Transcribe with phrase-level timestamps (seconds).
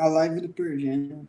[0.00, 1.28] A live do Pergênio.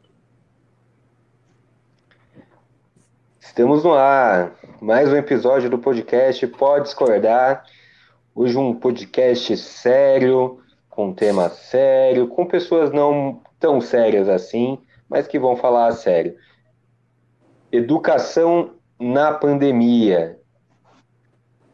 [3.37, 4.55] Estamos no ar.
[4.79, 7.65] Mais um episódio do podcast Pode Discordar.
[8.33, 14.79] Hoje um podcast sério, com tema sério, com pessoas não tão sérias assim,
[15.09, 16.37] mas que vão falar a sério.
[17.73, 20.39] Educação na pandemia.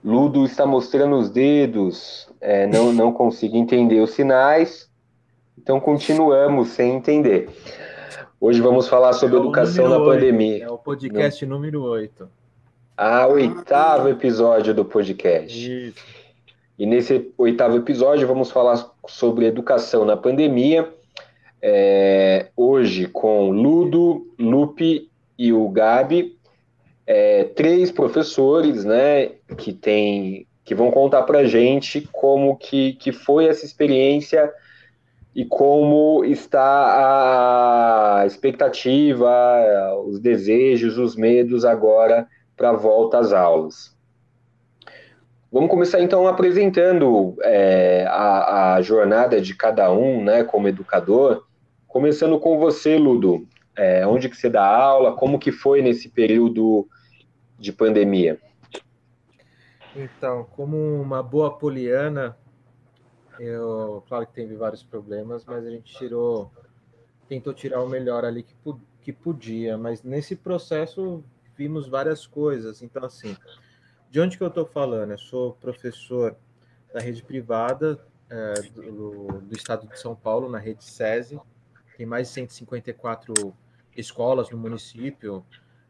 [0.04, 4.90] Ludo está mostrando os dedos, é, não, não consigo entender os sinais,
[5.58, 7.50] então continuamos sem entender.
[8.40, 10.64] Hoje vamos falar sobre é educação na 8, pandemia.
[10.66, 12.30] É o podcast número 8.
[12.96, 15.88] Ah, oitavo episódio do podcast.
[15.90, 16.06] Isso.
[16.78, 20.94] E nesse oitavo episódio vamos falar sobre educação na pandemia.
[21.62, 26.38] É, hoje com Ludo, Lupe e o Gabi
[27.08, 33.46] é, três professores, né, que tem, que vão contar para gente como que, que foi
[33.46, 34.52] essa experiência
[35.38, 39.30] e como está a expectativa,
[40.08, 43.96] os desejos, os medos agora para a volta às aulas.
[45.52, 51.46] Vamos começar então apresentando é, a, a, jornada de cada um, né, como educador,
[51.88, 53.48] começando com você, Ludo.
[53.78, 55.16] É, onde que você dá aula?
[55.16, 56.88] Como que foi nesse período
[57.60, 58.40] de pandemia?
[59.96, 62.36] Então, como uma boa poliana,
[63.40, 66.52] eu, claro que teve vários problemas, mas a gente tirou,
[67.28, 68.56] tentou tirar o melhor ali que,
[69.02, 71.24] que podia, mas nesse processo
[71.56, 72.82] vimos várias coisas.
[72.82, 73.36] Então, assim,
[74.10, 75.12] de onde que eu estou falando?
[75.12, 76.36] Eu sou professor
[76.94, 81.40] da rede privada é, do, do, estado de São Paulo, na rede SESI,
[81.96, 83.54] tem mais de 154
[83.96, 85.44] escolas no município,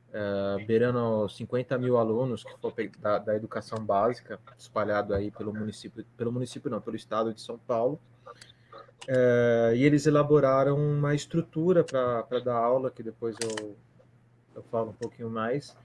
[0.09, 6.05] uh, beirando 50 mil alunos que for da, da, educação básica, espalhado aí pelo município,
[6.16, 7.99] pelo município não, pelo estado de São Paulo.
[9.03, 13.75] Uh, e eles elaboraram uma estrutura para dar aula, que depois eu,
[14.55, 15.75] eu falo um pouquinho mais.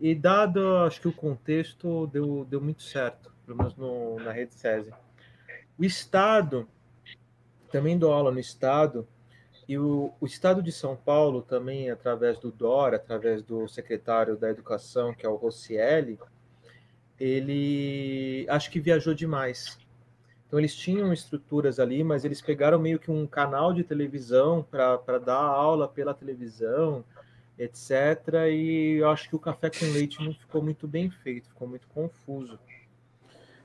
[0.00, 4.54] E dado, acho que o contexto deu, deu muito certo, pelo menos no, na rede
[4.54, 4.92] SESI.
[5.78, 6.68] O Estado,
[7.70, 9.06] também dou aula no Estado,
[9.70, 14.50] e o, o, Estado de São Paulo também, através do DOR, através do secretário da
[14.50, 16.18] Educação, que é o Rossielli,
[17.20, 19.78] ele acho que viajou demais.
[20.44, 25.18] Então eles tinham estruturas ali, mas eles pegaram meio que um canal de televisão para
[25.20, 27.04] dar aula pela televisão,
[27.56, 28.48] etc.
[28.50, 31.86] E eu acho que o café com leite não ficou muito bem feito, ficou muito
[31.86, 32.58] confuso.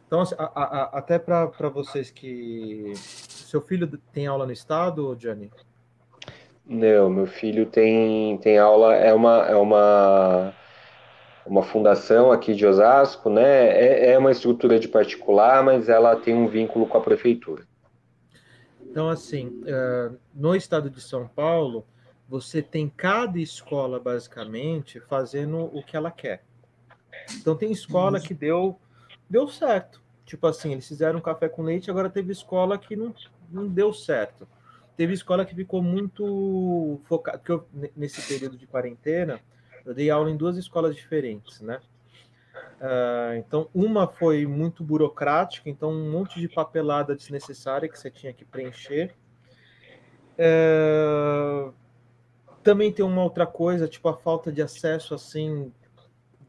[0.05, 2.93] Então, assim, a, a, até para vocês que.
[2.95, 5.49] Seu filho tem aula no estado, Johnny?
[6.67, 10.53] Não, meu filho tem, tem aula, é uma, é uma,
[11.45, 13.67] uma fundação aqui de Osasco, né?
[13.67, 17.63] É, é uma estrutura de particular, mas ela tem um vínculo com a prefeitura.
[18.81, 21.85] Então, assim, é, no estado de São Paulo,
[22.27, 26.43] você tem cada escola, basicamente, fazendo o que ela quer.
[27.35, 28.79] Então, tem escola que deu,
[29.29, 30.01] deu certo.
[30.25, 33.13] Tipo assim, eles fizeram um café com leite, agora teve escola que não,
[33.51, 34.47] não deu certo
[34.95, 39.39] teve escola que ficou muito focada, porque eu, nesse período de quarentena,
[39.85, 41.79] eu dei aula em duas escolas diferentes, né?
[42.79, 48.33] Uh, então, uma foi muito burocrática, então um monte de papelada desnecessária que você tinha
[48.33, 49.15] que preencher.
[50.37, 51.73] Uh,
[52.63, 55.71] também tem uma outra coisa, tipo a falta de acesso assim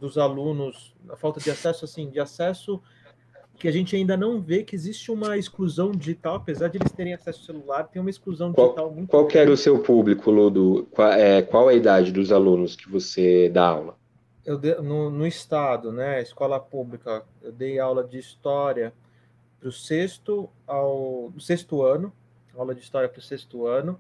[0.01, 2.83] dos alunos, a falta de acesso assim, de acesso
[3.57, 7.15] que a gente ainda não vê que existe uma exclusão digital, apesar de eles terem
[7.15, 10.31] acesso ao celular, tem uma exclusão qual, digital muito Qual que era o seu público,
[10.31, 10.87] Ludo?
[10.91, 13.97] Qual, é, qual a idade dos alunos que você dá aula?
[14.45, 18.93] Eu de, no, no estado, né, escola pública, eu dei aula de história
[19.59, 22.13] para o sexto ao sexto ano,
[22.57, 23.99] aula de história para o sexto ano,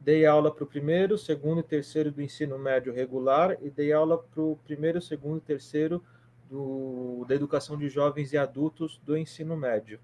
[0.00, 4.16] dei aula para o primeiro, segundo e terceiro do ensino médio regular e dei aula
[4.16, 6.02] para o primeiro, segundo e terceiro
[6.48, 9.98] do, da educação de jovens e adultos do ensino médio.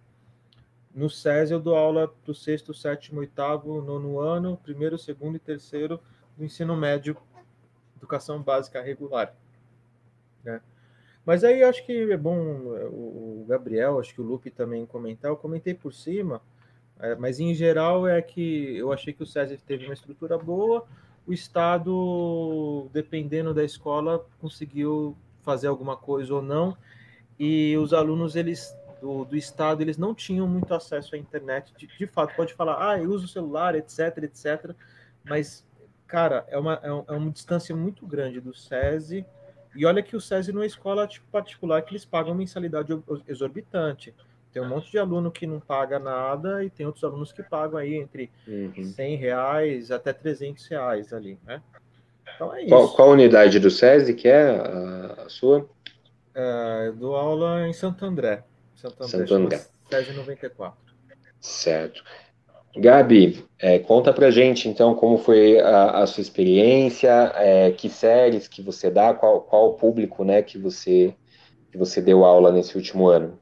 [0.95, 5.39] No SES eu dou aula para o sexto, sétimo, oitavo, nono ano, primeiro, segundo e
[5.39, 5.99] terceiro
[6.37, 7.17] do ensino médio,
[7.97, 9.35] educação básica regular.
[10.45, 10.61] Né?
[11.25, 15.37] Mas aí acho que é bom o Gabriel, acho que o Lupe também comentar, eu
[15.37, 16.43] comentei por cima,
[16.99, 20.87] é, mas em geral é que eu achei que o SESI teve uma estrutura boa,
[21.27, 26.77] o Estado, dependendo da escola, conseguiu fazer alguma coisa ou não.
[27.39, 31.75] E os alunos eles do, do estado eles não tinham muito acesso à internet.
[31.77, 34.75] De, de fato, pode falar, ah, eu uso o celular, etc, etc.
[35.25, 35.67] Mas,
[36.07, 39.27] cara, é uma, é, é uma distância muito grande do SESI.
[39.75, 42.93] E olha que o SESI não é escola tipo, particular que eles pagam mensalidade
[43.27, 44.15] exorbitante.
[44.53, 47.79] Tem um monte de aluno que não paga nada e tem outros alunos que pagam
[47.79, 48.85] aí entre uhum.
[48.85, 51.63] 100 reais até 300 reais ali, né?
[52.43, 52.69] Então é isso.
[52.69, 55.69] Qual, qual unidade do SESI que é a, a sua?
[56.35, 58.43] É, dou aula em Santo André.
[58.75, 59.19] Santo André.
[59.19, 59.61] Santo André.
[59.91, 60.95] SESI 94.
[61.41, 62.03] Certo.
[62.75, 68.49] Gabi, é, conta pra gente então como foi a, a sua experiência, é, que séries
[68.49, 71.15] que você dá, qual, qual o público né, que, você,
[71.71, 73.39] que você deu aula nesse último ano.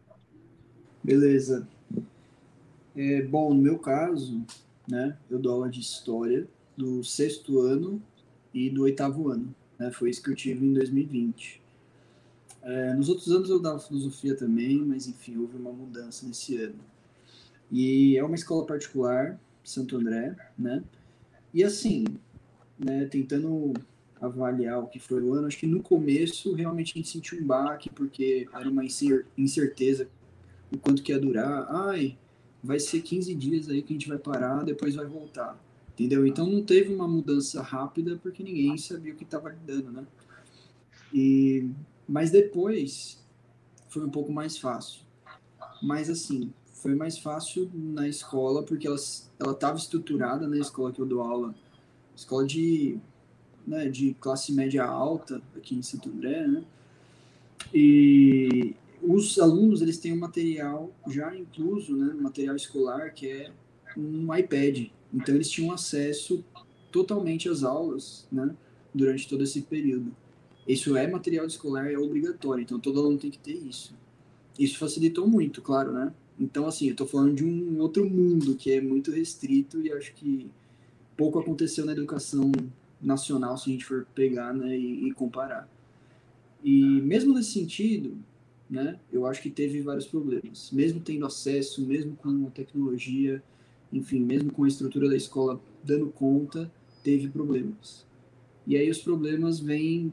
[1.02, 1.66] Beleza.
[2.96, 4.44] É, bom, no meu caso,
[4.88, 8.02] né, eu dou aula de história do sexto ano
[8.52, 9.54] e do oitavo ano.
[9.78, 11.60] Né, foi isso que eu tive em 2020.
[12.62, 16.78] É, nos outros anos eu dava filosofia também, mas enfim, houve uma mudança nesse ano.
[17.70, 20.82] E é uma escola particular, Santo André, né?
[21.54, 22.04] E assim,
[22.78, 23.72] né, tentando
[24.20, 27.46] avaliar o que foi o ano, acho que no começo realmente a gente sentiu um
[27.46, 30.08] baque, porque era uma incerteza
[30.70, 31.66] o quanto que ia durar.
[31.70, 32.18] Ai,
[32.62, 35.58] vai ser 15 dias aí que a gente vai parar, depois vai voltar.
[36.00, 36.26] Entendeu?
[36.26, 40.06] Então não teve uma mudança rápida porque ninguém sabia o que estava lidando, né?
[41.12, 41.68] E
[42.08, 43.22] mas depois
[43.86, 45.02] foi um pouco mais fácil.
[45.82, 51.04] Mas assim, foi mais fácil na escola, porque ela estava estruturada na escola que eu
[51.04, 51.54] dou aula,
[52.16, 52.98] escola de,
[53.66, 56.64] né, de classe média alta, aqui em Santo André, né?
[57.74, 63.52] E os alunos, eles têm um material já incluso, né, material escolar, que é
[63.94, 64.88] um iPad.
[65.12, 66.44] Então, eles tinham acesso
[66.90, 68.54] totalmente às aulas, né,
[68.94, 70.14] durante todo esse período.
[70.66, 73.94] Isso é material escolar, é obrigatório, então todo aluno tem que ter isso.
[74.58, 76.12] Isso facilitou muito, claro, né?
[76.38, 80.14] Então, assim, eu estou falando de um outro mundo que é muito restrito e acho
[80.14, 80.50] que
[81.16, 82.50] pouco aconteceu na educação
[83.00, 85.68] nacional, se a gente for pegar né, e, e comparar.
[86.62, 88.16] E mesmo nesse sentido,
[88.68, 90.70] né, eu acho que teve vários problemas.
[90.72, 93.42] Mesmo tendo acesso, mesmo com a tecnologia,
[93.92, 96.70] enfim, mesmo com a estrutura da escola dando conta,
[97.02, 98.06] teve problemas.
[98.66, 100.12] E aí os problemas vêm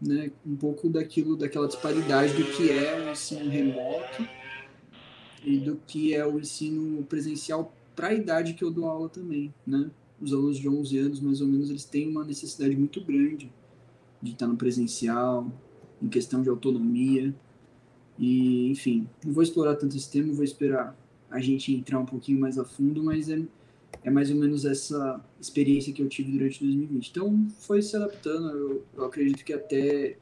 [0.00, 4.28] né, um pouco daquilo, daquela disparidade do que é o ensino remoto
[5.44, 9.54] e do que é o ensino presencial para a idade que eu dou aula também,
[9.66, 9.90] né?
[10.20, 13.52] Os alunos de 11 anos, mais ou menos, eles têm uma necessidade muito grande
[14.20, 15.50] de estar no presencial,
[16.02, 17.34] em questão de autonomia.
[18.18, 20.96] E, enfim, não vou explorar tanto esse tema, vou esperar
[21.36, 23.42] a gente entrar um pouquinho mais a fundo, mas é,
[24.02, 27.10] é mais ou menos essa experiência que eu tive durante 2020.
[27.10, 28.48] Então, foi se adaptando.
[28.50, 30.16] Eu, eu acredito que até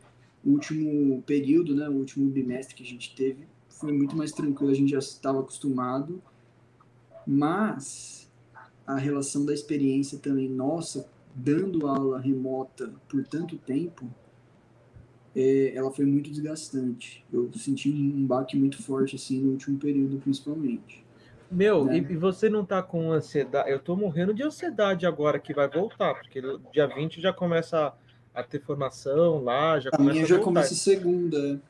[0.45, 4.73] o último período, né, o último bimestre que a gente teve, foi muito mais tranquilo,
[4.73, 6.21] a gente já estava acostumado,
[7.25, 8.29] mas
[8.85, 14.09] a relação da experiência também nossa, dando aula remota por tanto tempo,
[15.35, 17.25] é, ela foi muito desgastante.
[17.33, 21.04] Eu senti um baque muito forte assim no último período, principalmente.
[21.55, 21.99] Meu, né?
[21.99, 23.71] e, você não tá com ansiedade?
[23.71, 26.43] Eu tô morrendo de ansiedade agora que vai voltar, porque
[26.73, 27.95] dia 20 já começa
[28.35, 31.61] a, a ter formação lá, já a começa minha já começa segunda.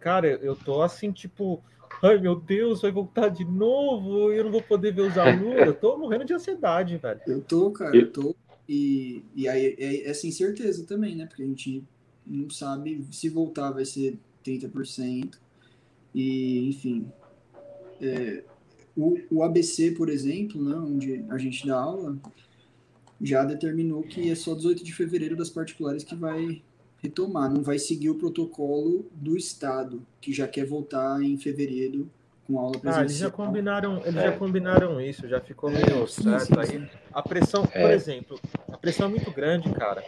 [0.00, 1.62] Cara, eu tô assim, tipo,
[2.02, 5.66] ai meu Deus, vai voltar de novo, eu não vou poder ver os alunos.
[5.66, 7.20] eu tô morrendo de ansiedade, velho.
[7.26, 8.34] Eu tô, cara, eu tô.
[8.68, 11.26] E, e aí é essa incerteza também, né?
[11.26, 11.84] Porque a gente
[12.26, 15.38] não sabe se voltar vai ser 30%.
[16.14, 17.06] E, enfim.
[18.00, 18.42] É,
[18.96, 22.16] o, o ABC, por exemplo, né, onde a gente dá aula,
[23.20, 26.62] já determinou que é só 18 de fevereiro das particulares que vai
[27.02, 32.08] retomar, não vai seguir o protocolo do Estado, que já quer voltar em fevereiro
[32.46, 32.98] com aula presencial.
[32.98, 34.22] Ah, eles já combinaram, eles é.
[34.22, 36.90] já combinaram isso, já ficou é, meio é, certo sim, sim, aí.
[37.12, 37.82] A pressão, é.
[37.82, 38.40] por exemplo,
[38.70, 40.02] a pressão é muito grande, cara.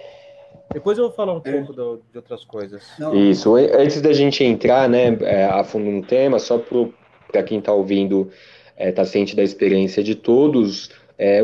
[0.73, 1.53] Depois eu vou falar um é.
[1.53, 2.83] pouco do, de outras coisas.
[2.99, 3.15] Não.
[3.15, 7.73] Isso, antes da gente entrar, né, é, a fundo no tema, só para quem está
[7.73, 8.31] ouvindo,
[8.79, 10.91] está ciente da experiência de todos,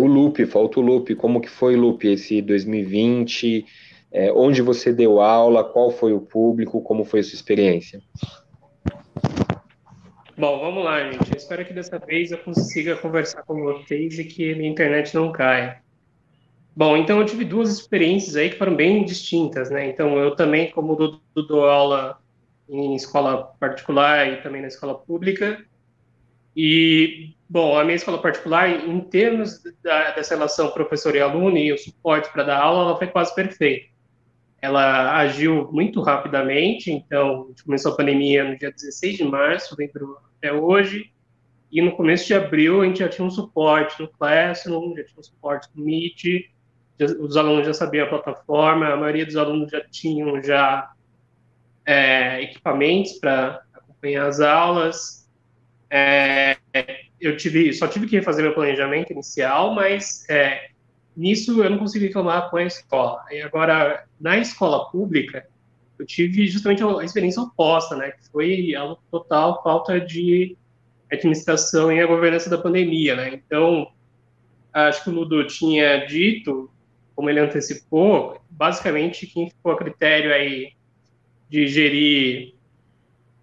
[0.01, 3.65] o loop, falta o loop, como que foi loop esse 2020,
[4.12, 8.03] é, onde você deu aula, qual foi o público, como foi a sua experiência?
[10.37, 11.31] Bom, vamos lá, gente.
[11.31, 15.33] Eu espero que dessa vez eu consiga conversar com vocês e que minha internet não
[15.33, 15.81] caia.
[16.75, 19.89] Bom, então eu tive duas experiências aí que foram bem distintas, né?
[19.89, 22.19] Então eu também, como dou, dou aula
[22.69, 25.62] em escola particular e também na escola pública.
[26.56, 31.73] E, bom, a minha escola particular, em termos da, dessa relação professor e aluno e
[31.73, 33.87] o suporte para dar aula, ela foi quase perfeita.
[34.61, 40.18] Ela agiu muito rapidamente, então a começou a pandemia no dia 16 de março, lembro
[40.38, 41.11] até hoje,
[41.71, 45.18] e no começo de abril a gente já tinha um suporte no Classroom, já tinha
[45.18, 46.50] um suporte no Meet,
[47.18, 50.92] os alunos já sabiam a plataforma, a maioria dos alunos já tinham já
[51.85, 55.22] é, equipamentos para acompanhar as aulas,
[55.95, 56.57] é,
[57.21, 60.71] eu tive, só tive que refazer meu planejamento inicial, mas é,
[61.15, 63.23] nisso eu não consegui reclamar com a escola.
[63.31, 65.47] E agora, na escola pública,
[65.99, 70.57] eu tive justamente a experiência oposta, né, que foi a total falta de
[71.13, 73.35] administração e a governança da pandemia, né?
[73.35, 73.87] Então,
[74.73, 76.71] acho que o Ludo tinha dito,
[77.15, 80.73] como ele antecipou, basicamente quem ficou a critério aí
[81.51, 82.55] de gerir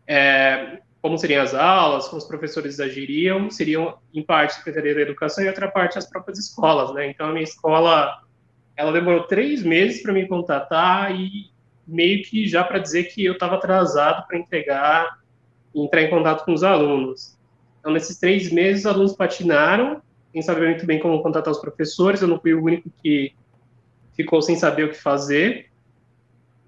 [0.08, 5.02] é, como seriam as aulas, como os professores agiriam, seriam em parte a Secretaria da
[5.02, 7.10] Educação e outra parte as próprias escolas, né?
[7.10, 8.22] Então a minha escola,
[8.76, 11.50] ela demorou três meses para me contatar e
[11.88, 15.20] meio que já para dizer que eu estava atrasado para entregar,
[15.74, 17.38] entrar em contato com os alunos.
[17.80, 20.02] Então nesses três meses os alunos patinaram,
[20.34, 23.34] sem saber muito bem como contatar os professores, eu não fui o único que
[24.16, 25.69] ficou sem saber o que fazer.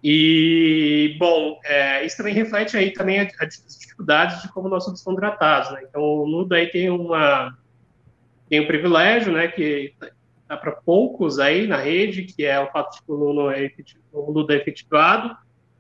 [0.03, 5.72] E, bom, é, isso também reflete aí também as dificuldades de como nós somos contratados,
[5.72, 5.81] né?
[5.88, 7.55] Então, o Nudo aí tem uma
[8.50, 9.93] tem um privilégio, né, que
[10.46, 13.72] dá para poucos aí na rede, que é o fato de que o é,
[14.12, 15.38] Nudo é efetivado.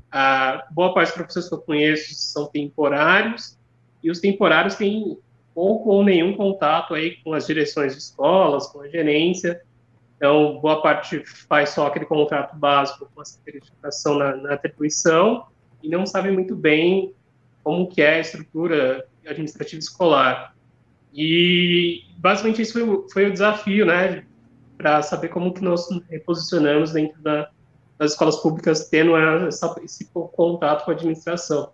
[0.09, 3.59] A boa parte dos professores que eu conheço são temporários,
[4.01, 5.17] e os temporários têm
[5.53, 9.61] pouco ou nenhum contato aí com as direções de escolas, com a gerência,
[10.21, 15.47] então, boa parte faz só aquele contrato básico com a certificação na, na atribuição
[15.81, 17.15] e não sabe muito bem
[17.63, 20.55] como que é a estrutura administrativa escolar.
[21.11, 24.23] E, basicamente, isso foi, foi o desafio, né,
[24.77, 27.49] para saber como que nós reposicionamos dentro da,
[27.97, 31.71] das escolas públicas, tendo essa, esse contato com a administração.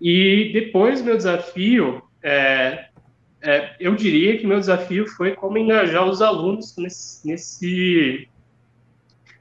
[0.00, 2.88] E depois, meu desafio é,
[3.42, 8.28] é, eu diria que meu desafio foi como engajar os alunos nesse, nesse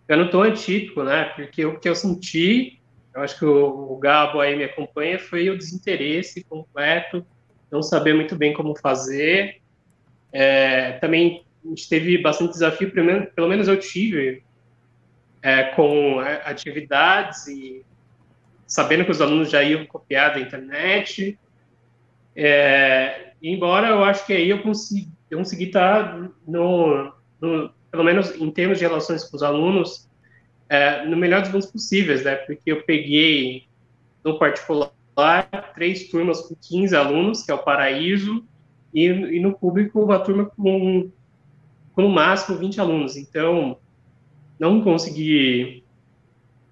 [0.07, 1.25] ano tão atípico, né?
[1.35, 2.79] Porque o que eu senti,
[3.13, 7.25] eu acho que o, o Gabo aí me acompanha, foi o desinteresse completo,
[7.71, 9.61] não saber muito bem como fazer.
[10.31, 14.43] É, também a gente teve bastante desafio, pelo menos, pelo menos eu tive,
[15.41, 17.85] é, com atividades e
[18.65, 21.37] sabendo que os alunos já iam copiar da internet.
[22.35, 28.33] É, embora eu acho que aí eu consegui, eu consegui estar no, no, pelo menos
[28.35, 30.09] em termos de relações com os alunos,
[30.67, 32.35] é, no melhor dos mundos possíveis, né?
[32.35, 33.65] Porque eu peguei
[34.23, 34.93] no particular
[35.73, 38.45] três turmas com 15 alunos, que é o paraíso,
[38.93, 41.11] e, e no público uma turma com,
[41.93, 43.17] com no máximo 20 alunos.
[43.17, 43.77] Então,
[44.59, 45.83] não consegui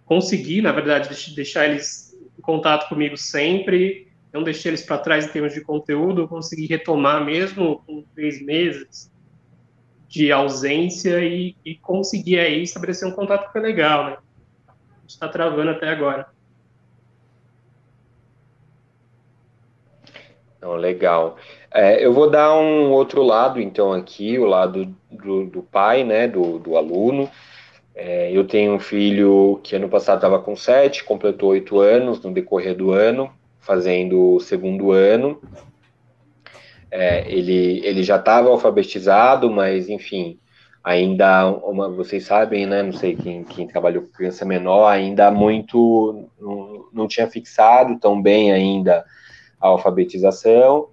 [0.07, 5.31] consegui, na verdade, deixar eles em contato comigo sempre, não deixei eles para trás em
[5.31, 9.11] termos de conteúdo, eu consegui retomar mesmo com três meses
[10.07, 14.17] de ausência e, e conseguir aí estabelecer um contato que foi legal, né?
[15.07, 16.27] Está travando até agora.
[20.61, 21.37] Não, legal.
[21.71, 26.27] É, eu vou dar um outro lado, então, aqui, o lado do, do pai, né,
[26.27, 27.29] do, do aluno.
[27.93, 32.33] É, eu tenho um filho que ano passado estava com sete, completou oito anos no
[32.33, 33.31] decorrer do ano
[33.67, 35.41] fazendo o segundo ano.
[36.89, 40.39] É, ele, ele já estava alfabetizado, mas enfim,
[40.81, 42.81] ainda, uma, vocês sabem, né?
[42.81, 48.21] Não sei quem, quem trabalhou com criança menor, ainda muito não, não tinha fixado tão
[48.21, 49.03] bem ainda
[49.59, 50.87] a alfabetização.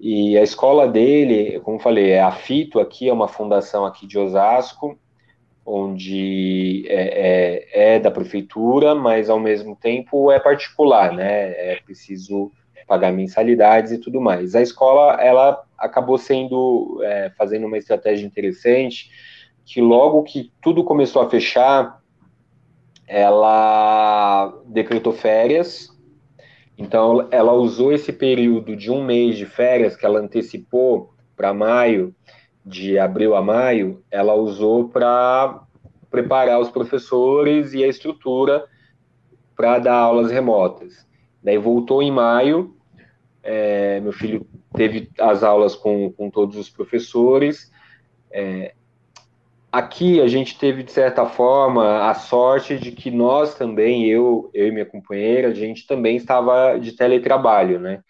[0.00, 4.18] E a escola dele, como falei, é a FITO aqui, é uma fundação aqui de
[4.18, 4.98] Osasco,
[5.66, 11.50] onde é, é, é, da prefeitura, mas ao mesmo tempo é particular, né?
[11.50, 12.52] É preciso
[12.86, 14.54] pagar mensalidades e tudo mais.
[14.54, 19.10] A escola ela acabou sendo é, fazendo uma estratégia interessante,
[19.64, 22.00] que logo que tudo começou a fechar,
[23.08, 25.90] ela decretou férias.
[26.78, 32.14] Então ela usou esse período de um mês de férias que ela antecipou para maio
[32.66, 35.62] de abril a maio, ela usou para
[36.10, 38.64] preparar os professores e a estrutura
[39.54, 41.06] para dar aulas remotas.
[41.40, 42.76] Daí voltou em maio,
[43.40, 44.44] é, meu filho
[44.74, 47.70] teve as aulas com, com todos os professores.
[48.32, 48.74] É,
[49.70, 54.66] aqui a gente teve, de certa forma, a sorte de que nós também, eu, eu
[54.66, 58.02] e minha companheira, a gente também estava de teletrabalho, né?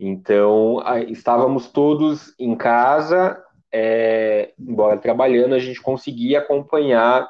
[0.00, 7.28] Então, estávamos todos em casa, é, embora trabalhando, a gente conseguia acompanhar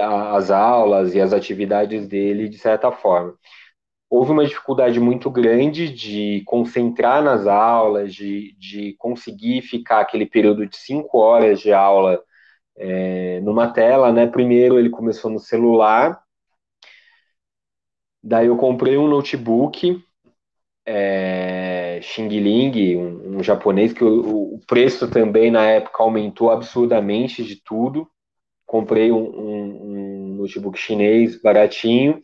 [0.00, 3.34] as aulas e as atividades dele de certa forma.
[4.10, 10.66] Houve uma dificuldade muito grande de concentrar nas aulas, de, de conseguir ficar aquele período
[10.66, 12.22] de cinco horas de aula
[12.76, 14.26] é, numa tela, né?
[14.26, 16.20] Primeiro ele começou no celular,
[18.22, 20.02] daí eu comprei um notebook
[20.86, 27.44] é, Xing Ling, um, um, japonês que o, o, preço também na época aumentou absurdamente
[27.44, 28.08] de tudo.
[28.64, 32.20] Comprei um, um, um notebook chinês baratinho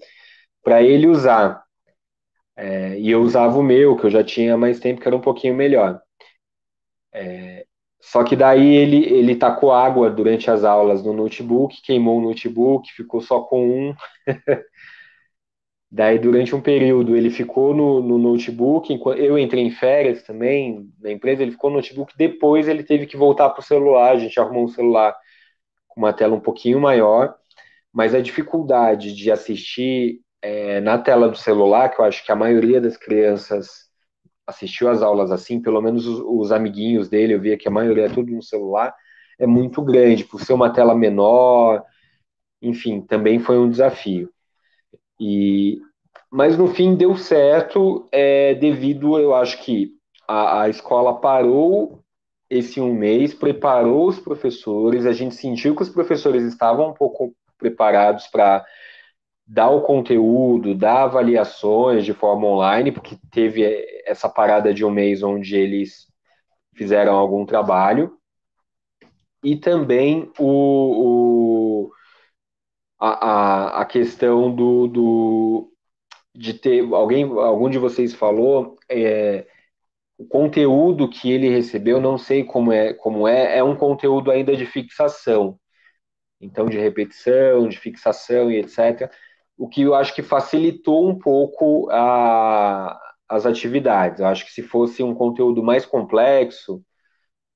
[0.63, 1.63] para ele usar.
[2.57, 5.21] É, e eu usava o meu, que eu já tinha mais tempo, que era um
[5.21, 6.01] pouquinho melhor.
[7.13, 7.67] É,
[8.01, 12.93] só que daí ele, ele tacou água durante as aulas no notebook, queimou o notebook,
[12.93, 13.95] ficou só com um.
[15.93, 18.99] daí, durante um período, ele ficou no, no notebook.
[19.19, 22.15] Eu entrei em férias também na empresa, ele ficou no notebook.
[22.17, 24.13] Depois, ele teve que voltar para o celular.
[24.13, 25.15] A gente arrumou um celular
[25.87, 27.35] com uma tela um pouquinho maior.
[27.93, 32.37] Mas a dificuldade de assistir é, na tela do celular, que eu acho que a
[32.37, 33.91] maioria das crianças
[34.47, 38.07] assistiu às aulas assim, pelo menos os, os, amiguinhos dele, eu via que a maioria
[38.07, 38.95] é tudo no celular,
[39.39, 41.85] é muito grande, por ser uma tela menor,
[42.61, 44.31] enfim, também foi um desafio.
[45.25, 45.81] E,
[46.29, 49.93] mas no fim deu certo, é, devido, eu acho que
[50.27, 52.03] a, a escola parou
[52.51, 57.33] esse um mês, preparou os professores, a gente sentiu que os professores estavam um pouco
[57.57, 58.65] preparados para
[59.47, 63.63] dar o conteúdo, dar avaliações de forma online, porque teve
[64.05, 66.09] essa parada de um mês onde eles
[66.75, 68.19] fizeram algum trabalho,
[69.45, 71.91] e também o, o
[73.11, 75.73] a, a, questão do, do
[76.35, 79.47] de ter alguém algum de vocês falou é,
[80.19, 84.57] o conteúdo que ele recebeu não sei como é como é é um conteúdo ainda
[84.57, 85.59] de fixação
[86.41, 89.11] então de repetição de fixação e etc
[89.57, 94.21] o que eu acho que facilitou um pouco a, as atividades.
[94.21, 96.85] Eu acho que se fosse um conteúdo mais complexo,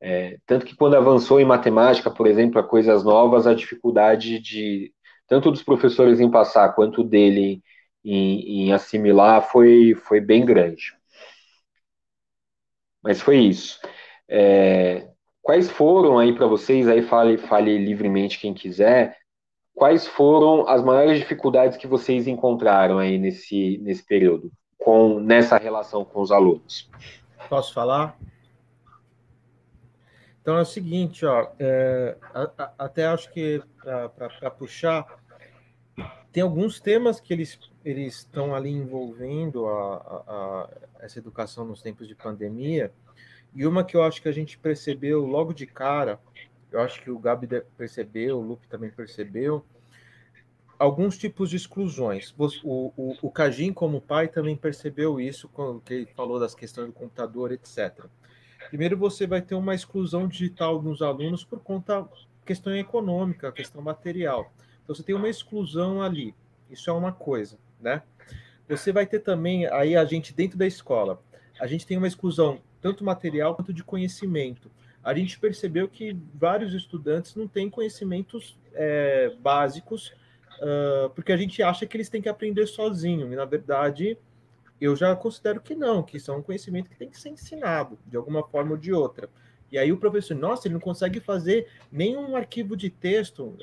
[0.01, 4.93] é, tanto que quando avançou em matemática, por exemplo, a coisas novas, a dificuldade de
[5.27, 7.63] tanto dos professores em passar quanto dele
[8.05, 10.95] em, em assimilar foi, foi bem grande.
[13.03, 13.81] Mas foi isso.
[14.29, 15.09] É,
[15.43, 19.17] quais foram aí para vocês, aí fale, fale livremente quem quiser,
[19.75, 26.05] quais foram as maiores dificuldades que vocês encontraram aí nesse, nesse período, com nessa relação
[26.05, 26.91] com os alunos?
[27.49, 28.19] Posso falar?
[30.47, 33.61] Então é o seguinte, ó, é, a, a, até acho que
[34.15, 35.05] para puxar,
[36.31, 42.15] tem alguns temas que eles eles estão ali envolvendo a, essa educação nos tempos de
[42.15, 42.93] pandemia,
[43.57, 46.21] e uma que eu acho que a gente percebeu logo de cara
[46.71, 49.65] eu acho que o Gabi percebeu, o Lupe também percebeu,
[50.79, 52.33] alguns tipos de exclusões.
[52.39, 56.93] O, o, o Kajin, como pai, também percebeu isso quando ele falou das questões do
[56.93, 58.07] computador, etc.
[58.69, 62.07] Primeiro, você vai ter uma exclusão digital nos alunos por conta
[62.45, 64.53] questão econômica, questão material.
[64.83, 66.35] Então, você tem uma exclusão ali.
[66.71, 68.03] Isso é uma coisa, né?
[68.69, 71.21] Você vai ter também, aí a gente, dentro da escola,
[71.61, 74.71] a gente tem uma exclusão tanto material quanto de conhecimento
[75.07, 80.13] a gente percebeu que vários estudantes não têm conhecimentos é, básicos,
[80.59, 84.19] uh, porque a gente acha que eles têm que aprender sozinho, e na verdade
[84.81, 87.99] eu já considero que não, que isso é um conhecimento que tem que ser ensinado
[88.07, 89.29] de alguma forma ou de outra.
[89.71, 93.57] E aí o professor, nossa, ele não consegue fazer nenhum arquivo de texto,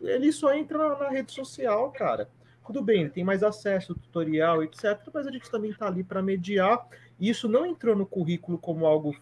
[0.00, 2.28] ele só entra na, rede social, cara.
[2.66, 6.22] Tudo bem, ele tem mais acesso, tutorial, etc., mas a gente também está ali para
[6.22, 6.86] mediar,
[7.20, 9.14] e isso não entrou no currículo como algo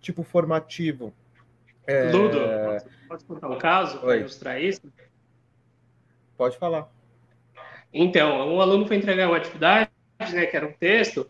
[0.00, 1.12] tipo formativo.
[1.86, 2.12] É...
[2.12, 2.38] Ludo,
[3.08, 4.82] pode contar um caso para ilustrar isso?
[6.36, 6.88] Pode falar.
[7.92, 9.89] Então, um aluno foi entregar uma atividade,
[10.32, 11.26] né, que era um texto,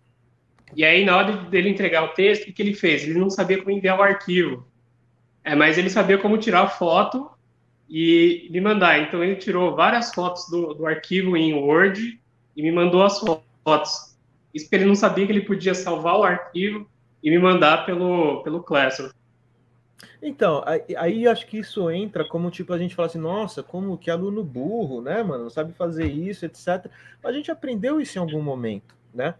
[0.74, 3.02] e aí na hora dele entregar o texto, o que ele fez?
[3.02, 4.66] Ele não sabia como enviar o arquivo,
[5.42, 7.30] é, mas ele sabia como tirar foto
[7.88, 9.00] e me mandar.
[9.00, 12.20] Então ele tirou várias fotos do, do arquivo em Word
[12.56, 14.16] e me mandou as fotos.
[14.54, 16.88] Isso porque ele não sabia que ele podia salvar o arquivo
[17.22, 19.10] e me mandar pelo, pelo Classroom.
[20.22, 20.62] Então,
[20.96, 24.44] aí, acho que isso entra como tipo a gente fala assim, nossa, como que aluno
[24.44, 25.44] burro, né, mano?
[25.44, 26.86] Não sabe fazer isso, etc.
[27.22, 29.34] Mas a gente aprendeu isso em algum momento, né?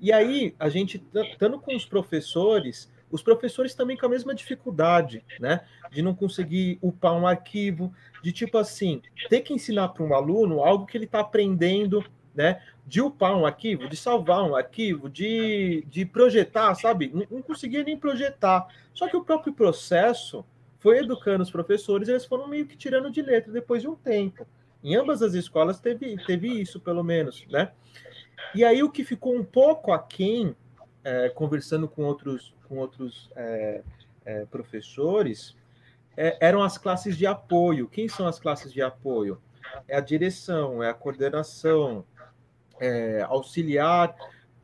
[0.00, 5.24] E aí, a gente, estando com os professores, os professores também com a mesma dificuldade,
[5.38, 5.60] né?
[5.90, 10.60] De não conseguir upar um arquivo, de tipo assim, ter que ensinar para um aluno
[10.60, 12.60] algo que ele está aprendendo né?
[12.86, 17.10] De upar um arquivo, de salvar um arquivo, de, de projetar, sabe?
[17.14, 18.66] Não, não conseguia nem projetar.
[18.92, 20.44] Só que o próprio processo
[20.80, 24.46] foi educando os professores, eles foram meio que tirando de letra depois de um tempo.
[24.82, 27.72] Em ambas as escolas teve, teve isso, pelo menos, né?
[28.54, 30.54] E aí o que ficou um pouco aquém,
[31.02, 33.82] é, conversando com outros, com outros é,
[34.26, 35.56] é, professores,
[36.16, 37.88] é, eram as classes de apoio.
[37.88, 39.40] Quem são as classes de apoio?
[39.88, 42.04] É a direção, é a coordenação,
[42.80, 44.14] é, auxiliar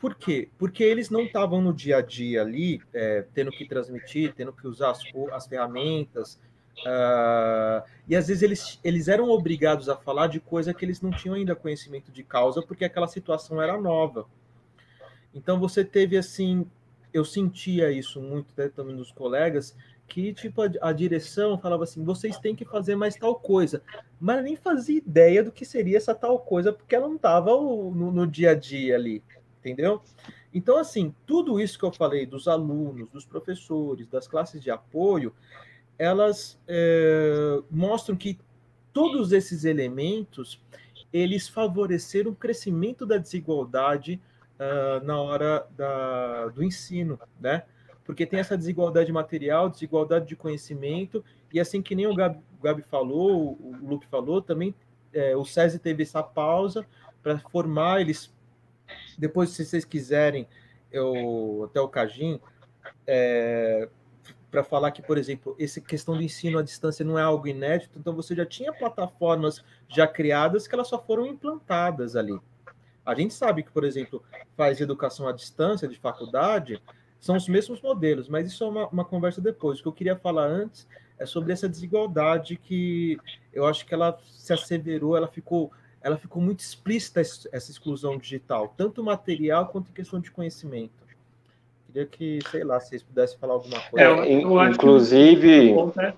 [0.01, 0.49] por quê?
[0.57, 4.66] Porque eles não estavam no dia a dia ali, é, tendo que transmitir, tendo que
[4.66, 6.40] usar as, as ferramentas,
[6.79, 11.11] uh, e às vezes eles, eles eram obrigados a falar de coisa que eles não
[11.11, 14.27] tinham ainda conhecimento de causa, porque aquela situação era nova.
[15.35, 16.66] Então você teve assim,
[17.12, 19.77] eu sentia isso muito né, também nos colegas,
[20.11, 23.83] que tipo a, direção falava assim, vocês têm que fazer mais tal coisa,
[24.20, 28.11] mas nem fazia ideia do que seria essa tal coisa, porque ela não estava no,
[28.11, 29.23] no dia a dia ali
[29.61, 30.03] entendeu?
[30.53, 35.33] Então, assim, tudo isso que eu falei dos alunos, dos professores, das classes de apoio,
[35.99, 38.38] elas é, mostram que
[38.92, 40.61] todos esses elementos
[41.12, 44.20] eles favoreceram o crescimento da desigualdade
[44.59, 47.64] uh, na hora da, do ensino, né?
[48.11, 52.61] Porque tem essa desigualdade material, desigualdade de conhecimento, e assim que nem o Gabi, o
[52.61, 54.75] Gabi falou, o Luke falou, também
[55.14, 56.85] é, o SESI teve essa pausa
[57.23, 58.35] para formar, eles
[59.16, 60.49] depois, se vocês quiserem,
[60.90, 62.40] eu até o Cajim,
[63.07, 63.88] é,
[64.51, 67.96] para falar que, por exemplo, essa questão do ensino à distância não é algo inédito,
[67.96, 72.37] então você já tinha plataformas já criadas que elas só foram implantadas ali.
[73.07, 74.20] A gente sabe que, por exemplo,
[74.57, 76.83] faz educação à distância de faculdade,
[77.20, 79.78] são os mesmos modelos, mas isso é uma, uma conversa depois.
[79.78, 83.18] O que eu queria falar antes é sobre essa desigualdade que
[83.52, 85.70] eu acho que ela se asseverou, ela ficou
[86.02, 91.00] ela ficou muito explícita essa exclusão digital, tanto material quanto em questão de conhecimento.
[91.87, 94.06] Queria que, sei lá, se vocês pudessem falar alguma coisa.
[94.06, 95.72] É, eu, inclusive.
[95.98, 96.14] É...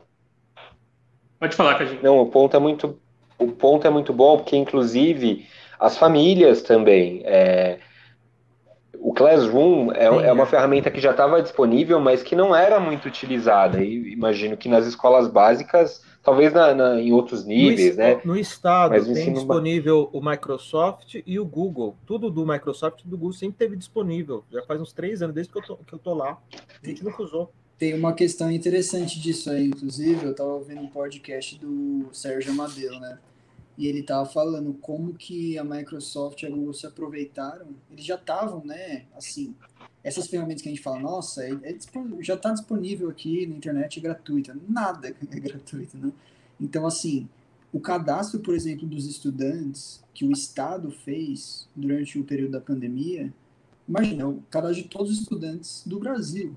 [1.39, 2.01] Pode falar, Cadinho.
[2.01, 2.97] Não, o ponto é muito,
[3.39, 5.49] o ponto é muito bom, porque inclusive
[5.81, 7.23] as famílias também.
[7.25, 7.81] É,
[9.13, 10.47] o Classroom é, é uma é.
[10.47, 13.85] ferramenta que já estava disponível, mas que não era muito utilizada.
[13.85, 18.21] E imagino que nas escolas básicas talvez na, na, em outros níveis, no, né?
[18.25, 21.97] No estado Mas tem disponível o Microsoft e o Google.
[22.07, 24.45] Tudo do Microsoft e do Google sempre teve disponível.
[24.51, 26.39] Já faz uns três anos desde que eu tô, que eu tô lá.
[26.83, 27.53] A gente nunca usou.
[27.77, 32.93] Tem uma questão interessante disso aí, inclusive, eu estava ouvindo um podcast do Sérgio Amadeu,
[33.01, 33.19] né?
[33.77, 37.69] E ele estava falando como que a Microsoft e a Google se aproveitaram.
[37.91, 39.55] Eles já estavam, né, assim,
[40.05, 41.77] essas ferramentas que a gente fala, nossa, é, é
[42.21, 44.57] já está disponível aqui na internet é gratuita.
[44.69, 46.13] Nada é gratuito, né?
[46.61, 47.29] Então, assim,
[47.73, 53.33] o cadastro, por exemplo, dos estudantes que o Estado fez durante o período da pandemia,
[53.89, 56.55] imagina, o cadastro de todos os estudantes do Brasil,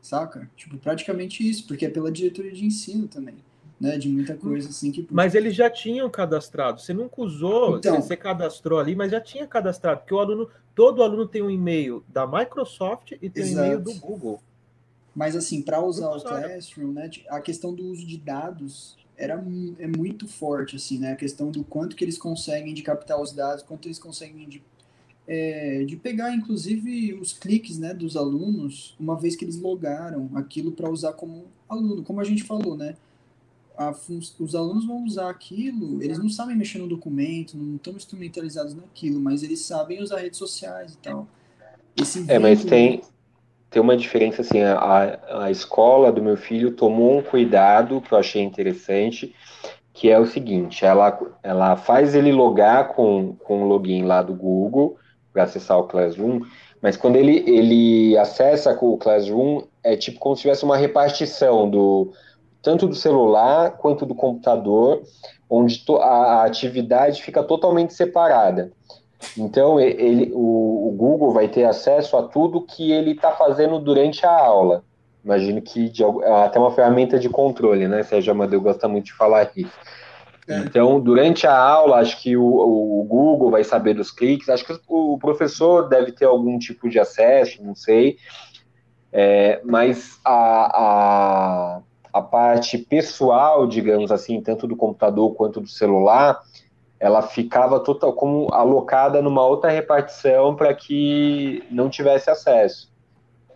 [0.00, 0.50] saca?
[0.56, 3.36] Tipo, praticamente isso, porque é pela diretoria de ensino também
[3.82, 5.04] né, de muita coisa assim que.
[5.10, 6.80] Mas eles já tinham cadastrado.
[6.80, 11.02] Você nunca usou, então, você cadastrou ali, mas já tinha cadastrado, porque o aluno, todo
[11.02, 13.60] aluno tem um e-mail da Microsoft e tem exato.
[13.60, 14.40] um e-mail do Google.
[15.12, 19.34] Mas assim, para usar o Classroom, né, a questão do uso de dados era
[19.78, 21.12] é muito forte assim, né?
[21.12, 24.62] A questão do quanto que eles conseguem de captar os dados, quanto eles conseguem de
[25.26, 30.72] é, de pegar inclusive os cliques né, dos alunos, uma vez que eles logaram aquilo
[30.72, 32.96] para usar como aluno, como a gente falou, né?
[34.38, 39.20] Os alunos vão usar aquilo, eles não sabem mexer no documento, não estão instrumentalizados naquilo,
[39.20, 41.26] mas eles sabem usar redes sociais e tal.
[41.96, 43.02] Esse é, mas tem,
[43.70, 48.18] tem uma diferença assim, a, a escola do meu filho tomou um cuidado que eu
[48.18, 49.34] achei interessante,
[49.92, 54.34] que é o seguinte, ela, ela faz ele logar com, com o login lá do
[54.34, 54.96] Google
[55.32, 56.40] para acessar o Classroom,
[56.80, 61.70] mas quando ele, ele acessa com o Classroom, é tipo como se tivesse uma repartição
[61.70, 62.12] do
[62.62, 65.02] tanto do celular quanto do computador,
[65.50, 68.72] onde a atividade fica totalmente separada.
[69.36, 74.24] Então, ele, o, o Google vai ter acesso a tudo que ele está fazendo durante
[74.26, 74.84] a aula.
[75.24, 76.02] Imagino que de,
[76.44, 78.02] até uma ferramenta de controle, né?
[78.02, 79.72] Sérgio Amadeu gosta muito de falar isso.
[80.48, 80.58] É.
[80.58, 84.76] Então, durante a aula, acho que o, o, Google vai saber dos cliques, acho que
[84.88, 88.16] o professor deve ter algum tipo de acesso, não sei.
[89.12, 90.32] É, mas a,
[90.74, 91.80] a,
[92.12, 96.40] a parte pessoal, digamos assim, tanto do computador quanto do celular,
[97.00, 102.92] ela ficava total como alocada numa outra repartição para que não tivesse acesso.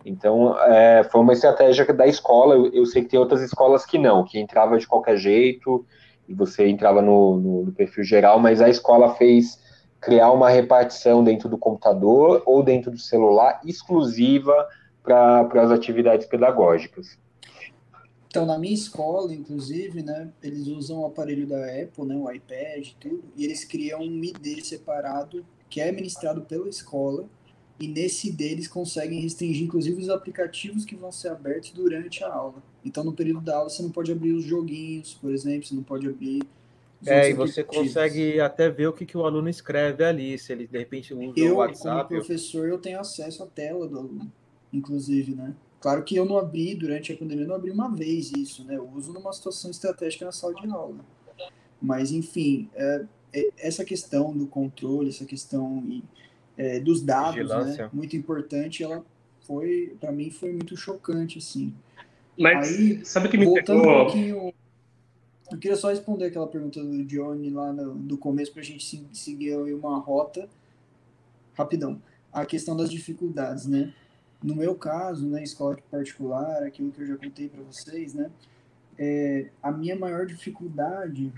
[0.03, 2.55] Então, é, foi uma estratégia da escola.
[2.55, 5.85] Eu, eu, sei que tem outras escolas que não, que entrava de qualquer jeito
[6.27, 9.61] e você entrava no, no, no perfil geral, mas a escola fez
[9.99, 14.67] criar uma repartição dentro do computador ou dentro do celular exclusiva
[15.03, 17.17] para as atividades pedagógicas.
[18.37, 22.87] Então, na minha escola, inclusive, né, eles usam o aparelho da Apple, né, o iPad
[22.87, 27.27] e tudo, e eles criam um ID separado que é administrado pela escola,
[27.79, 32.31] e nesse ID eles conseguem restringir, inclusive, os aplicativos que vão ser abertos durante a
[32.31, 32.61] aula.
[32.85, 35.83] Então, no período da aula, você não pode abrir os joguinhos, por exemplo, você não
[35.83, 36.43] pode abrir
[37.05, 40.67] É, e você consegue até ver o que, que o aluno escreve ali, se ele
[40.67, 42.07] de repente usa eu, o WhatsApp.
[42.07, 44.31] Como professor, eu tenho acesso à tela do aluno,
[44.71, 45.55] inclusive, né?
[45.87, 48.75] Claro que eu não abri, durante a pandemia, eu não abri uma vez isso, né?
[48.75, 50.99] Eu uso numa situação estratégica na sala de aula.
[51.81, 56.03] Mas, enfim, é, é, essa questão do controle, essa questão
[56.57, 57.89] é, dos dados, né?
[57.93, 59.01] Muito importante, ela
[59.43, 61.73] foi, para mim, foi muito chocante, assim.
[62.37, 63.95] Mas, Aí, sabe o que me voltando pegou?
[63.95, 64.53] um pouquinho
[65.49, 69.07] eu queria só responder aquela pergunta do Johnny lá no, do começo para a gente
[69.13, 70.49] seguir uma rota
[71.53, 72.01] rapidão.
[72.33, 73.93] A questão das dificuldades, né?
[74.41, 78.29] No meu caso, na né, escola particular, aquilo que eu já contei para vocês, né?
[78.97, 81.31] É, a minha maior dificuldade,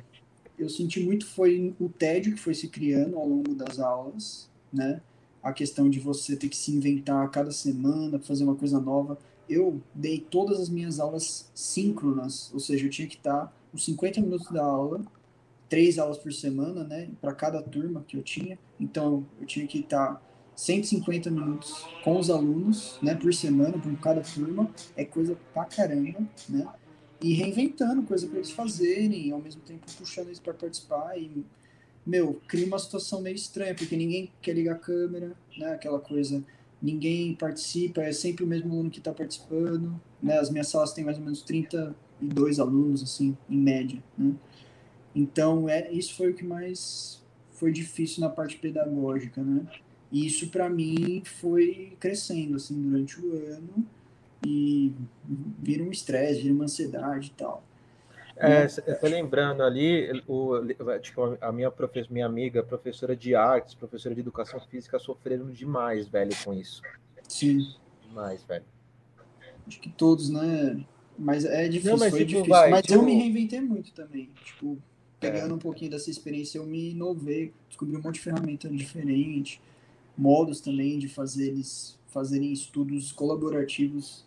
[0.58, 5.02] eu senti muito foi o tédio que foi se criando ao longo das aulas, né?
[5.42, 9.18] A questão de você ter que se inventar a cada semana, fazer uma coisa nova.
[9.48, 14.20] Eu dei todas as minhas aulas síncronas, ou seja, eu tinha que estar os 50
[14.22, 15.02] minutos da aula,
[15.70, 18.60] três aulas por semana, né, para cada turma que eu tinha.
[18.80, 20.22] Então, eu tinha que estar
[20.60, 24.70] 150 minutos com os alunos, né, por semana, por cada turma.
[24.98, 26.20] É coisa pra caramba,
[26.50, 26.68] né?
[27.22, 31.46] E reinventando coisa para eles fazerem, ao mesmo tempo puxando eles para participar e
[32.06, 36.44] meu, cria uma situação meio estranha, porque ninguém quer ligar a câmera, né, aquela coisa
[36.82, 40.40] ninguém participa, é sempre o mesmo aluno que está participando, né?
[40.40, 44.34] As minhas salas têm mais ou menos 30 e dois alunos, assim, em média, né?
[45.14, 49.66] Então, é, isso foi o que mais foi difícil na parte pedagógica, né?
[50.12, 53.86] E isso, para mim, foi crescendo, assim, durante o ano
[54.46, 54.92] e
[55.60, 57.64] vira um estresse, vira uma ansiedade e tal.
[58.42, 60.62] É, eu tô lembrando ali, o,
[61.02, 66.08] tipo, a minha, profe, minha amiga, professora de artes, professora de educação física, sofreram demais,
[66.08, 66.82] velho, com isso.
[67.28, 67.68] Sim.
[68.08, 68.64] Demais, velho.
[69.68, 70.84] Acho que todos, né?
[71.18, 72.50] Mas é difícil, não, mas, foi tipo, difícil.
[72.50, 72.94] Vai, mas tipo...
[72.94, 74.30] eu me reinventei muito também.
[74.46, 74.78] Tipo,
[75.20, 75.56] pegando é.
[75.56, 79.62] um pouquinho dessa experiência, eu me inovei, descobri um monte de ferramenta diferente,
[80.20, 84.26] modos também de fazer eles fazerem estudos colaborativos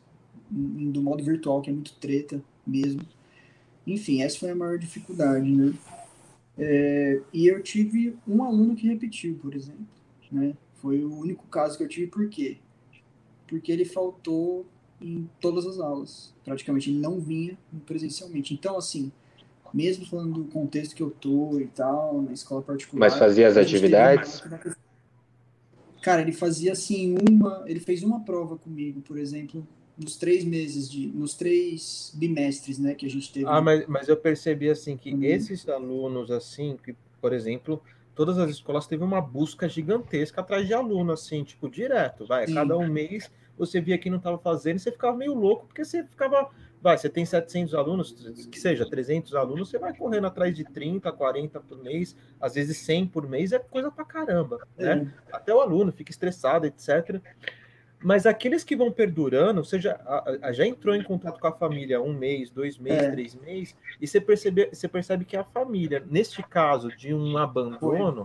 [0.49, 3.03] do modo virtual, que é muito treta mesmo.
[3.87, 5.75] Enfim, essa foi a maior dificuldade, né?
[6.57, 9.87] É, e eu tive um aluno que repetiu, por exemplo,
[10.31, 10.55] né?
[10.81, 12.59] Foi o único caso que eu tive, por quê?
[13.47, 14.65] Porque ele faltou
[15.01, 16.33] em todas as aulas.
[16.45, 18.55] Praticamente ele não vinha presencialmente.
[18.55, 19.13] Então, assim,
[19.75, 23.01] mesmo falando do contexto que eu tô e tal, na escola particular.
[23.01, 24.43] Mas fazia as atividades?
[26.03, 27.65] Cara, ele fazia assim uma.
[27.67, 31.07] Ele fez uma prova comigo, por exemplo, nos três meses de.
[31.07, 33.47] nos três bimestres, né, que a gente teve.
[33.47, 35.23] Ah, mas, mas eu percebi assim que uhum.
[35.23, 37.81] esses alunos, assim, que, por exemplo,
[38.17, 42.55] todas as escolas teve uma busca gigantesca atrás de aluno, assim, tipo, direto, vai, Sim.
[42.55, 45.85] cada um mês você via que não estava fazendo, e você ficava meio louco, porque
[45.85, 46.51] você ficava,
[46.83, 48.13] vai, você tem 700 alunos,
[48.51, 52.77] que seja 300 alunos, você vai correndo atrás de 30, 40 por mês, às vezes
[52.79, 55.13] 100 por mês, é coisa pra caramba, né?
[55.33, 57.21] Até o aluno fica estressado, etc.
[58.03, 61.53] Mas aqueles que vão perdurando, ou seja, a, a, já entrou em contato com a
[61.53, 63.11] família um mês, dois meses, é.
[63.13, 68.25] três meses, e você percebe, você percebe que a família, neste caso de um abandono,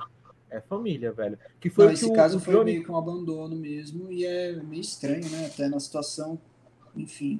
[0.50, 1.38] é família, velho.
[1.60, 2.72] Que foi Não, esse caso foi Johnny...
[2.72, 5.46] meio que um abandono mesmo, e é meio estranho, né?
[5.46, 6.40] Até na situação,
[6.96, 7.40] enfim.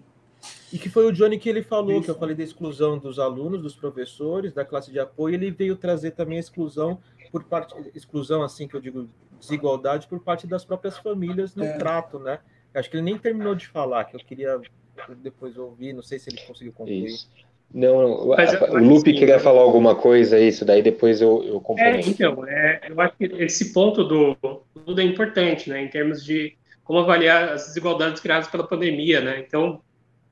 [0.72, 2.04] E que foi o Johnny que ele falou, Isso.
[2.04, 5.76] que eu falei da exclusão dos alunos, dos professores, da classe de apoio, ele veio
[5.76, 7.00] trazer também a exclusão
[7.32, 9.08] por parte, exclusão assim que eu digo,
[9.40, 11.78] desigualdade por parte das próprias famílias no é.
[11.78, 12.40] trato, né?
[12.74, 14.60] Acho que ele nem terminou de falar, que eu queria
[15.22, 17.06] depois ouvir, não sei se ele conseguiu concluir.
[17.06, 17.30] Isso.
[17.74, 18.28] Não, não.
[18.28, 22.08] Mas, o Lupe queria falar alguma coisa, isso daí depois eu, eu complemento.
[22.08, 24.36] É, então, é, eu acho que esse ponto do
[24.86, 29.44] tudo é importante, né, em termos de como avaliar as desigualdades criadas pela pandemia, né,
[29.46, 29.82] então,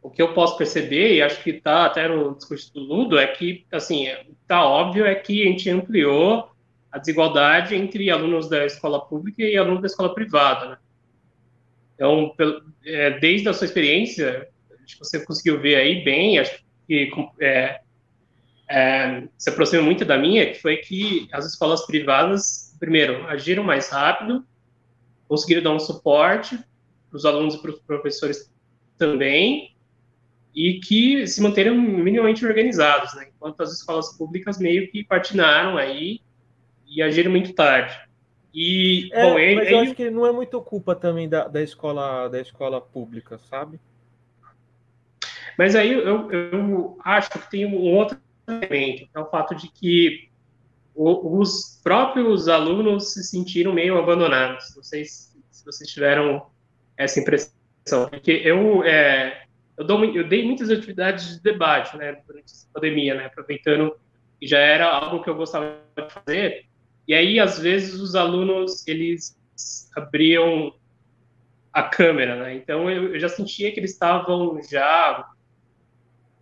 [0.06, 3.26] o que eu posso perceber, e acho que está até no discurso do Ludo, é
[3.26, 4.06] que, assim,
[4.40, 6.48] está óbvio é que a gente ampliou
[6.92, 10.78] a desigualdade entre alunos da escola pública e alunos da escola privada, né.
[11.96, 12.36] Então,
[12.86, 14.48] é, desde a sua experiência,
[14.84, 17.10] acho que você conseguiu ver aí bem, acho que
[17.42, 17.82] é,
[18.70, 23.90] é, se aproxima muito da minha, que foi que as escolas privadas, primeiro, agiram mais
[23.90, 24.46] rápido,
[25.28, 26.60] conseguiram dar um suporte
[27.10, 28.54] para os alunos e para os professores
[29.00, 29.75] também,
[30.56, 33.28] e que se manteram minimamente organizados, né?
[33.36, 36.22] enquanto as escolas públicas meio que patinaram aí
[36.88, 37.94] e agiram muito tarde.
[38.54, 42.30] E, é, bom, mas eu acho que não é muito culpa também da, da escola
[42.30, 43.82] da escola pública, sabe?
[45.58, 49.68] Mas aí eu, eu acho que tem um outro elemento, que é o fato de
[49.70, 50.30] que
[50.96, 54.74] os próprios alunos se sentiram meio abandonados.
[54.74, 56.48] Não sei se, se vocês tiveram
[56.96, 59.45] essa impressão, porque eu, é,
[59.78, 63.96] eu, dou, eu, dei muitas atividades de debate né, durante essa pandemia, né, aproveitando
[64.42, 66.66] e já era algo que eu gostava de fazer.
[67.08, 69.38] E aí, às vezes, os alunos, eles
[69.96, 70.74] abriam
[71.72, 72.56] a câmera, né?
[72.56, 75.30] Então, eu, eu já sentia que eles estavam já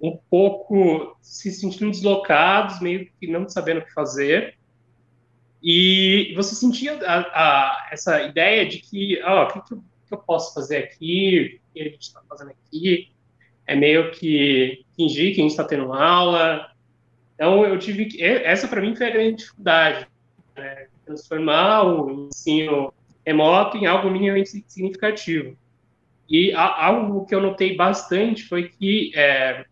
[0.01, 4.57] um pouco se sentindo deslocados, meio que não sabendo o que fazer.
[5.61, 10.17] E você sentia a, a, essa ideia de que, ó, oh, o que, que, eu
[10.17, 11.61] posso fazer aqui?
[11.69, 13.12] O que a gente está fazendo aqui?
[13.65, 16.69] É meio que fingir que a gente está tendo aula.
[17.36, 18.23] Então, eu tive que.
[18.23, 20.08] Essa, para mim, foi a grande dificuldade.
[20.56, 20.88] Né?
[21.06, 22.93] Transformar o ensino
[23.26, 25.58] remoto em algo minimamente significativo.
[26.30, 29.65] E algo que eu notei bastante foi que é,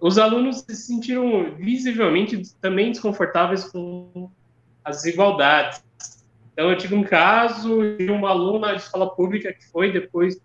[0.00, 4.30] os alunos se sentiram visivelmente também desconfortáveis com
[4.84, 5.82] as desigualdades.
[6.52, 10.40] Então, eu tive um caso de uma aluna de escola pública que foi depois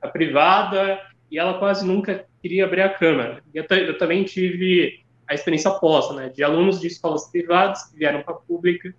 [0.00, 3.42] a privada e ela quase nunca queria abrir a câmera.
[3.52, 8.22] Eu, eu também tive a experiência oposta, né, de alunos de escolas privadas que vieram
[8.22, 8.94] para a pública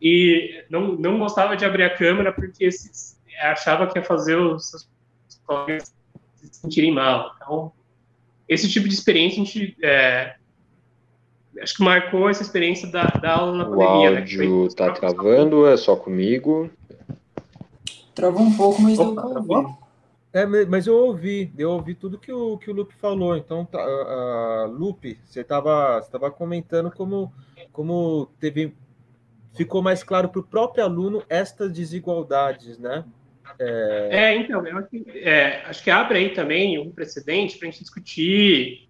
[0.00, 4.68] e não, não gostava de abrir a câmera porque se, achava que ia fazer os
[4.68, 4.88] seus
[5.46, 5.94] colegas
[6.34, 7.32] se sentirem mal.
[7.36, 7.72] Então,
[8.46, 10.34] esse tipo de experiência a gente é,
[11.62, 14.10] acho que marcou essa experiência da, da aula na pandemia.
[14.10, 16.70] O áudio né, tá travando, é só comigo?
[18.14, 19.83] Travou um pouco, mas Opa, deu travou?
[20.34, 23.36] É, mas eu ouvi, eu ouvi tudo que o, que o Lupe falou.
[23.36, 27.32] Então, tá, uh, Lupe, você estava tava comentando como,
[27.70, 28.74] como teve,
[29.54, 33.04] ficou mais claro para o próprio aluno estas desigualdades, né?
[33.60, 37.68] É, é então, eu acho que, é, acho que abre aí também um precedente para
[37.68, 38.88] a gente discutir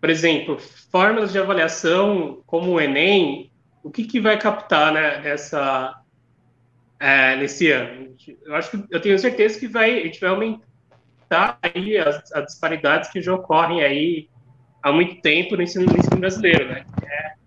[0.00, 0.58] por exemplo,
[0.90, 3.50] fórmulas de avaliação como o Enem,
[3.82, 6.00] o que, que vai captar né, nessa,
[7.00, 8.14] é, nesse ano?
[8.44, 12.44] Eu acho que eu tenho certeza que vai, a gente vai aumentar aí as, as
[12.46, 14.28] disparidades que já ocorrem aí
[14.82, 16.84] há muito tempo no ensino, no ensino brasileiro, né?
[17.02, 17.38] É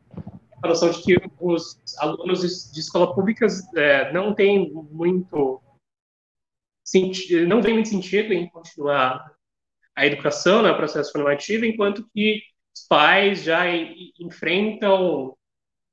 [0.64, 5.62] a noção de que os alunos de escola pública é, não têm muito
[7.48, 9.32] não tem muito sentido em continuar
[9.96, 12.42] a educação, né, o processo formativo, enquanto que
[12.76, 13.64] os pais já
[14.20, 15.36] enfrentam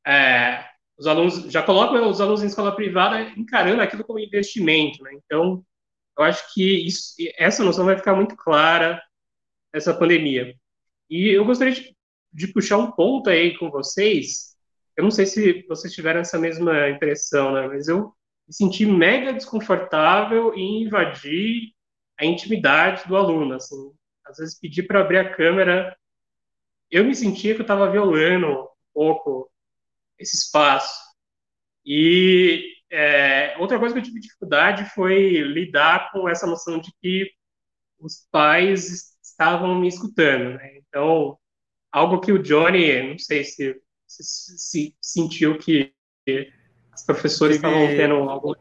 [0.04, 0.64] é,
[0.98, 5.12] os alunos, já colocam os alunos em escola privada encarando aquilo como investimento, né?
[5.14, 5.64] Então,
[6.18, 9.00] eu acho que isso, essa noção vai ficar muito clara
[9.72, 10.54] nessa pandemia.
[11.08, 11.96] E eu gostaria de,
[12.32, 14.56] de puxar um ponto aí com vocês.
[14.96, 17.68] Eu não sei se vocês tiveram essa mesma impressão, né?
[17.68, 18.12] Mas eu
[18.46, 21.72] me senti mega desconfortável em invadir
[22.18, 23.92] a intimidade do aluno, assim,
[24.26, 25.96] às vezes pedir para abrir a câmera,
[26.90, 29.47] eu me sentia que eu estava violando um pouco
[30.18, 30.94] esse espaço.
[31.84, 37.30] E é, outra coisa que eu tive dificuldade foi lidar com essa noção de que
[37.98, 40.54] os pais estavam me escutando.
[40.54, 40.78] Né?
[40.78, 41.38] Então,
[41.90, 45.92] algo que o Johnny, não sei se, se, se sentiu que
[46.94, 48.56] os professores estavam tendo algo.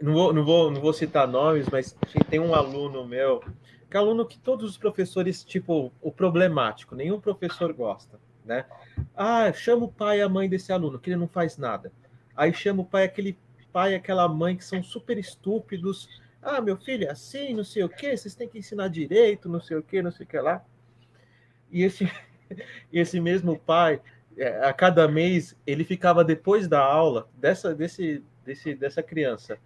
[0.00, 1.96] Não vou, não, vou, não vou citar nomes, mas
[2.28, 3.42] tem um aluno meu
[3.90, 8.64] que é aluno que todos os professores, tipo, o problemático, nenhum professor gosta, né?
[9.14, 11.92] Ah, chama o pai e a mãe desse aluno, que ele não faz nada.
[12.36, 13.36] Aí chama o pai, aquele
[13.72, 16.08] pai e aquela mãe que são super estúpidos.
[16.40, 19.60] Ah, meu filho, é assim, não sei o quê, vocês têm que ensinar direito, não
[19.60, 20.64] sei o quê, não sei o que lá.
[21.70, 22.10] E esse,
[22.92, 24.00] esse mesmo pai,
[24.36, 29.58] é, a cada mês, ele ficava depois da aula dessa, desse, desse, dessa criança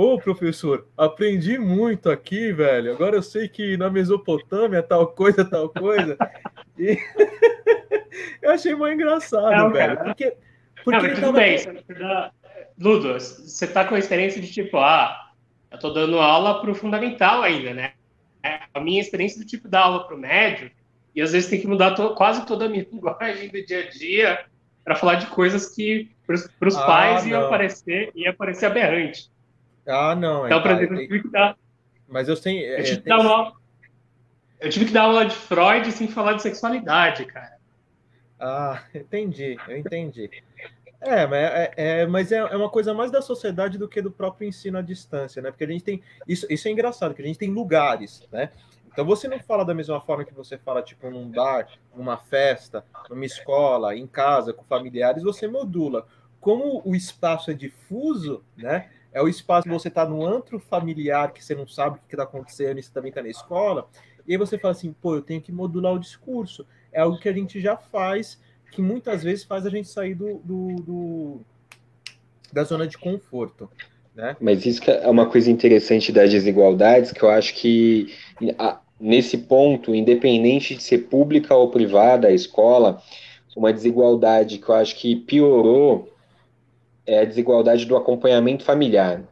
[0.00, 2.92] Ô, professor, aprendi muito aqui, velho.
[2.92, 6.16] Agora eu sei que na Mesopotâmia tal coisa, tal coisa.
[6.78, 6.96] E
[8.42, 9.96] eu achei muito engraçado, não, velho.
[9.96, 10.04] Cara.
[10.04, 10.36] Porque,
[10.84, 11.32] porque não, ele tava...
[11.32, 11.58] bem.
[12.78, 15.32] Ludo, você tá com a experiência de tipo, ah,
[15.70, 17.92] eu tô dando aula pro fundamental ainda, né?
[18.42, 20.70] É, a minha experiência do tipo dar aula pro médio,
[21.14, 23.90] e às vezes tem que mudar to quase toda a minha linguagem do dia a
[23.90, 24.44] dia
[24.84, 29.30] para falar de coisas que para os ah, pais iam parecer, ia parecer aberrante.
[29.86, 30.46] Ah, não.
[30.46, 31.56] Então, por exemplo, eu tive que dar.
[32.06, 32.62] Mas eu tenho.
[32.62, 33.52] Eu tive, é, que, dar uma...
[34.60, 37.57] eu tive que dar aula de Freud sem falar de sexualidade, cara.
[38.38, 40.30] Ah, entendi, eu entendi.
[41.00, 44.10] É, mas, é, é, mas é, é, uma coisa mais da sociedade do que do
[44.10, 45.50] próprio ensino à distância, né?
[45.50, 46.02] Porque a gente tem.
[46.26, 48.50] Isso, isso é engraçado, que a gente tem lugares, né?
[48.90, 52.84] Então você não fala da mesma forma que você fala, tipo, num bar, numa festa,
[53.08, 56.04] numa escola, em casa, com familiares, você modula.
[56.40, 58.90] Como o espaço é difuso, né?
[59.12, 62.14] É o espaço que você está no antro familiar, que você não sabe o que
[62.14, 63.88] está acontecendo, e você também está na escola.
[64.26, 66.66] E aí você fala assim, pô, eu tenho que modular o discurso.
[66.92, 68.38] É algo que a gente já faz,
[68.70, 71.40] que muitas vezes faz a gente sair do, do, do
[72.52, 73.70] da zona de conforto.
[74.14, 74.36] Né?
[74.40, 78.12] Mas isso é uma coisa interessante das desigualdades, que eu acho que
[78.98, 83.00] nesse ponto, independente de ser pública ou privada a escola,
[83.56, 86.08] uma desigualdade que eu acho que piorou
[87.04, 89.22] é a desigualdade do acompanhamento familiar.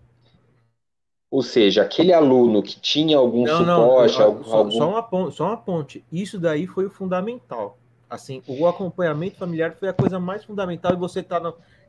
[1.30, 4.18] Ou seja, aquele aluno que tinha algum não, suporte.
[4.18, 4.70] Não, eu, só, algum...
[4.70, 6.04] Só, uma ponte, só uma ponte.
[6.10, 7.76] Isso daí foi o fundamental.
[8.08, 11.40] Assim, o acompanhamento familiar foi a coisa mais fundamental e você está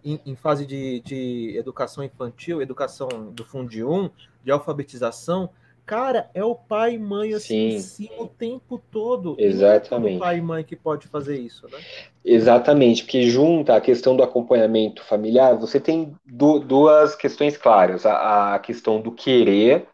[0.04, 4.10] em, em, fase de, de educação infantil, educação do Fundi 1,
[4.44, 5.50] de alfabetização,
[5.88, 8.10] Cara, é o pai e mãe assim Sim.
[8.18, 9.38] o tempo todo.
[9.40, 10.16] Exatamente.
[10.16, 11.80] é o pai e mãe que pode fazer isso, né?
[12.26, 18.56] Exatamente, porque junta a questão do acompanhamento familiar, você tem du duas questões claras: a,
[18.56, 19.88] a, questão do querer,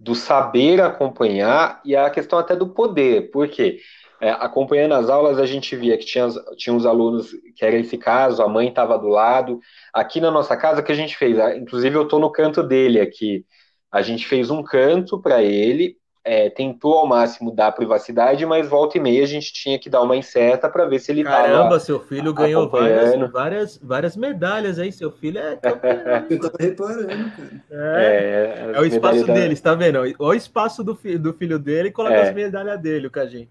[0.00, 3.30] do saber acompanhar e a questão até do poder.
[3.30, 3.78] Por quê?
[4.20, 6.26] É, acompanhando as aulas, a gente via que tinha,
[6.56, 9.60] tinha uns alunos que era esse caso, a mãe estava do lado.
[9.94, 11.38] Aqui na nossa casa, que a gente fez?
[11.56, 13.46] Inclusive, eu estou no canto dele aqui.
[13.90, 18.98] A gente fez um canto para ele, é, tentou ao máximo dar privacidade, mas volta
[18.98, 21.42] e meia a gente tinha que dar uma incerta para ver se ele estava.
[21.42, 24.92] Caramba, seu filho ganhou várias, várias, várias medalhas aí.
[24.92, 25.58] Seu filho é.
[26.28, 27.62] Eu tava reparando, cara.
[27.70, 29.32] É, é, é o espaço da...
[29.32, 29.98] dele, está vendo?
[29.98, 32.28] Olha o espaço do, fi, do filho dele e coloca é.
[32.28, 33.48] as medalhas dele, o Cajim.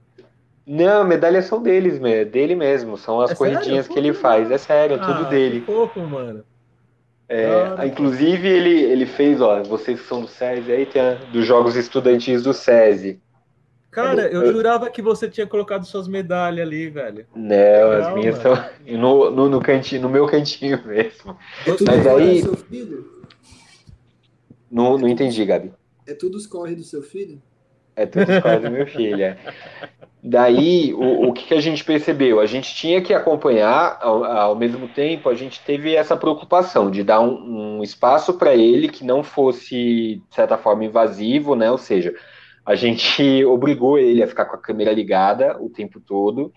[0.66, 2.96] Não, medalhas são deles, dele mesmo.
[2.96, 3.92] São as é corridinhas sério?
[3.92, 4.52] que ele faz.
[4.52, 5.62] É sério, é tudo ah, dele.
[5.62, 6.44] Que fofo, mano.
[7.32, 11.46] É, inclusive, ele, ele fez, ó, vocês que são do SESI aí, tem a, dos
[11.46, 13.22] Jogos Estudantis do SESI.
[13.92, 17.28] Cara, eu, eu jurava que você tinha colocado suas medalhas ali, velho.
[17.36, 18.54] Não, as minhas estão
[18.98, 21.38] no, no, no, cantinho, no meu cantinho mesmo.
[21.68, 22.42] É tudo Mas aí.
[22.42, 23.24] Do seu filho?
[24.72, 25.72] Não, não entendi, Gabi.
[26.08, 27.42] É tudo os corre do seu filho?
[28.00, 29.38] É tudo corre do meu filho, é.
[30.24, 32.40] Daí, o, o que, que, a gente percebeu?
[32.40, 37.04] A gente tinha que acompanhar, ao, ao mesmo tempo, a gente teve essa preocupação de
[37.04, 41.70] dar um, um espaço para ele que não fosse, de certa forma, invasivo, né?
[41.70, 42.14] Ou seja,
[42.66, 46.54] a gente obrigou ele a ficar com a câmera ligada o tempo todo,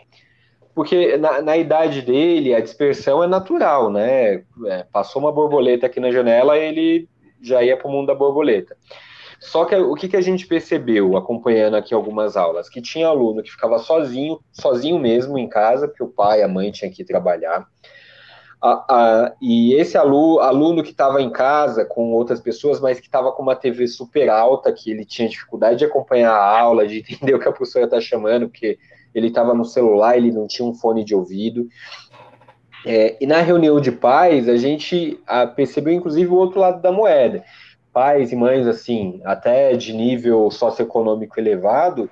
[0.75, 4.45] porque na, na idade dele a dispersão é natural, né?
[4.67, 7.09] É, passou uma borboleta aqui na janela, ele
[7.41, 8.77] já ia para o mundo da borboleta.
[9.43, 12.69] Só que o que, que a gente percebeu acompanhando aqui algumas aulas?
[12.69, 16.49] Que tinha aluno que ficava sozinho, sozinho mesmo em casa, porque o pai e a
[16.49, 17.67] mãe tinham que trabalhar.
[19.41, 23.43] E esse aluno, aluno que estava em casa com outras pessoas, mas que estava com
[23.43, 27.41] uma TV super alta, que ele tinha dificuldade de acompanhar a aula, de entender o
[27.41, 28.79] que a professora está chamando, porque
[29.13, 31.67] ele estava no celular, ele não tinha um fone de ouvido.
[32.87, 36.93] É, e na reunião de pais, a gente a, percebeu inclusive o outro lado da
[36.93, 37.43] moeda
[37.93, 42.11] pais e mães, assim, até de nível socioeconômico elevado,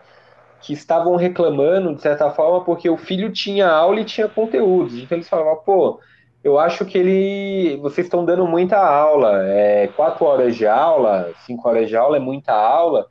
[0.60, 4.94] que estavam reclamando, de certa forma, porque o filho tinha aula e tinha conteúdos.
[4.94, 6.00] Então eles falavam, pô,
[6.44, 7.76] eu acho que ele.
[7.78, 9.46] Vocês estão dando muita aula.
[9.46, 13.06] É, quatro horas de aula, cinco horas de aula é muita aula.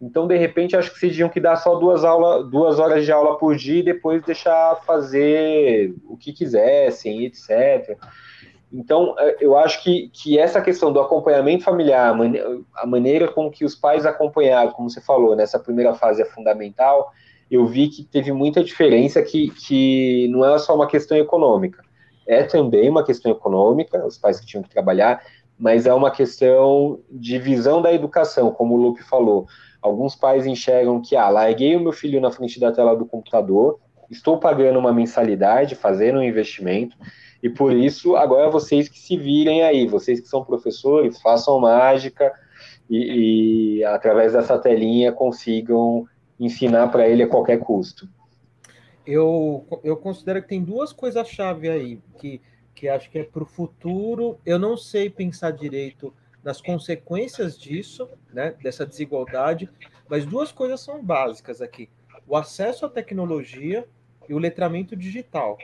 [0.00, 3.10] Então, de repente, acho que vocês tinham que dar só duas, aula, duas horas de
[3.10, 7.98] aula por dia e depois deixar fazer o que quisessem, etc.
[8.72, 12.14] Então, é, eu acho que, que essa questão do acompanhamento familiar,
[12.76, 17.10] a maneira com que os pais acompanharam, como você falou, nessa primeira fase é fundamental,
[17.50, 21.82] eu vi que teve muita diferença, que, que não é só uma questão econômica,
[22.26, 25.22] é também uma questão econômica, os pais que tinham que trabalhar,
[25.58, 29.46] mas é uma questão de visão da educação, como o Lupe falou.
[29.80, 33.80] Alguns pais enxergam que, ah, larguei o meu filho na frente da tela do computador,
[34.10, 36.96] estou pagando uma mensalidade, fazendo um investimento,
[37.42, 42.32] e por isso, agora vocês que se virem aí, vocês que são professores, façam mágica
[42.90, 46.06] e, e através dessa telinha consigam
[46.38, 48.08] ensinar para ele a qualquer custo.
[49.06, 52.40] Eu, eu considero que tem duas coisas-chave aí, que,
[52.74, 54.38] que acho que é para o futuro.
[54.44, 59.70] Eu não sei pensar direito nas consequências disso, né, dessa desigualdade,
[60.08, 61.88] mas duas coisas são básicas aqui:
[62.26, 63.86] o acesso à tecnologia
[64.28, 65.58] e o letramento digital.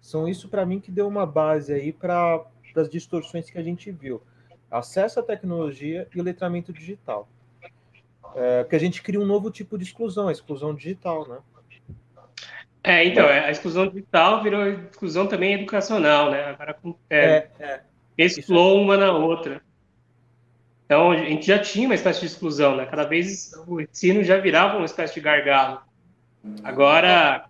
[0.00, 2.44] São isso para mim que deu uma base aí para
[2.76, 4.22] as distorções que a gente viu.
[4.70, 7.28] Acesso à tecnologia e o letramento digital.
[8.34, 11.38] É, porque a gente cria um novo tipo de exclusão, a exclusão digital, né?
[12.84, 16.46] É, então, é, a exclusão digital virou exclusão também educacional, né?
[16.46, 16.76] Agora
[17.08, 17.80] é, é,
[18.18, 19.62] excluou uma na outra.
[20.86, 22.86] Então, a gente já tinha uma espécie de exclusão, né?
[22.86, 25.80] Cada vez o ensino já virava uma espécie de gargalo.
[26.64, 27.48] Agora,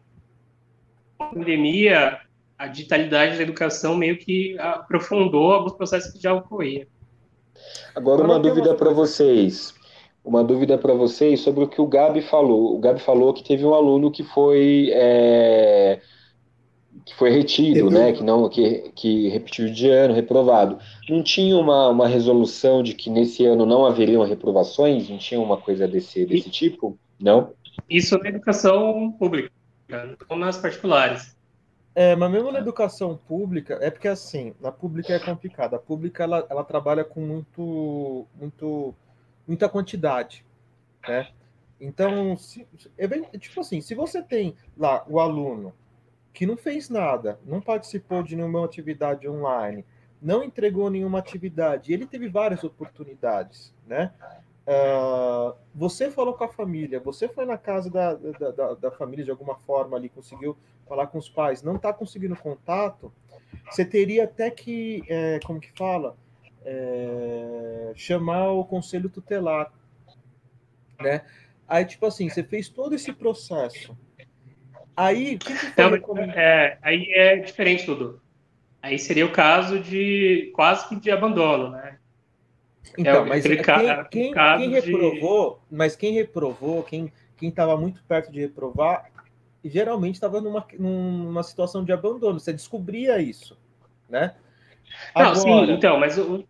[1.30, 2.18] pandemia,
[2.58, 6.86] a digitalidade da educação meio que aprofundou alguns processos que já ocorriam.
[7.94, 9.74] Agora, uma dúvida para vocês.
[10.24, 12.76] Uma dúvida para vocês sobre o que o Gabi falou.
[12.76, 16.00] O Gabi falou que teve um aluno que foi é,
[17.04, 18.12] que foi retido, né?
[18.12, 20.78] Que não que, que repetiu de ano, reprovado.
[21.08, 25.08] Não tinha uma, uma resolução de que nesse ano não haveriam reprovações?
[25.08, 26.96] Não tinha uma coisa desse, desse tipo?
[27.20, 27.50] Não?
[27.88, 29.50] Isso na educação pública,
[30.28, 31.36] não nas particulares.
[31.94, 35.74] É, mas mesmo na educação pública, é porque assim, na pública é complicado.
[35.74, 38.94] A pública ela, ela trabalha com muito, muito,
[39.46, 40.44] muita quantidade,
[41.06, 41.28] né?
[41.78, 42.66] Então, se,
[43.38, 45.74] tipo assim, se você tem lá o aluno
[46.32, 49.84] que não fez nada, não participou de nenhuma atividade online,
[50.20, 54.12] não entregou nenhuma atividade, ele teve várias oportunidades, né?
[54.62, 59.24] Uh, você falou com a família, você foi na casa da, da, da, da família
[59.24, 60.56] de alguma forma ali, conseguiu
[60.88, 63.12] falar com os pais, não está conseguindo contato,
[63.68, 66.16] você teria até que, é, como que fala,
[66.64, 69.72] é, chamar o conselho tutelar,
[71.00, 71.22] né?
[71.66, 73.96] Aí, tipo assim, você fez todo esse processo.
[74.96, 75.88] Aí, o que, que então,
[76.36, 78.20] é, Aí é diferente tudo.
[78.80, 81.98] Aí seria o caso de quase que de abandono, né?
[82.98, 83.56] Então, é mas quem,
[84.10, 85.76] quem, quem reprovou, de...
[85.76, 87.12] mas quem reprovou, quem
[87.42, 89.10] quem estava muito perto de reprovar,
[89.64, 92.38] geralmente estava numa, numa situação de abandono.
[92.38, 93.58] Você descobria isso,
[94.08, 94.36] né?
[95.16, 95.34] Não, Agora...
[95.34, 96.44] sim, então, mas o,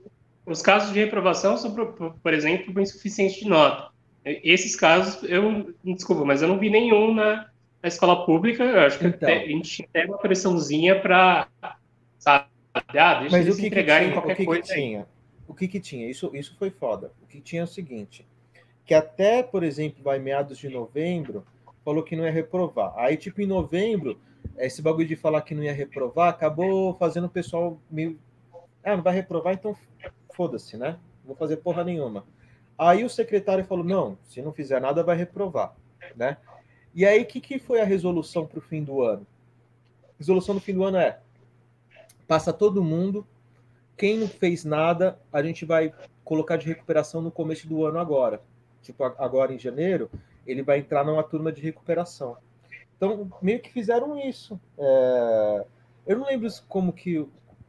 [0.44, 3.90] os casos de reprovação são, por, por exemplo, insuficiente de nota.
[4.22, 7.48] Esses casos, eu, desculpa, mas eu não vi nenhum na,
[7.82, 8.62] na escola pública.
[8.62, 11.48] Eu acho que então, a gente tem uma pressãozinha para,
[12.18, 14.62] sabe, ah, deixa mas eles o que entregarem que tinha, qualquer o que coisa.
[14.62, 15.06] Que tinha?
[15.46, 16.08] O que que tinha?
[16.08, 17.12] Isso, isso foi foda.
[17.22, 18.26] O que tinha é o seguinte,
[18.84, 21.44] que até, por exemplo, vai meados de novembro,
[21.84, 22.92] falou que não ia reprovar.
[22.96, 24.18] Aí, tipo, em novembro,
[24.56, 28.18] esse bagulho de falar que não ia reprovar acabou fazendo o pessoal meio.
[28.84, 29.76] Ah, não vai reprovar, então
[30.34, 30.98] foda-se, né?
[31.20, 32.24] Não vou fazer porra nenhuma.
[32.76, 35.74] Aí o secretário falou: não, se não fizer nada, vai reprovar,
[36.16, 36.36] né?
[36.94, 39.26] E aí, o que, que foi a resolução para o fim do ano?
[40.18, 41.20] Resolução do fim do ano é:
[42.26, 43.26] passa todo mundo,
[43.96, 45.92] quem não fez nada, a gente vai
[46.24, 48.40] colocar de recuperação no começo do ano agora.
[48.82, 50.10] Tipo, agora em janeiro,
[50.46, 52.36] ele vai entrar numa turma de recuperação.
[52.96, 54.60] Então, meio que fizeram isso.
[54.78, 55.66] É...
[56.06, 57.26] Eu não lembro como que,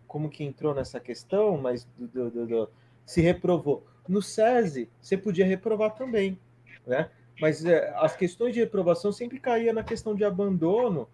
[0.07, 2.69] como que entrou nessa questão, mas do, do, do,
[3.05, 3.85] se reprovou.
[4.07, 6.37] No SESI, você podia reprovar também,
[6.85, 7.09] né?
[7.39, 11.07] Mas é, as questões de reprovação sempre caía na questão de abandono,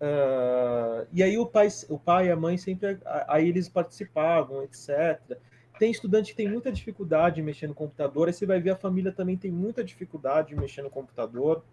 [0.00, 5.38] uh, e aí o pai, o pai e a mãe sempre, aí eles participavam, etc.
[5.78, 8.76] Tem estudante que tem muita dificuldade em mexer no computador, aí você vai ver a
[8.76, 11.64] família também tem muita dificuldade em mexer no computador.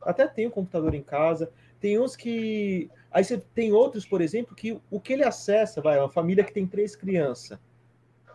[0.00, 1.52] Até tem o um computador em casa.
[1.78, 2.90] Tem uns que.
[3.08, 6.52] Aí você tem outros, por exemplo, que o que ele acessa, vai, uma família que
[6.52, 7.56] tem três crianças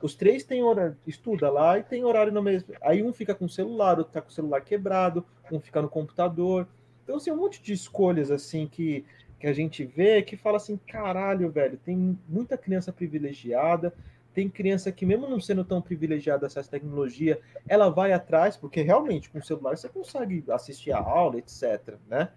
[0.01, 2.73] os três têm horário, estuda lá e tem horário no mesmo.
[2.81, 5.89] Aí um fica com o celular, outro tá com o celular quebrado, um fica no
[5.89, 6.67] computador.
[7.03, 9.05] Então, assim, um monte de escolhas, assim, que,
[9.39, 13.93] que a gente vê que fala assim, caralho, velho, tem muita criança privilegiada,
[14.33, 18.81] tem criança que, mesmo não sendo tão privilegiada acesso à tecnologia, ela vai atrás, porque
[18.81, 21.95] realmente com o celular você consegue assistir a aula, etc.
[22.07, 22.29] Né?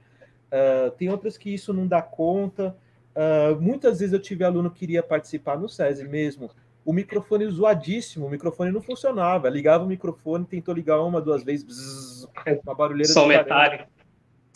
[0.47, 2.77] Uh, tem outras que isso não dá conta.
[3.15, 6.51] Uh, muitas vezes eu tive aluno que queria participar no SESI mesmo,
[6.85, 9.49] o microfone zoadíssimo, o microfone não funcionava.
[9.49, 12.29] Ligava o microfone, tentou ligar uma, duas vezes, bzzz,
[12.65, 13.13] uma barulheira.
[13.13, 13.85] Som metálico.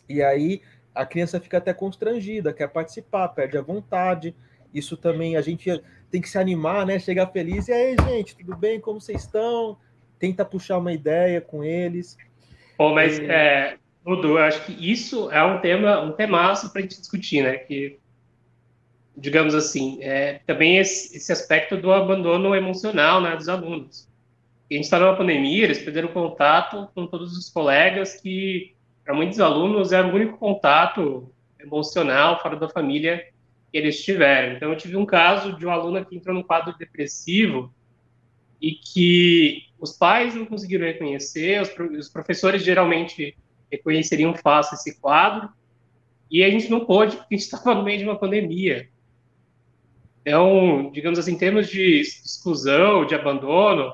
[0.08, 0.62] E aí
[0.94, 4.34] a criança fica até constrangida, quer participar, perde a vontade.
[4.72, 6.98] Isso também a gente tem que se animar, né?
[6.98, 7.68] Chegar feliz.
[7.68, 8.80] E aí, gente, tudo bem?
[8.80, 9.76] Como vocês estão?
[10.18, 12.16] Tenta puxar uma ideia com eles.
[12.76, 13.24] Pô, mas, e...
[13.24, 17.42] é, Dudu, eu acho que isso é um tema, um temaço para a gente discutir,
[17.42, 17.56] né?
[17.56, 17.98] Que
[19.16, 24.08] digamos assim, é, também esse, esse, aspecto do abandono emocional né, dos alunos.
[24.68, 28.73] a gente está numa pandemia, eles perderam contato com todos os colegas, que
[29.04, 31.30] para muitos alunos é o único contato
[31.60, 33.26] emocional fora da família
[33.70, 34.54] que eles tiveram.
[34.54, 37.72] Então, eu tive um caso de um aluno que entrou num quadro depressivo
[38.60, 43.36] e que os pais não conseguiram reconhecer, os, os professores geralmente
[43.70, 45.50] reconheceriam fácil esse quadro,
[46.30, 48.88] e a gente não pôde, porque a gente estava no meio de uma pandemia.
[50.22, 53.92] Então, digamos assim, em termos de exclusão, de abandono,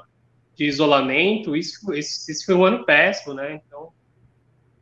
[0.54, 3.60] de isolamento, isso, esse, esse foi um ano péssimo, né?
[3.66, 3.92] Então,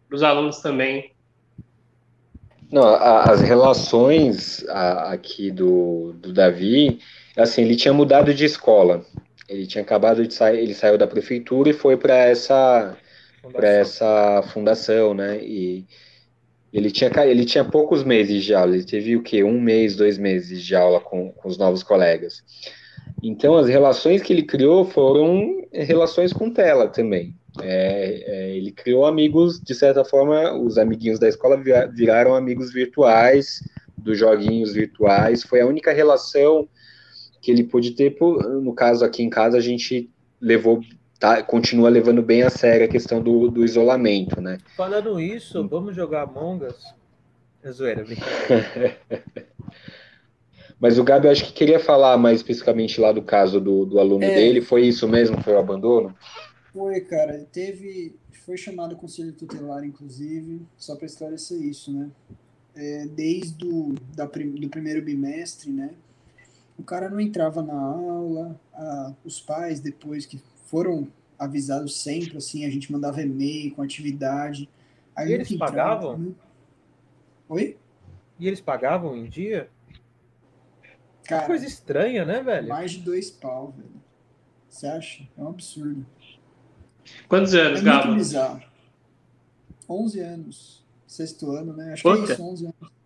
[0.09, 1.13] para os alunos também.
[2.71, 7.01] Não, a, as relações a, aqui do, do Davi,
[7.37, 9.05] assim, ele tinha mudado de escola.
[9.49, 12.97] Ele tinha acabado de sair, ele saiu da prefeitura e foi para essa
[13.53, 15.43] para essa fundação, né?
[15.43, 15.87] E
[16.73, 19.43] ele tinha, ele tinha poucos meses de aula, ele teve o quê?
[19.43, 22.43] Um mês, dois meses de aula com, com os novos colegas.
[23.23, 27.35] Então, as relações que ele criou foram relações com tela também.
[27.61, 33.63] É, é, ele criou amigos, de certa forma, os amiguinhos da escola viraram amigos virtuais,
[33.97, 35.43] dos joguinhos virtuais.
[35.43, 36.69] Foi a única relação
[37.41, 38.11] que ele pôde ter.
[38.17, 40.81] Por, no caso, aqui em casa, a gente levou
[41.19, 44.59] tá, continua levando bem a sério a questão do, do isolamento, né?
[44.77, 46.95] Falando isso, vamos jogar Among Us?
[47.63, 48.97] É zoeira, brincadeira.
[50.81, 54.23] Mas o Gabi, acho que queria falar mais especificamente lá do caso do, do aluno
[54.23, 54.61] é, dele.
[54.61, 55.43] Foi isso mesmo?
[55.43, 56.15] Foi o abandono?
[56.79, 57.45] Foi, cara.
[57.51, 58.15] Teve.
[58.47, 62.09] Foi chamado conselho tutelar, inclusive, só para esclarecer isso, né?
[62.77, 65.91] É, desde o da, do primeiro bimestre, né?
[66.79, 72.65] O cara não entrava na aula, a, os pais, depois que foram avisados sempre, assim,
[72.65, 74.69] a gente mandava e-mail com atividade.
[75.17, 76.19] Aí e eles entrava, pagavam?
[76.19, 76.33] Né?
[77.49, 77.77] Oi?
[78.39, 79.69] E eles pagavam em dia?
[81.25, 82.69] Cara, que coisa estranha, né, velho?
[82.69, 84.01] Mais de dois pau, velho.
[84.69, 85.29] Você acha?
[85.37, 86.07] É um absurdo.
[87.29, 88.07] Quantos anos, é Gabo?
[88.09, 88.63] Muito bizarro.
[89.89, 90.85] 11 anos.
[91.07, 91.95] Sexto ano, né?
[91.95, 92.25] Acho Puta.
[92.25, 92.99] que é isso, 11 anos.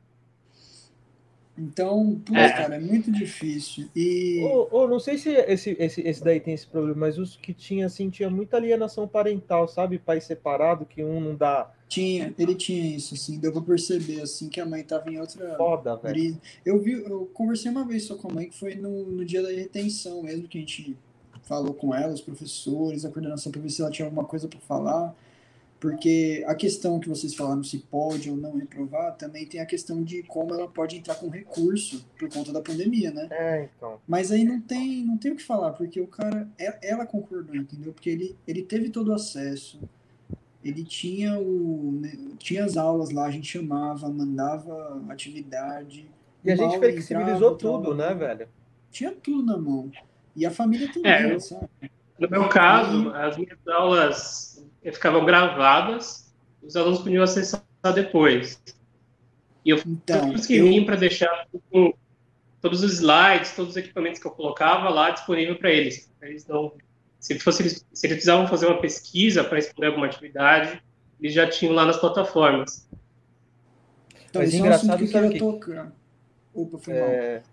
[1.57, 2.51] Então, pô, é.
[2.51, 3.89] cara, é muito difícil.
[3.95, 4.41] E.
[4.43, 7.53] Ou, ou, não sei se esse, esse, esse daí tem esse problema, mas os que
[7.53, 9.99] tinha, assim, tinha muita alienação parental, sabe?
[9.99, 11.71] Pai separado, que um não dá.
[11.87, 15.55] Tinha, ele tinha isso, assim, deu pra perceber, assim, que a mãe tava em outra.
[15.57, 16.41] Foda, velho.
[16.65, 19.43] Eu vi, eu conversei uma vez só com a mãe, que foi no, no dia
[19.43, 20.97] da retenção mesmo, que a gente
[21.43, 24.61] falou com ela, os professores, a coordenação, pra ver se ela tinha alguma coisa para
[24.61, 25.15] falar.
[25.83, 30.01] Porque a questão que vocês falaram se pode ou não reprovar, também tem a questão
[30.01, 33.27] de como ela pode entrar com recurso por conta da pandemia, né?
[33.33, 33.99] É, então.
[34.07, 37.57] Mas aí não tem, não tem o que falar, porque o cara, é, ela concordou,
[37.57, 37.93] entendeu?
[37.93, 39.81] Porque ele, ele teve todo o acesso,
[40.65, 46.09] ele tinha o né, tinha as aulas lá, a gente chamava, mandava atividade.
[46.45, 48.49] E a gente flexibilizou tudo, né, velho?
[48.89, 49.91] Tinha tudo na mão.
[50.35, 51.69] E a família também, é, sabe?
[52.19, 57.63] No meu caso, as minhas aulas ficavam gravadas, os alunos podiam acessar
[57.95, 58.63] depois.
[59.65, 60.85] E eu então, fiz eu...
[60.85, 61.47] para deixar
[62.61, 66.11] todos os slides, todos os equipamentos que eu colocava lá disponível para eles.
[66.23, 66.73] Eles não,
[67.19, 70.83] se, fosse, se eles precisavam fazer uma pesquisa para responder alguma atividade,
[71.21, 72.89] eles já tinham lá nas plataformas.
[74.29, 75.93] Então, Mas engraçado é um que eu tocar.
[76.55, 77.35] Opa, foi é...
[77.35, 77.53] mal.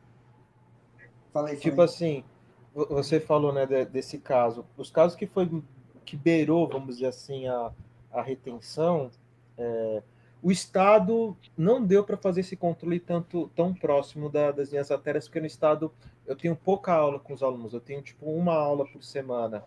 [1.31, 2.23] Falei, tipo assim,
[2.87, 4.65] você falou né, desse caso.
[4.77, 5.49] Os casos que foi
[6.05, 7.71] que beirou, vamos dizer assim, a,
[8.11, 9.11] a retenção,
[9.57, 10.01] é,
[10.41, 15.27] o Estado não deu para fazer esse controle tanto tão próximo da, das minhas artérias,
[15.27, 15.91] porque no Estado
[16.25, 19.63] eu tenho pouca aula com os alunos, eu tenho tipo uma aula por semana.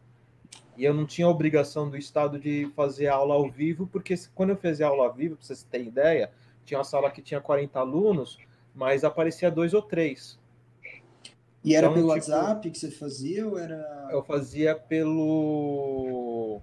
[0.76, 4.56] E eu não tinha obrigação do Estado de fazer aula ao vivo, porque quando eu
[4.56, 6.32] fazia aula ao vivo, para vocês terem ideia,
[6.64, 8.38] tinha uma sala que tinha 40 alunos,
[8.74, 10.40] mas aparecia dois ou três.
[11.64, 14.08] E era então, pelo tipo, WhatsApp que você fazia ou era.
[14.10, 16.60] Eu fazia pelo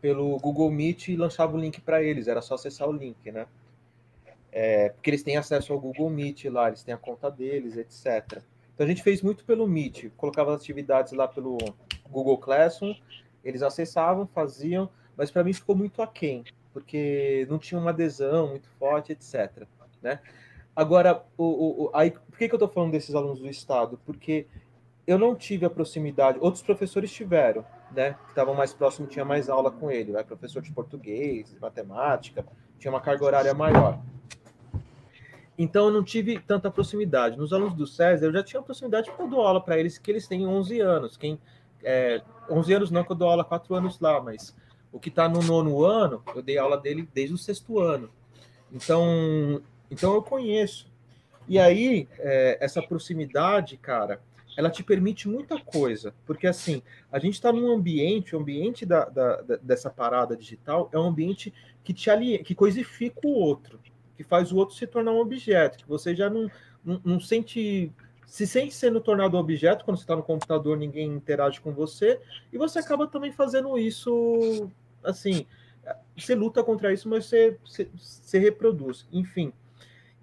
[0.00, 3.46] pelo Google Meet e lançava o link para eles, era só acessar o link, né?
[4.52, 8.42] É, porque eles têm acesso ao Google Meet lá, eles têm a conta deles, etc.
[8.74, 11.56] Então a gente fez muito pelo Meet, colocava as atividades lá pelo
[12.10, 12.94] Google Classroom,
[13.42, 18.68] eles acessavam, faziam, mas para mim ficou muito aquém, porque não tinha uma adesão muito
[18.78, 19.66] forte, etc.
[20.02, 20.20] Né?
[20.76, 23.98] Agora, o, o, aí, por que, que eu estou falando desses alunos do Estado?
[24.04, 24.46] Porque
[25.06, 28.14] eu não tive a proximidade, outros professores tiveram, né?
[28.24, 30.22] Que estavam mais próximos, tinha mais aula com ele, né?
[30.22, 32.44] professor de português, de matemática,
[32.78, 34.00] tinha uma carga horária maior.
[35.56, 37.36] Então eu não tive tanta proximidade.
[37.36, 40.10] Nos alunos do César, eu já tinha proximidade porque eu dou aula para eles, que
[40.10, 41.16] eles têm 11 anos.
[41.16, 41.38] Quem,
[41.82, 42.20] é,
[42.50, 44.56] 11 anos não, que eu dou aula 4 anos lá, mas
[44.90, 48.10] o que está no nono ano, eu dei aula dele desde o sexto ano.
[48.72, 49.62] Então,
[49.94, 50.92] então eu conheço.
[51.48, 54.20] E aí, é, essa proximidade, cara,
[54.56, 56.12] ela te permite muita coisa.
[56.26, 56.82] Porque assim,
[57.12, 61.04] a gente está num ambiente, o ambiente da, da, da, dessa parada digital é um
[61.04, 63.78] ambiente que te alia, que coisifica o outro,
[64.16, 66.50] que faz o outro se tornar um objeto, que você já não,
[66.84, 67.92] não, não sente.
[68.26, 72.18] Se sente sendo tornado objeto quando você está no computador, ninguém interage com você,
[72.52, 74.68] e você acaba também fazendo isso
[75.04, 75.46] assim.
[76.16, 79.06] Você luta contra isso, mas você, você, você reproduz.
[79.12, 79.52] Enfim.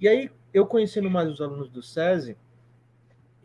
[0.02, 2.36] E aí, eu conhecendo mais os alunos do SESI,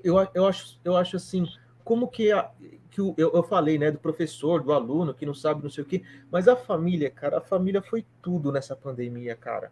[0.03, 1.47] eu, eu, acho, eu acho assim,
[1.85, 2.51] como que, a,
[2.91, 5.85] que o, eu, eu falei, né, do professor, do aluno, que não sabe não sei
[5.85, 9.71] o quê, mas a família, cara, a família foi tudo nessa pandemia, cara.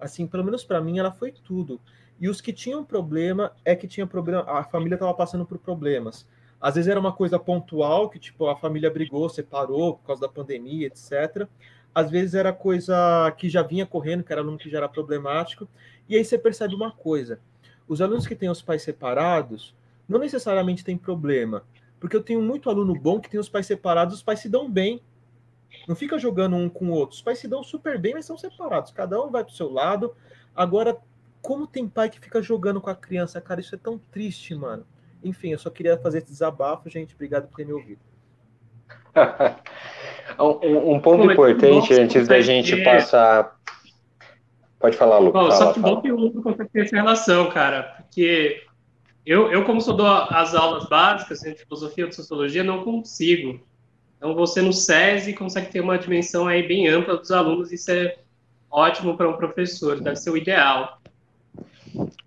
[0.00, 1.78] Assim, pelo menos para mim, ela foi tudo.
[2.18, 6.26] E os que tinham problema é que tinha problema, a família estava passando por problemas.
[6.58, 10.28] Às vezes era uma coisa pontual, que tipo, a família brigou, separou por causa da
[10.28, 11.46] pandemia, etc
[11.94, 15.68] às vezes era coisa que já vinha correndo, que era aluno que já era problemático,
[16.08, 17.40] e aí você percebe uma coisa:
[17.88, 19.74] os alunos que têm os pais separados
[20.08, 21.64] não necessariamente têm problema,
[21.98, 24.70] porque eu tenho muito aluno bom que tem os pais separados, os pais se dão
[24.70, 25.00] bem,
[25.86, 28.36] não fica jogando um com o outro, os pais se dão super bem, mas são
[28.36, 30.14] separados, cada um vai para o seu lado.
[30.54, 30.96] Agora,
[31.40, 34.84] como tem pai que fica jogando com a criança, cara, isso é tão triste, mano.
[35.22, 37.14] Enfim, eu só queria fazer esse desabafo, gente.
[37.14, 38.00] Obrigado por ter me ouvido.
[40.38, 42.84] Um, um ponto Pô, importante antes da gente ter...
[42.84, 43.58] passar.
[44.78, 45.42] Pode falar, Lucas.
[45.42, 48.62] Bom, só que bom que o Lucas consegue ter essa relação, cara, porque
[49.26, 53.60] Eu, eu como só dou as aulas básicas de filosofia ou sociologia, não consigo.
[54.16, 58.16] Então, você no SESI consegue ter uma dimensão aí bem ampla dos alunos, isso é
[58.70, 61.00] ótimo para um professor, deve ser o ideal.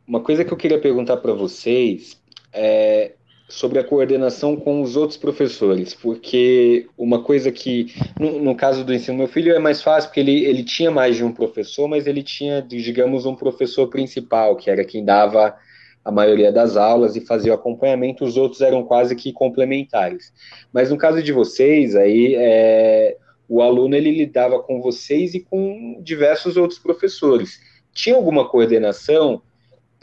[0.07, 3.13] Uma coisa que eu queria perguntar para vocês é
[3.53, 8.91] sobre a coordenação com os outros professores, porque uma coisa que, no, no, caso do
[8.91, 12.07] ensino, meu filho é mais fácil, porque ele, ele tinha mais de um professor, mas
[12.07, 15.55] ele tinha, digamos, um professor principal, que era quem dava
[16.03, 20.33] a maioria das aulas e fazia o acompanhamento, os outros eram quase que complementares.
[20.73, 26.01] Mas no caso de vocês, aí, é, o aluno ele lidava com vocês e com
[26.01, 27.59] diversos outros professores.
[27.93, 29.43] Tinha alguma coordenação?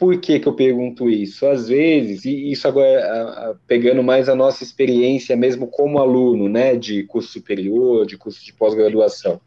[0.01, 1.45] Por que, que eu pergunto isso?
[1.45, 7.03] Às vezes, e isso agora pegando mais a nossa experiência mesmo como aluno, né, de
[7.03, 9.39] curso superior, de curso de pós-graduação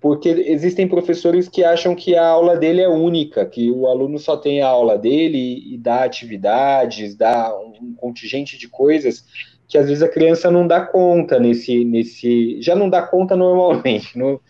[0.00, 4.36] porque existem professores que acham que a aula dele é única, que o aluno só
[4.36, 9.24] tem a aula dele e dá atividades, dá um contingente de coisas
[9.68, 14.18] que às vezes a criança não dá conta nesse, nesse já não dá conta normalmente.
[14.18, 14.40] No,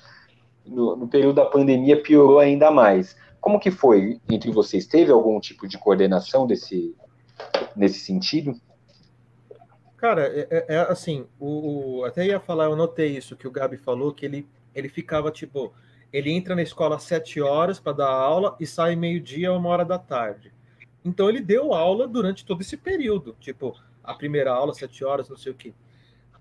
[0.66, 3.14] no, no período da pandemia piorou ainda mais.
[3.42, 4.86] Como que foi entre vocês?
[4.86, 6.96] Teve algum tipo de coordenação desse,
[7.76, 8.58] nesse sentido?
[9.98, 13.50] Cara, é, é, é assim, o, o, até ia falar, eu notei isso que o
[13.50, 15.72] Gabi falou, que ele ele ficava tipo,
[16.12, 19.84] ele entra na escola às sete horas para dar aula e sai meio-dia, uma hora
[19.84, 20.52] da tarde.
[21.04, 25.36] Então ele deu aula durante todo esse período, tipo, a primeira aula, sete horas, não
[25.36, 25.74] sei o quê.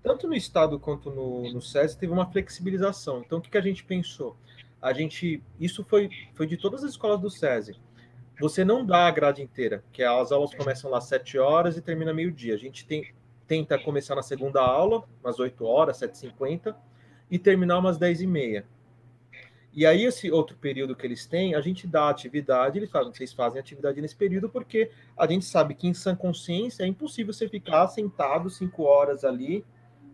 [0.02, 3.22] Tanto no Estado quanto no, no SESI teve uma flexibilização.
[3.24, 4.36] Então, o que, que a gente pensou?
[4.82, 7.80] A gente, isso foi, foi de todas as escolas do SESI.
[8.40, 11.80] Você não dá a grade inteira, que as aulas começam lá às sete horas e
[11.80, 12.54] termina meio-dia.
[12.54, 13.14] A gente tem,
[13.46, 16.76] tenta começar na segunda aula, umas oito horas, sete e cinquenta,
[17.38, 18.64] terminar umas 10 e.
[19.74, 23.32] E aí, esse outro período que eles têm, a gente dá atividade, eles falam, vocês
[23.32, 27.48] fazem atividade nesse período, porque a gente sabe que em sã consciência é impossível você
[27.48, 29.64] ficar sentado cinco horas ali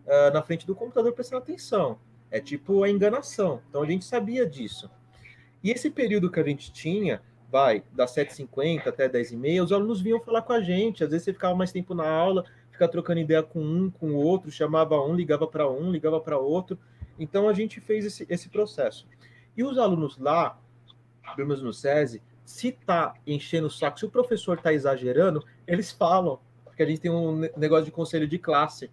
[0.05, 1.99] uh, na frente do computador prestando atenção.
[2.31, 3.61] É tipo a enganação.
[3.69, 4.89] Então a gente sabia disso.
[5.63, 7.21] E esse período que a gente tinha,
[7.51, 11.03] vai, das 7h50 até 10h30, os alunos vinham falar com a gente.
[11.03, 14.15] Às vezes você ficava mais tempo na aula, ficava trocando ideia com um, com o
[14.15, 16.77] outro, chamava um, ligava para um, ligava para outro.
[17.17, 19.07] Então a gente fez esse, esse processo.
[19.57, 20.57] E os alunos lá,
[21.35, 25.91] pelo menos no SESI, se tá enchendo o saco, se o professor está exagerando, eles
[25.91, 28.89] falam, porque a gente tem um negócio de conselho de classe.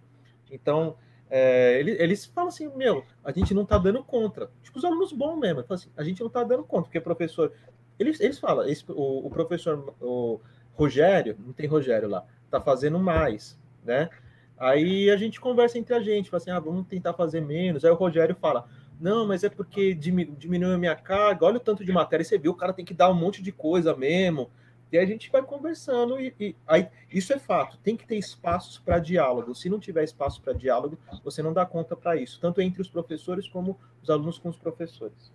[0.51, 0.97] Então,
[1.29, 4.51] é, eles, eles falam assim, meu, a gente não está dando conta.
[4.62, 7.53] Tipo, os alunos bons mesmo, assim, a gente não está dando conta, porque o professor.
[7.99, 10.41] Eles, eles falam, esse, o, o, professor, o
[10.74, 14.11] Rogério, não tem Rogério lá, está fazendo mais, né?
[14.59, 17.85] Aí a gente conversa entre a gente, fala assim, ah, vamos tentar fazer menos.
[17.85, 18.66] Aí o Rogério fala,
[19.01, 22.53] não, mas é porque diminuiu a minha carga, olha o tanto de matéria, você viu,
[22.53, 24.51] o cara tem que dar um monte de coisa mesmo.
[24.93, 28.16] E aí a gente vai conversando e, e aí isso é fato, tem que ter
[28.16, 29.55] espaços para diálogo.
[29.55, 32.89] Se não tiver espaço para diálogo, você não dá conta para isso, tanto entre os
[32.89, 35.32] professores como os alunos com os professores.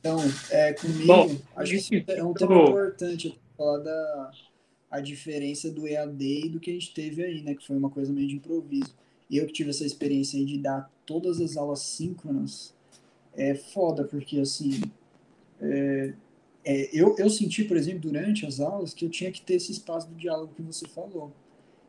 [0.00, 0.18] Então,
[0.50, 4.30] é, comigo, Bom, acho que é um tema importante falar da,
[4.90, 7.54] a diferença do EAD e do que a gente teve aí, né?
[7.54, 8.94] Que foi uma coisa meio de improviso.
[9.28, 12.74] E eu que tive essa experiência aí de dar todas as aulas síncronas,
[13.34, 14.80] é foda, porque assim.
[15.60, 16.14] É,
[16.66, 19.70] é, eu, eu senti, por exemplo, durante as aulas, que eu tinha que ter esse
[19.70, 21.32] espaço do diálogo que você falou.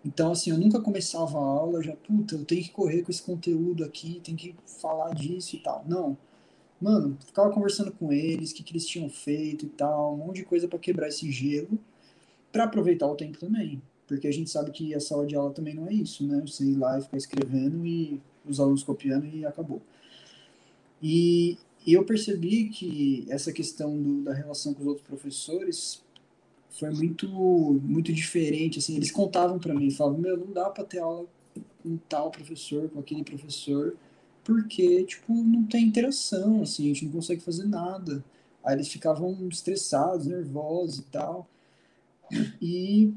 [0.06, 3.24] Então, assim, eu nunca começava a aula já, puta, eu tenho que correr com esse
[3.24, 5.84] conteúdo aqui, tem que falar disso e tal.
[5.88, 6.16] Não.
[6.80, 10.38] Mano, ficava conversando com eles, o que, que eles tinham feito e tal, um monte
[10.38, 11.80] de coisa para quebrar esse gelo
[12.52, 13.82] para aproveitar o tempo também.
[14.08, 16.40] Porque a gente sabe que a sala de aula também não é isso, né?
[16.46, 19.82] Você ir lá e ficar escrevendo e os alunos copiando e acabou.
[21.02, 21.58] E,
[21.88, 26.04] e eu percebi que essa questão do, da relação com os outros professores
[26.70, 28.98] foi muito muito diferente assim.
[28.98, 31.26] Eles contavam para mim falavam meu não dá para ter aula
[31.82, 33.96] com tal professor com aquele professor
[34.44, 38.24] porque tipo não tem interação assim a gente não consegue fazer nada.
[38.64, 41.48] Aí eles ficavam estressados nervosos e tal.
[42.62, 43.14] E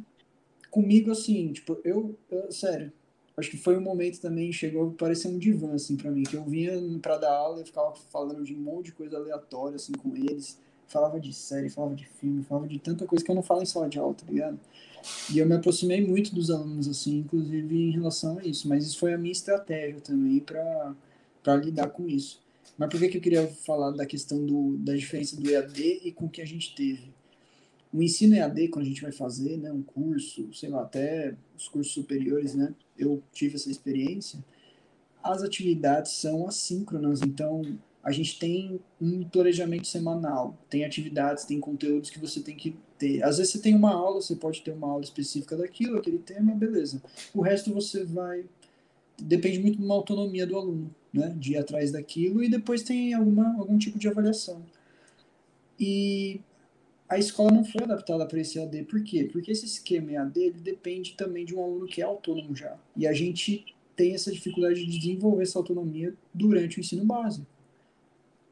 [0.70, 2.92] comigo, assim, tipo, eu, eu, sério,
[3.36, 6.34] acho que foi um momento também, chegou a parecer um divã, assim, pra mim, que
[6.34, 9.92] eu vinha pra dar aula e ficava falando de um monte de coisa aleatória, assim,
[9.92, 13.42] com eles, falava de série, falava de filme, falava de tanta coisa que eu não
[13.42, 14.58] falo em sala de aula, tá ligado?
[15.32, 18.98] E eu me aproximei muito dos alunos, assim, inclusive em relação a isso, mas isso
[18.98, 22.40] foi a minha estratégia também pra lidar com isso.
[22.76, 26.12] Mas por que, que eu queria falar da questão do, da diferença do EAD e
[26.12, 27.12] com o que a gente teve?
[27.92, 31.68] o ensino EAD, quando a gente vai fazer né, um curso, sei lá, até os
[31.68, 34.38] cursos superiores, né, eu tive essa experiência,
[35.22, 37.62] as atividades são assíncronas, então
[38.02, 43.22] a gente tem um planejamento semanal, tem atividades, tem conteúdos que você tem que ter.
[43.22, 46.54] Às vezes você tem uma aula, você pode ter uma aula específica daquilo, aquele tema,
[46.54, 47.02] beleza.
[47.34, 48.44] O resto você vai.
[49.20, 51.34] Depende muito de uma autonomia do aluno, né?
[51.38, 54.62] De ir atrás daquilo e depois tem alguma, algum tipo de avaliação.
[55.78, 56.40] E
[57.10, 58.84] a escola não foi adaptada para esse AD.
[58.84, 59.28] Por quê?
[59.30, 62.78] Porque esse esquema EAD ele depende também de um aluno que é autônomo já.
[62.96, 63.64] E a gente
[63.96, 67.44] tem essa dificuldade de desenvolver essa autonomia durante o ensino básico,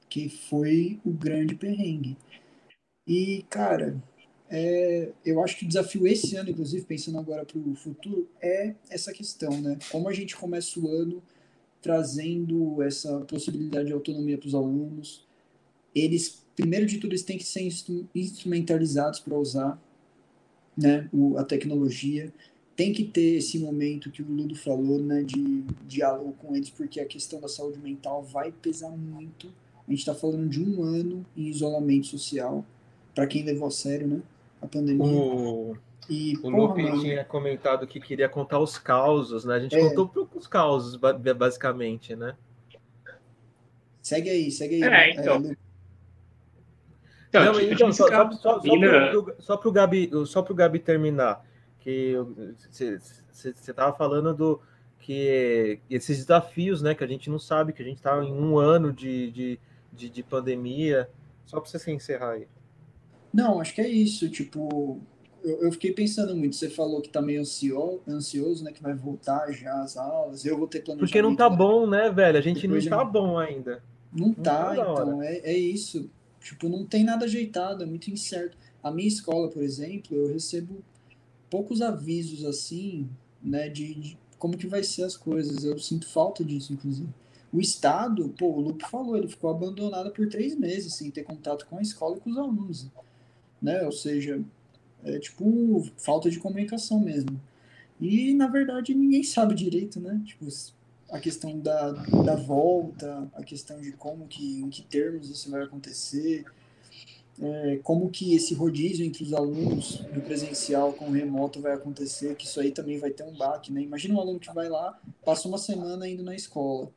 [0.08, 2.16] que foi o grande perrengue.
[3.06, 4.02] E, cara,
[4.50, 8.74] é, eu acho que o desafio esse ano, inclusive, pensando agora para o futuro, é
[8.90, 9.78] essa questão, né?
[9.88, 11.22] Como a gente começa o ano
[11.80, 15.24] trazendo essa possibilidade de autonomia para os alunos,
[15.94, 17.62] eles, primeiro de tudo, eles têm que ser
[18.14, 19.80] instrumentalizados para usar
[20.76, 22.32] né, o, a tecnologia,
[22.74, 27.00] tem que ter esse momento que o Ludo falou, né, de diálogo com eles, porque
[27.00, 29.46] a questão da saúde mental vai pesar muito.
[29.86, 32.64] A gente está falando de um ano em isolamento social,
[33.14, 34.20] para quem levou a sério, né?
[34.60, 35.04] A pandemia.
[35.04, 35.76] O,
[36.10, 39.54] e, o Lupe tinha comentado que queria contar os causos, né?
[39.54, 39.88] A gente é.
[39.88, 40.96] contou poucos causos,
[41.36, 42.36] basicamente, né?
[44.02, 44.82] Segue aí, segue aí.
[44.82, 45.36] É, então.
[45.50, 45.67] É,
[47.28, 48.60] então, Não, então só, só, só,
[49.38, 51.44] só para o Gabi, só pro Gabi terminar,
[51.80, 52.14] que
[52.70, 52.98] você
[53.50, 54.60] estava falando do
[54.98, 58.58] que esses desafios, né, que a gente não sabe, que a gente está em um
[58.58, 59.60] ano de, de,
[59.92, 61.08] de, de pandemia,
[61.46, 62.48] só para você encerrar aí.
[63.32, 64.28] Não, acho que é isso.
[64.28, 65.00] Tipo,
[65.44, 66.56] eu, eu, fiquei pensando muito.
[66.56, 68.72] Você falou que tá meio ansioso, ansioso, né?
[68.72, 70.44] Que vai voltar já as aulas.
[70.44, 71.08] Eu vou ter planejamento.
[71.08, 71.56] Porque não tá né?
[71.56, 72.38] bom, né, velho?
[72.38, 73.82] A gente Depois não tá bom ainda.
[74.12, 75.22] Não, não tá, então.
[75.22, 76.10] É, é isso.
[76.40, 78.56] Tipo, não tem nada ajeitado, é muito incerto.
[78.82, 80.82] A minha escola, por exemplo, eu recebo
[81.50, 83.08] poucos avisos assim,
[83.42, 83.68] né?
[83.68, 85.64] De, de como que vai ser as coisas.
[85.64, 87.08] Eu sinto falta disso, inclusive.
[87.52, 91.66] O Estado, pô, o Lupe falou, ele ficou abandonado por três meses sem ter contato
[91.66, 92.88] com a escola e com os alunos
[93.60, 93.82] né?
[93.84, 94.42] Ou seja,
[95.04, 97.40] é tipo falta de comunicação mesmo.
[98.00, 100.20] E na verdade ninguém sabe direito, né?
[100.24, 100.46] Tipo,
[101.10, 105.62] a questão da, da volta, a questão de como que, em que termos isso vai
[105.62, 106.44] acontecer,
[107.40, 112.34] é, como que esse rodízio entre os alunos do presencial com o remoto vai acontecer,
[112.34, 113.80] que isso aí também vai ter um baque, né?
[113.80, 116.90] Imagina um aluno que vai lá, passa uma semana indo na escola,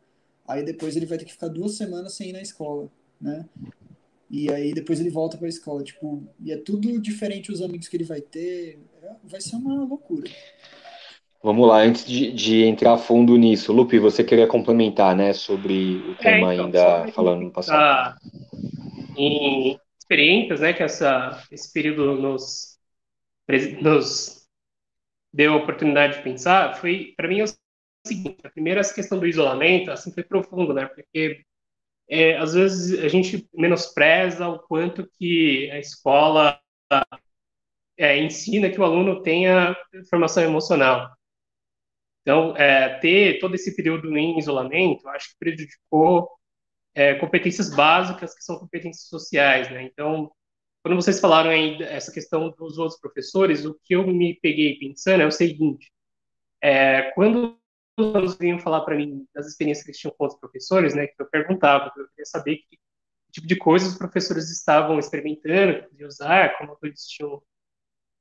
[0.47, 2.89] aí depois ele vai ter que ficar duas semanas sem ir na escola,
[3.19, 3.47] né?
[4.29, 7.87] E aí depois ele volta para a escola, tipo, e é tudo diferente os amigos
[7.87, 10.29] que ele vai ter, é, vai ser uma loucura.
[11.43, 15.95] Vamos lá, antes de, de entrar a fundo nisso, Lupe, você queria complementar, né, sobre
[15.97, 18.19] o é, tema é, então, ainda falando no passado.
[19.17, 22.77] Em experiências, né, que essa, esse período nos,
[23.81, 24.47] nos
[25.33, 27.47] deu a oportunidade de pensar, foi, para mim, é o
[28.05, 31.43] seguinte, a primeira essa questão do isolamento, assim, foi profundo, né, porque
[32.07, 36.59] é, às vezes a gente menospreza o quanto que a escola
[37.97, 39.75] é, ensina que o aluno tenha
[40.09, 41.09] formação emocional.
[42.21, 46.29] Então, é, ter todo esse período em isolamento, acho que prejudicou
[46.93, 49.83] é, competências básicas que são competências sociais, né?
[49.83, 50.31] Então,
[50.83, 55.21] quando vocês falaram aí essa questão dos outros professores, o que eu me peguei pensando
[55.21, 55.91] é o seguinte:
[56.61, 57.57] é, quando
[57.97, 61.07] os alunos vinham falar para mim das experiências que eles tinham com outros professores, né,
[61.07, 62.79] que eu perguntava, eu queria saber que
[63.31, 67.41] tipo de coisas os professores estavam experimentando, de usar, como eles tinham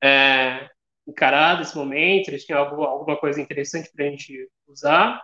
[0.03, 0.70] é,
[1.11, 5.20] encarado esse momento, eles tinham algo, alguma coisa interessante para a gente usar.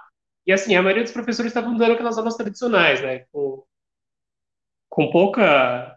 [0.47, 3.65] E assim, a maioria dos professores estavam dando aquelas aulas tradicionais, né, com,
[4.89, 5.93] com pouca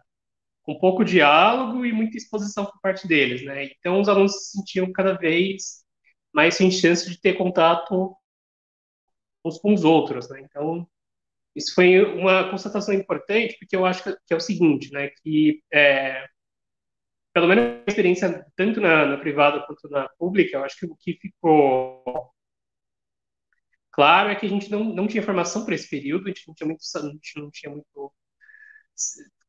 [0.62, 3.64] com pouco diálogo e muita exposição por parte deles, né?
[3.64, 5.82] Então os alunos se sentiam cada vez
[6.32, 8.14] mais sem chance de ter contato
[9.44, 10.40] uns com os outros, né?
[10.40, 10.86] Então,
[11.54, 15.10] isso foi uma constatação importante, porque eu acho que, é o seguinte, né?
[15.22, 16.26] Que, é,
[17.32, 20.96] pelo menos a experiência, tanto na, na, privada quanto na pública, eu acho que o
[20.96, 22.32] que ficou
[23.92, 26.54] claro é que a gente não, não tinha formação para esse período, a gente não
[26.54, 26.82] tinha muito,
[27.36, 28.12] não tinha muito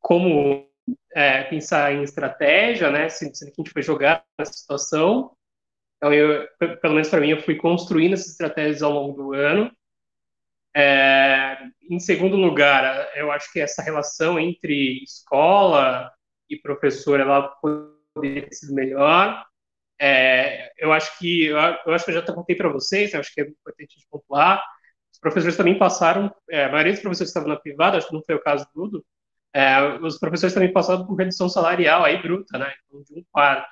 [0.00, 0.68] como
[1.14, 3.08] é, pensar em estratégia, né?
[3.08, 5.36] Sendo que a gente foi jogar nessa situação.
[5.96, 6.48] Então, eu,
[6.80, 9.70] pelo menos para mim, eu fui construindo essas estratégias ao longo do ano.
[10.74, 11.58] É,
[11.88, 16.10] em segundo lugar, eu acho que essa relação entre escola
[16.54, 17.48] e professor ela
[18.14, 19.44] poderia ter sido melhor.
[20.00, 23.44] É, eu acho que eu, acho que eu já contei para vocês, acho que é
[23.44, 24.62] importante de pontuar.
[25.12, 28.22] Os professores também passaram, é, a maioria dos professores estavam na privada, acho que não
[28.24, 29.06] foi o caso do Dudo,
[29.54, 33.68] é, os professores também passaram por redução salarial aí bruta, né, então, de um quarto.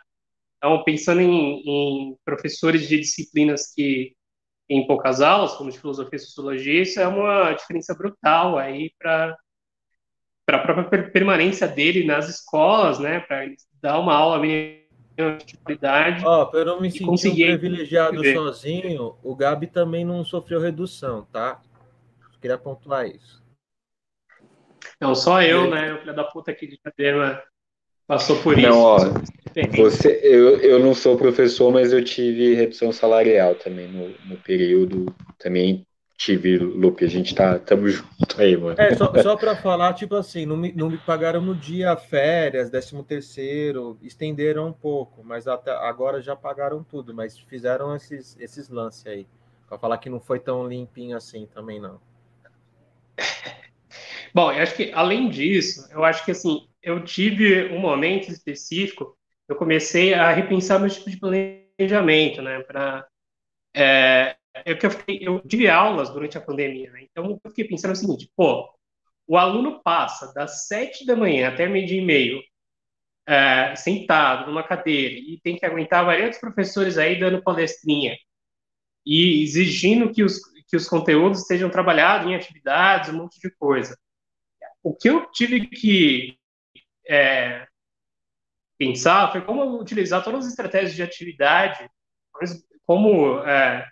[0.58, 1.62] Então, pensando em,
[2.10, 4.14] em professores de disciplinas que
[4.68, 9.36] em poucas aulas, como de filosofia e sociologia, isso é uma diferença brutal aí para
[10.50, 13.46] para a própria permanência dele nas escolas, né, para
[13.80, 16.24] dar uma aula de qualidade.
[16.24, 18.34] Ó, oh, para eu não me sentir um privilegiado viver.
[18.34, 21.60] sozinho, o Gabi também não sofreu redução, tá?
[22.40, 23.40] Queria pontuar isso.
[25.00, 25.94] Não, só eu, né?
[25.94, 27.42] O filho da puta aqui de Diadema
[28.06, 29.14] passou por não, isso.
[29.14, 34.36] Ó, você, eu, eu não sou professor, mas eu tive redução salarial também no, no
[34.38, 35.14] período.
[35.38, 35.86] Também
[36.20, 38.78] tive, Lupe, a gente tá tamo junto aí, mano.
[38.78, 42.68] É, só, só para falar, tipo assim, não me, não me pagaram no dia férias,
[42.68, 48.68] décimo terceiro, estenderam um pouco, mas até agora já pagaram tudo, mas fizeram esses, esses
[48.68, 49.26] lances aí.
[49.66, 51.98] Para falar que não foi tão limpinho assim também, não.
[54.34, 59.16] Bom, eu acho que além disso, eu acho que assim, eu tive um momento específico,
[59.48, 63.06] eu comecei a repensar meu tipo de planejamento, né, para
[63.74, 67.06] é, é que eu, fiquei, eu tive aulas durante a pandemia, né?
[67.10, 68.68] Então eu fiquei pensando o seguinte, pô,
[69.26, 72.42] o aluno passa das sete da manhã até meio-dia e meio
[73.26, 78.16] é, sentado numa cadeira e tem que aguentar vários professores aí dando palestrinha
[79.06, 83.96] e exigindo que os, que os conteúdos sejam trabalhados em atividades, um monte de coisa.
[84.82, 86.38] O que eu tive que
[87.08, 87.66] é,
[88.78, 91.88] pensar foi como utilizar todas as estratégias de atividade,
[92.86, 93.86] como é,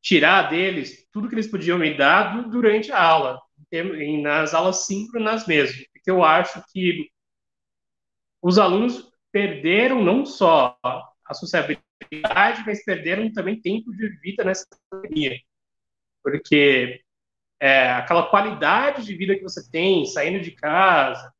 [0.00, 3.40] tirar deles tudo que eles podiam me dar durante a aula,
[4.22, 7.10] nas aulas síncronas mesmo, porque eu acho que
[8.42, 15.38] os alunos perderam não só a sociabilidade, mas perderam também tempo de vida nessa pandemia,
[16.22, 17.02] porque
[17.60, 21.32] é, aquela qualidade de vida que você tem saindo de casa,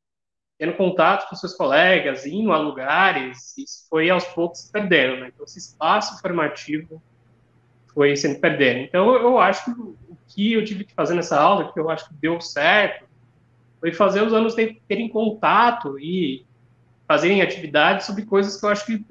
[0.59, 5.29] tendo contato com seus colegas, indo a lugares, isso foi aos poucos perdendo, né?
[5.33, 7.03] Então, esse espaço formativo
[7.93, 8.81] foi sendo perdendo.
[8.81, 9.97] Então, eu acho que o
[10.29, 13.05] que eu tive que fazer nessa aula, que eu acho que deu certo,
[13.81, 16.45] foi fazer os alunos terem contato e
[17.09, 19.05] fazerem atividades sobre coisas que eu acho que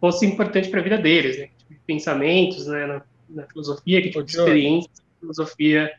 [0.00, 1.50] fosse importante para a vida deles, né?
[1.58, 5.92] Tipo, pensamentos, né, na, na filosofia, que tipo de experiência na filosofia,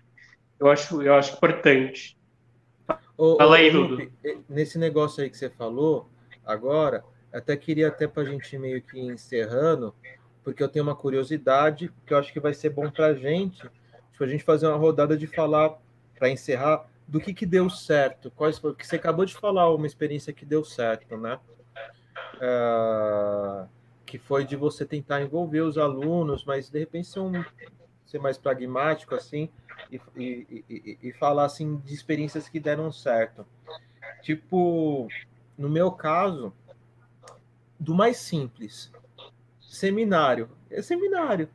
[0.59, 2.17] eu acho, eu acho importante.
[3.15, 4.11] Ô, Fala aí, Dudu.
[4.49, 6.09] Nesse negócio aí que você falou,
[6.43, 9.93] agora, até queria até para a gente meio que encerrando,
[10.43, 13.61] porque eu tenho uma curiosidade que eu acho que vai ser bom para a gente,
[14.11, 15.77] tipo, a gente fazer uma rodada de falar,
[16.17, 20.31] para encerrar, do que, que deu certo, quais porque você acabou de falar uma experiência
[20.31, 21.39] que deu certo, né?
[22.37, 23.67] Uh,
[24.05, 27.43] que foi de você tentar envolver os alunos, mas de repente ser, um,
[28.05, 29.49] ser mais pragmático assim
[29.91, 33.45] e, e, e, e falar assim de experiências que deram certo.
[34.21, 35.07] Tipo,
[35.57, 36.53] no meu caso,
[37.79, 38.91] do mais simples,
[39.71, 40.49] seminário.
[40.69, 41.49] É seminário.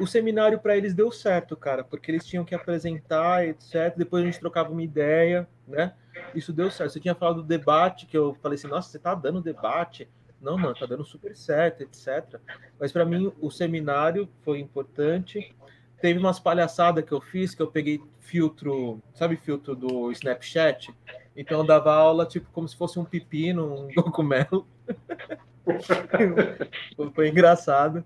[0.00, 3.94] O seminário para eles deu certo, cara, porque eles tinham que apresentar, etc.
[3.96, 5.94] Depois a gente trocava uma ideia, né?
[6.34, 6.92] Isso deu certo.
[6.92, 10.08] Você tinha falado do debate, que eu falei assim, nossa, você tá dando debate.
[10.40, 12.40] Não, mano, tá dando super certo, etc.
[12.78, 15.54] Mas para mim o seminário foi importante.
[16.00, 20.94] Teve umas palhaçadas que eu fiz, que eu peguei filtro, sabe filtro do Snapchat?
[21.36, 24.66] Então eu dava aula tipo como se fosse um pepino, um cogumelo.
[27.14, 28.04] Foi engraçado.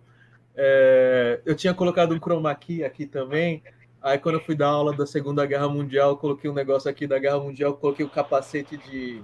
[0.56, 3.62] É, eu tinha colocado um chroma key aqui também.
[4.02, 7.18] Aí, quando eu fui dar aula da Segunda Guerra Mundial, coloquei um negócio aqui da
[7.18, 9.22] Guerra Mundial, coloquei o capacete de,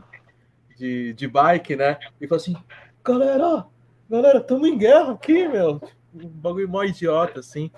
[0.76, 1.98] de, de bike, né?
[2.20, 2.56] E falei assim:
[3.04, 3.66] galera,
[4.08, 5.80] galera, estamos em guerra aqui, meu.
[6.14, 7.70] Um bagulho mó idiota, assim.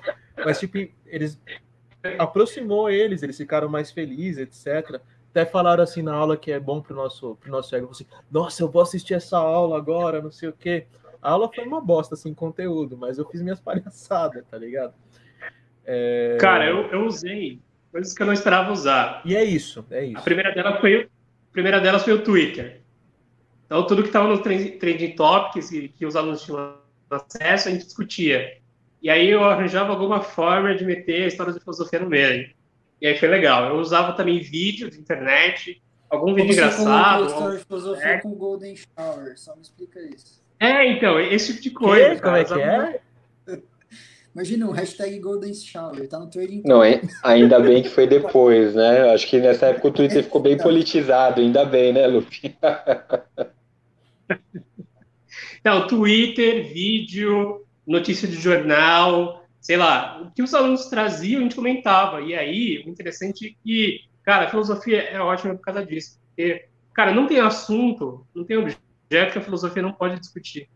[0.44, 1.40] Mas, tipo, eles
[2.18, 5.00] aproximou eles, eles ficaram mais felizes, etc
[5.36, 7.90] até falaram assim na aula que é bom pro nosso, pro nosso ego.
[7.90, 10.86] Assim, Nossa, eu vou assistir essa aula agora, não sei o quê.
[11.20, 14.94] A aula foi uma bosta, assim, conteúdo, mas eu fiz minhas palhaçadas, tá ligado?
[15.84, 16.38] É...
[16.40, 17.60] Cara, eu, eu usei
[17.92, 19.20] coisas que eu não esperava usar.
[19.26, 20.18] E é isso, é isso.
[20.18, 22.80] A primeira, dela foi, a primeira delas foi o Twitter.
[23.66, 26.76] Então, tudo que estava no Trending Topics e que os alunos tinham
[27.10, 28.58] acesso, a gente discutia.
[29.02, 32.55] E aí eu arranjava alguma forma de meter histórias de filosofia no meio.
[33.00, 33.68] E aí foi legal.
[33.68, 37.32] Eu usava também vídeo de internet, algum vídeo engraçado.
[37.32, 38.20] Como filosofia é.
[38.20, 40.42] com Golden Shower, só me explica isso.
[40.58, 42.14] É, então, esse tipo de coisa.
[42.14, 42.20] Que?
[42.22, 43.00] Como é que é?
[44.34, 46.62] Imagina o hashtag Golden Shower, tá no trading.
[46.64, 46.82] Não,
[47.22, 49.10] ainda bem que foi depois, né?
[49.14, 52.54] Acho que nessa época o Twitter ficou bem politizado, ainda bem, né, Luffy?
[55.60, 61.56] Então, Twitter, vídeo, notícia de jornal, sei lá, o que os alunos traziam, a gente
[61.56, 62.20] comentava.
[62.20, 66.20] E aí, o interessante é que, cara, a filosofia é ótima por causa disso.
[66.28, 70.68] Porque, cara, não tem assunto, não tem objeto que a filosofia não pode discutir.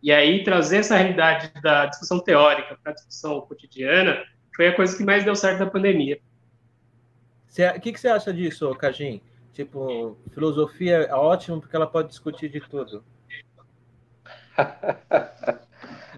[0.00, 4.96] E aí, trazer essa realidade da discussão teórica para a discussão cotidiana foi a coisa
[4.96, 6.20] que mais deu certo na pandemia.
[7.76, 9.20] O que, que você acha disso, Cajim?
[9.52, 13.02] Tipo, filosofia é ótimo porque ela pode discutir de tudo.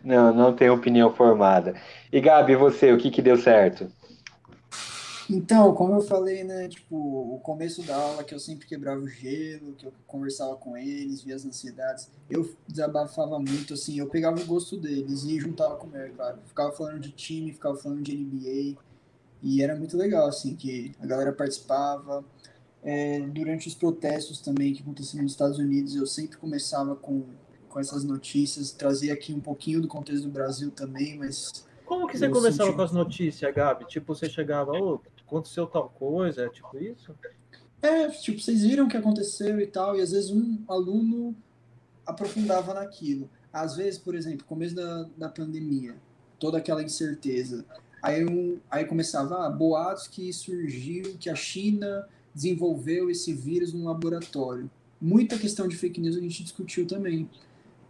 [0.07, 1.75] não, não tenho opinião formada.
[2.13, 3.89] E Gabi, você, o que, que deu certo?
[5.29, 9.09] Então, como eu falei, né, tipo, o começo da aula que eu sempre quebrava o
[9.09, 14.41] gelo, que eu conversava com eles, via as ansiedades, eu desabafava muito, assim, eu pegava
[14.41, 16.39] o gosto deles e juntava com o meu, claro.
[16.47, 18.81] Ficava falando de time, ficava falando de NBA,
[19.43, 22.25] e era muito legal, assim, que a galera participava.
[22.85, 27.25] É, durante os protestos também que aconteciam nos Estados Unidos, eu sempre começava com,
[27.77, 31.67] com essas notícias, trazia aqui um pouquinho do contexto do Brasil também, mas...
[31.85, 32.77] Como que você começava senti...
[32.77, 33.85] com as notícias, Gabi?
[33.85, 37.15] Tipo, você chegava, ô, aconteceu tal coisa, é tipo isso?
[37.83, 41.37] É, tipo, vocês viram o que aconteceu e tal, e às vezes um aluno
[42.07, 43.29] aprofundava naquilo.
[43.53, 45.97] Às vezes, por exemplo, começo da, da pandemia,
[46.39, 47.63] toda aquela incerteza.
[48.03, 53.85] Aí, um, aí começava, ah, boatos que surgiu, que a China desenvolveu esse vírus no
[53.85, 54.71] laboratório.
[54.99, 57.29] Muita questão de fake news a gente discutiu também.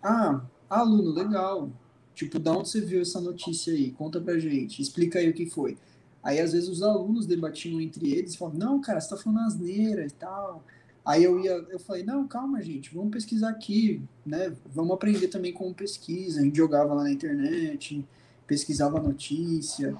[0.08, 0.40] Ah,
[0.70, 1.68] aluno, legal.
[2.14, 3.90] Tipo, da onde você viu essa notícia aí?
[3.90, 5.76] Conta pra gente, explica aí o que foi.
[6.22, 9.40] Aí, às vezes, os alunos debatiam entre eles e falavam, não, cara, você tá falando
[9.40, 10.64] asneira e tal.
[11.04, 14.52] Aí eu ia, eu falei, não, calma, gente, vamos pesquisar aqui, né?
[14.72, 16.40] Vamos aprender também como pesquisa.
[16.40, 18.04] A gente jogava lá na internet,
[18.46, 19.96] pesquisava notícia,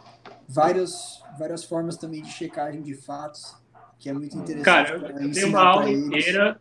[0.49, 3.55] várias, várias formas também de checagem de fatos,
[3.99, 4.65] que é muito interessante.
[4.65, 6.61] Cara, eu tenho uma aula inteira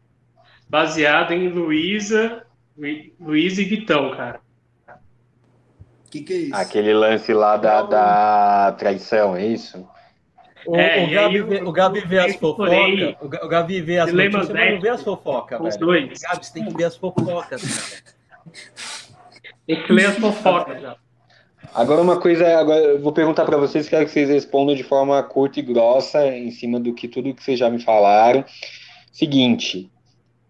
[0.69, 2.44] baseada em Luísa,
[2.77, 4.39] Luísa e Vitão, cara
[6.15, 6.55] que, que é isso?
[6.55, 9.85] Aquele lance lá da, da traição, é isso?
[10.65, 13.15] O, é, o, Gabi, vê, o Gabi vê as fofocas.
[13.21, 15.79] O Gabi vê as mas não vê as fofocas, velho.
[15.79, 16.21] Dois.
[16.21, 18.15] Gabi, você tem que ver as fofocas, cara.
[19.67, 20.95] Tem que ler as fofocas.
[21.73, 25.21] Agora uma coisa, agora eu vou perguntar para vocês, quero que vocês respondam de forma
[25.23, 28.45] curta e grossa, em cima do que tudo que vocês já me falaram.
[29.11, 29.91] Seguinte,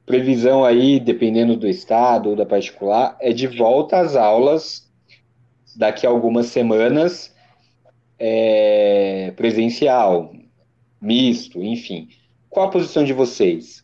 [0.06, 4.90] previsão aí, dependendo do estado ou da particular, é de volta às aulas
[5.76, 7.34] daqui a algumas semanas
[8.20, 10.32] é, presencial,
[11.02, 12.08] misto, enfim.
[12.50, 13.84] Qual a posição de vocês?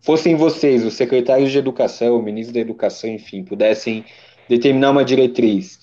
[0.00, 4.04] Fossem vocês, os secretários de educação, o ministro da educação, enfim, pudessem
[4.48, 5.80] determinar uma diretriz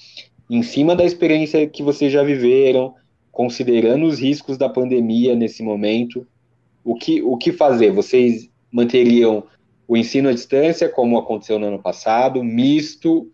[0.50, 2.94] em cima da experiência que vocês já viveram,
[3.32, 6.26] considerando os riscos da pandemia nesse momento,
[6.84, 7.92] o que, o que fazer?
[7.92, 9.44] Vocês manteriam
[9.88, 13.32] o ensino à distância, como aconteceu no ano passado, misto,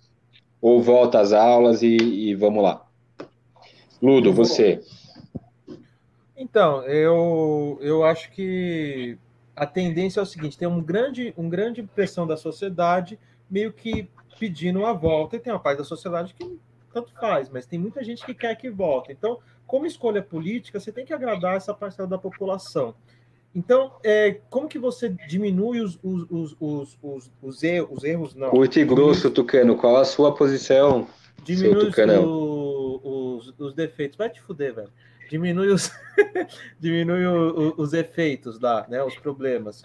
[0.62, 2.86] ou volta às aulas e, e vamos lá.
[4.02, 4.82] Ludo, você.
[6.36, 9.18] Então, eu, eu acho que
[9.56, 13.20] a tendência é o seguinte: tem um grande, um grande pressão da sociedade
[13.50, 14.08] meio que
[14.40, 16.58] pedindo a volta, e tem uma parte da sociedade que
[16.94, 19.12] tanto faz, mas tem muita gente que quer que volte.
[19.12, 22.96] Então, como escolha política, você tem que agradar essa parcela da população.
[23.54, 28.36] Então, é, como que você diminui os, os, os, os, os, os, erros, os erros?
[28.36, 28.52] Não.
[28.52, 31.08] Curto e grosso, Tucano, qual a sua posição?
[31.44, 31.98] Diminui os,
[33.04, 34.18] os, os, defeitos.
[34.18, 34.90] Vai te fuder, velho.
[35.30, 35.92] Diminui os,
[36.80, 39.04] diminui o, os efeitos lá, né?
[39.04, 39.82] Os problemas.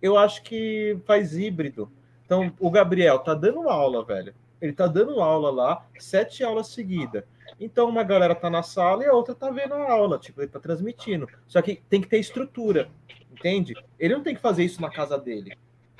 [0.00, 1.90] Eu acho que faz híbrido.
[2.24, 4.32] Então, o Gabriel tá dando aula, velho.
[4.60, 7.24] Ele tá dando aula lá, sete aulas seguidas.
[7.58, 10.48] Então, uma galera tá na sala e a outra tá vendo a aula, tipo, ele
[10.48, 11.28] tá transmitindo.
[11.46, 12.88] Só que tem que ter estrutura,
[13.30, 13.74] entende?
[13.98, 15.56] Ele não tem que fazer isso na casa dele.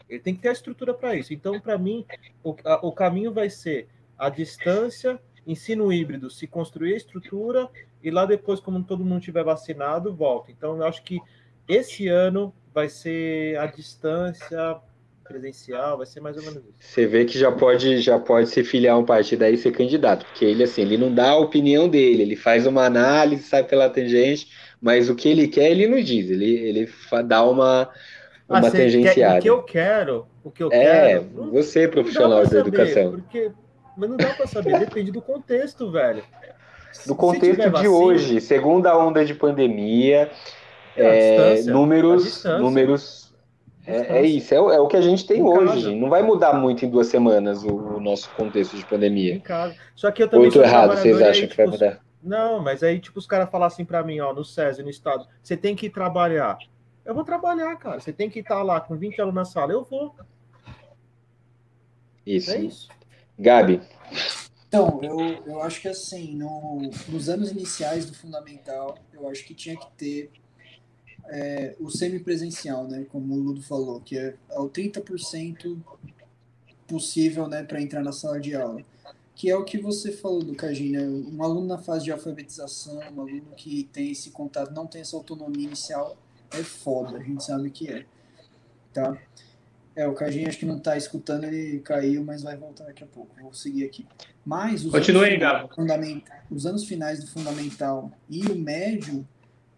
[0.08, 1.34] Ele tem que ter a estrutura para isso.
[1.34, 2.06] Então, para mim,
[2.42, 7.68] o, a, o caminho vai ser a distância, ensino híbrido, se construir a estrutura
[8.02, 10.50] e lá depois, como todo mundo tiver vacinado, volta.
[10.50, 11.20] Então, eu acho que
[11.66, 14.80] esse ano vai ser a distância
[15.28, 16.74] presencial, vai ser mais ou menos isso.
[16.80, 20.24] Você vê que já pode, já pode se filiar um partido aí e ser candidato,
[20.24, 23.90] porque ele assim, ele não dá a opinião dele, ele faz uma análise, sai pela
[23.90, 24.48] tangente,
[24.80, 26.90] mas o que ele quer ele não diz, ele, ele
[27.26, 27.88] dá uma,
[28.48, 29.34] uma ah, tangenciada.
[29.34, 31.50] Quer, o que eu quero, o que eu é, quero.
[31.52, 33.12] você profissional da educação.
[33.12, 33.52] Porque,
[33.96, 36.22] mas não dá para saber, depende do contexto, velho.
[37.06, 40.30] Do contexto de vacina, hoje, segunda onda de pandemia,
[40.96, 43.27] é, números, números
[43.88, 45.84] é, é isso, é, é, o que a gente tem em hoje.
[45.84, 45.96] Casa.
[45.96, 49.34] Não vai mudar muito em duas semanas o, o nosso contexto de pandemia.
[49.34, 49.74] Em casa.
[49.96, 50.46] Só que eu também.
[50.46, 52.00] Muito errado, vocês acham aí, que tipo, vai mudar?
[52.22, 55.26] Não, mas aí, tipo, os caras falam assim para mim, ó, no SESI, no estado,
[55.42, 56.58] você tem que ir trabalhar.
[57.02, 57.98] Eu vou trabalhar, cara.
[57.98, 59.72] Você tem que estar lá com 20 alunos na sala.
[59.72, 60.14] Eu vou.
[62.26, 62.50] Isso.
[62.50, 62.88] É isso.
[63.38, 63.80] Gabi.
[64.68, 69.54] Então, eu, eu acho que assim, no, nos anos iniciais do fundamental, eu acho que
[69.54, 70.30] tinha que ter
[71.28, 75.76] é, o semipresencial, né, como o Ludo falou, que é, é o 30%
[76.86, 78.82] possível né, para entrar na sala de aula.
[79.34, 81.06] Que é o que você falou do Cagina, né?
[81.06, 85.16] um aluno na fase de alfabetização, um aluno que tem esse contato, não tem essa
[85.16, 86.16] autonomia inicial,
[86.50, 88.04] é foda, a gente sabe que é.
[88.92, 89.16] Tá?
[89.94, 93.06] É, o Cardinho acho que não está escutando, ele caiu, mas vai voltar daqui a
[93.06, 93.34] pouco.
[93.40, 94.06] Vou seguir aqui.
[94.44, 99.26] Mas os, Continue aí, anos, os anos finais do fundamental e o médio,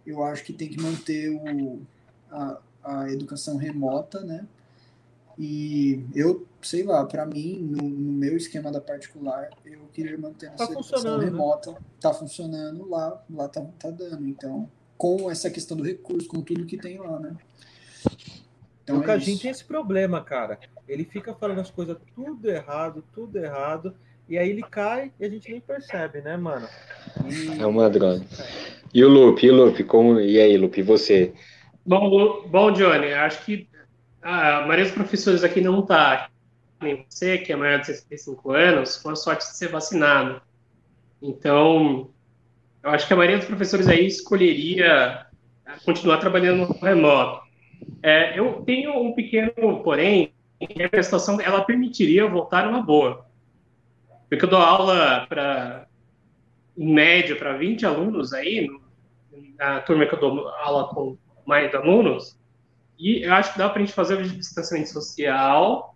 [0.06, 1.80] eu acho que tem que manter o,
[2.30, 4.46] a, a educação remota, né?
[5.38, 10.50] E eu, sei lá, para mim, no, no, meu esquema da particular, eu queria manter
[10.50, 11.24] tá essa educação né?
[11.24, 11.72] remota.
[11.72, 11.78] Né?
[11.98, 14.28] Tá funcionando lá, lá tá, tá dando.
[14.28, 17.34] Então, com essa questão do recurso, com tudo que tem lá, né?
[18.84, 20.58] Então o é Cajim tem esse problema, cara.
[20.86, 23.94] Ele fica falando as coisas tudo errado, tudo errado,
[24.30, 26.68] e aí ele cai e a gente nem percebe, né, mano?
[27.26, 27.60] E...
[27.60, 28.24] É uma droga.
[28.94, 30.20] E o Lupe, e o Lupe, como...
[30.20, 31.32] e aí, Lupe, você?
[31.84, 33.68] Bom, bom, Johnny, acho que
[34.22, 36.30] a maioria dos professores aqui não tá
[36.80, 40.40] nem você, que é maior de 65 anos, com a sorte de ser vacinado.
[41.20, 42.08] Então,
[42.82, 45.26] eu acho que a maioria dos professores aí escolheria
[45.84, 47.42] continuar trabalhando no remoto.
[48.02, 53.26] É, eu tenho um pequeno porém, que a situação ela permitiria voltar uma boa.
[54.30, 55.86] Porque eu dou aula para,
[56.78, 58.66] em média, para 20 alunos aí,
[59.58, 62.38] na turma que eu dou aula com mais alunos,
[62.98, 65.94] e eu acho que dá para a gente fazer o distanciamento social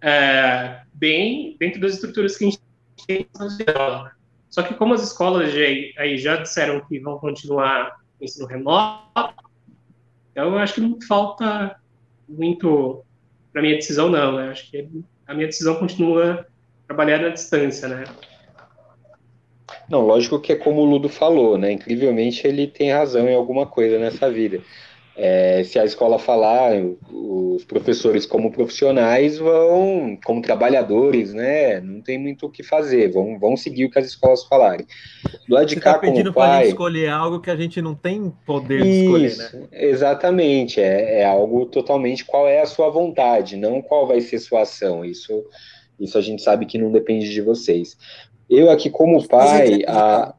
[0.00, 2.62] é, bem dentro das estruturas que a gente
[3.06, 4.12] tem na
[4.48, 5.60] Só que como as escolas já,
[5.98, 9.34] aí já disseram que vão continuar ensino remoto,
[10.38, 11.80] então, eu acho que não falta
[12.28, 13.02] muito
[13.52, 14.36] para minha decisão, não.
[14.36, 14.50] Né?
[14.50, 14.88] Acho que
[15.26, 16.46] a minha decisão continua
[16.88, 18.04] trabalhar na distância, né?
[19.88, 21.70] Não, lógico que é como o Ludo falou, né?
[21.70, 24.60] Incrivelmente ele tem razão em alguma coisa nessa vida.
[25.20, 26.72] É, se a escola falar,
[27.10, 31.80] os professores como profissionais vão, como trabalhadores, né?
[31.80, 34.86] Não tem muito o que fazer, vão, vão seguir o que as escolas falarem.
[35.48, 36.58] Do lado de Você cá, tá pedindo para pai...
[36.58, 39.68] gente escolher algo que a gente não tem poder de escolher, né?
[39.72, 44.62] Exatamente, é, é algo totalmente qual é a sua vontade, não qual vai ser sua
[44.62, 45.04] ação.
[45.04, 45.44] Isso,
[45.98, 47.96] isso a gente sabe que não depende de vocês.
[48.48, 50.34] Eu aqui como pai, a,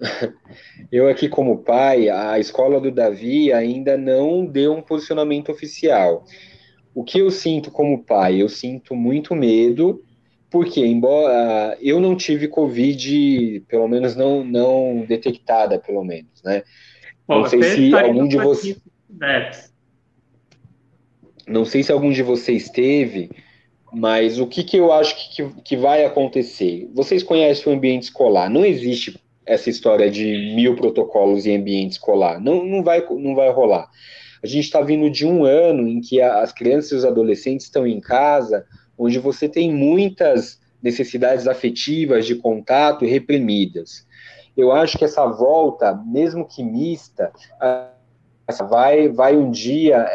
[0.90, 6.24] Eu aqui como pai, a escola do Davi ainda não deu um posicionamento oficial.
[6.94, 8.40] O que eu sinto como pai?
[8.40, 10.02] Eu sinto muito medo,
[10.50, 16.62] porque embora eu não tive Covid, pelo menos não, não detectada, pelo menos, né?
[17.26, 18.80] Bom, não sei se algum de vocês...
[21.46, 23.30] Não sei se algum de vocês teve,
[23.98, 26.86] mas o que, que eu acho que, que vai acontecer?
[26.92, 32.38] Vocês conhecem o ambiente escolar, não existe essa história de mil protocolos em ambiente escolar.
[32.38, 33.88] Não, não, vai, não vai rolar.
[34.44, 37.86] A gente está vindo de um ano em que as crianças e os adolescentes estão
[37.86, 38.66] em casa,
[38.98, 44.06] onde você tem muitas necessidades afetivas de contato reprimidas.
[44.54, 47.32] Eu acho que essa volta, mesmo que mista,
[48.68, 50.06] vai, vai um dia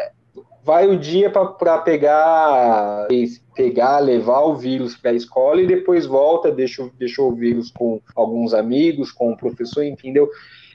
[0.64, 3.08] vai um dia para pegar,
[3.54, 8.00] pegar, levar o vírus para a escola e depois volta, deixa, deixa o vírus com
[8.14, 10.28] alguns amigos, com o professor, entendeu?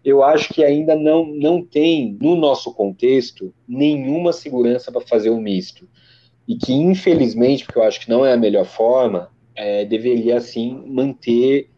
[0.04, 5.40] Eu acho que ainda não, não tem, no nosso contexto, nenhuma segurança para fazer o
[5.40, 5.88] misto.
[6.48, 10.82] E que, infelizmente, porque eu acho que não é a melhor forma, é, deveria, sim,
[10.88, 11.70] manter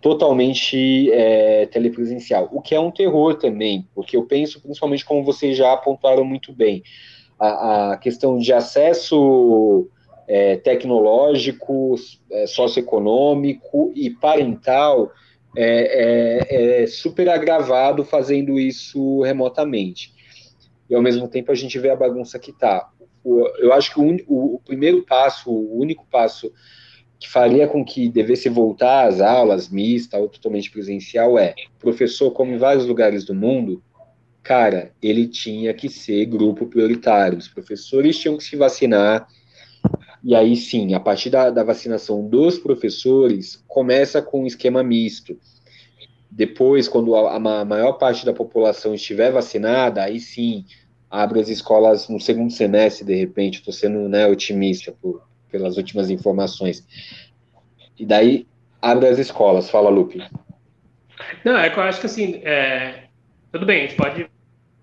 [0.00, 5.56] totalmente é, telepresencial, o que é um terror também, porque eu penso, principalmente como vocês
[5.56, 6.82] já apontaram muito bem,
[7.40, 9.88] a, a questão de acesso
[10.28, 11.94] é, tecnológico,
[12.30, 15.10] é, socioeconômico e parental
[15.56, 20.12] é, é, é, super agravado fazendo isso remotamente.
[20.88, 22.88] E ao mesmo tempo a gente vê a bagunça que está.
[23.58, 26.52] Eu acho que o, o, o primeiro passo, o único passo
[27.18, 32.52] que faria com que devesse voltar às aulas mista ou totalmente presencial é professor, como
[32.52, 33.82] em vários lugares do mundo,
[34.42, 37.38] cara, ele tinha que ser grupo prioritário.
[37.38, 39.26] Os professores tinham que se vacinar.
[40.22, 45.38] E aí sim, a partir da, da vacinação dos professores, começa com um esquema misto.
[46.30, 50.64] Depois, quando a, a maior parte da população estiver vacinada, aí sim,
[51.10, 56.08] abre as escolas no segundo semestre, de repente, estou sendo né, otimista por, pelas últimas
[56.08, 56.86] informações.
[57.98, 58.46] E daí,
[58.80, 59.68] abre as escolas.
[59.68, 60.22] Fala, Lupe.
[61.44, 63.04] Não, é que eu acho que assim, é,
[63.52, 64.29] tudo bem, a gente pode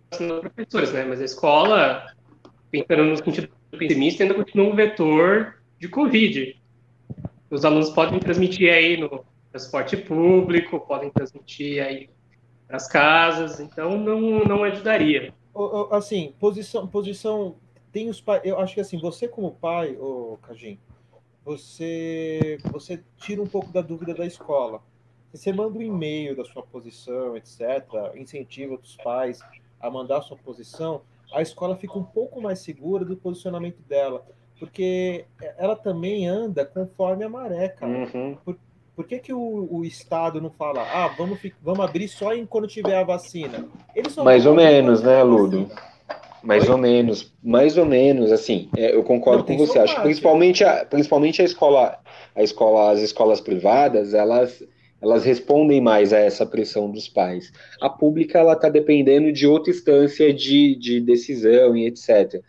[0.10, 1.04] professores, né?
[1.04, 2.14] Mas a escola,
[2.72, 6.60] pensando no sentido pessimista, ainda continua um vetor de Covid.
[7.50, 12.10] Os alunos podem transmitir aí no transporte público, podem transmitir aí
[12.70, 15.34] nas casas, então não, não ajudaria.
[15.92, 17.56] Assim, posição, posição
[17.92, 18.42] tem os pais.
[18.44, 20.78] Eu acho que assim, você como pai, o Cajim,
[21.44, 24.82] você você tira um pouco da dúvida da escola
[25.32, 27.62] você manda um e-mail da sua posição, etc.,
[28.16, 29.40] incentiva os pais
[29.80, 31.02] a mandar sua posição,
[31.34, 34.26] a escola fica um pouco mais segura do posicionamento dela,
[34.60, 35.26] porque
[35.58, 37.92] ela também anda conforme a maré, cara.
[37.92, 38.38] Uhum.
[38.44, 38.58] Por,
[38.96, 42.68] por que, que o, o, Estado não fala, ah, vamos, vamos abrir só em quando
[42.68, 43.68] tiver a vacina?
[44.24, 45.70] mais ou menos, né, Ludo?
[46.42, 46.72] Mais Oi?
[46.72, 49.80] ou menos, mais ou menos, assim, é, eu concordo não, com você.
[49.80, 52.00] Acho que principalmente a, principalmente a escola,
[52.36, 54.64] a escola, as escolas privadas, elas
[55.02, 57.52] elas respondem mais a essa pressão dos pais.
[57.80, 62.42] A pública ela está dependendo de outra instância de, de decisão e etc.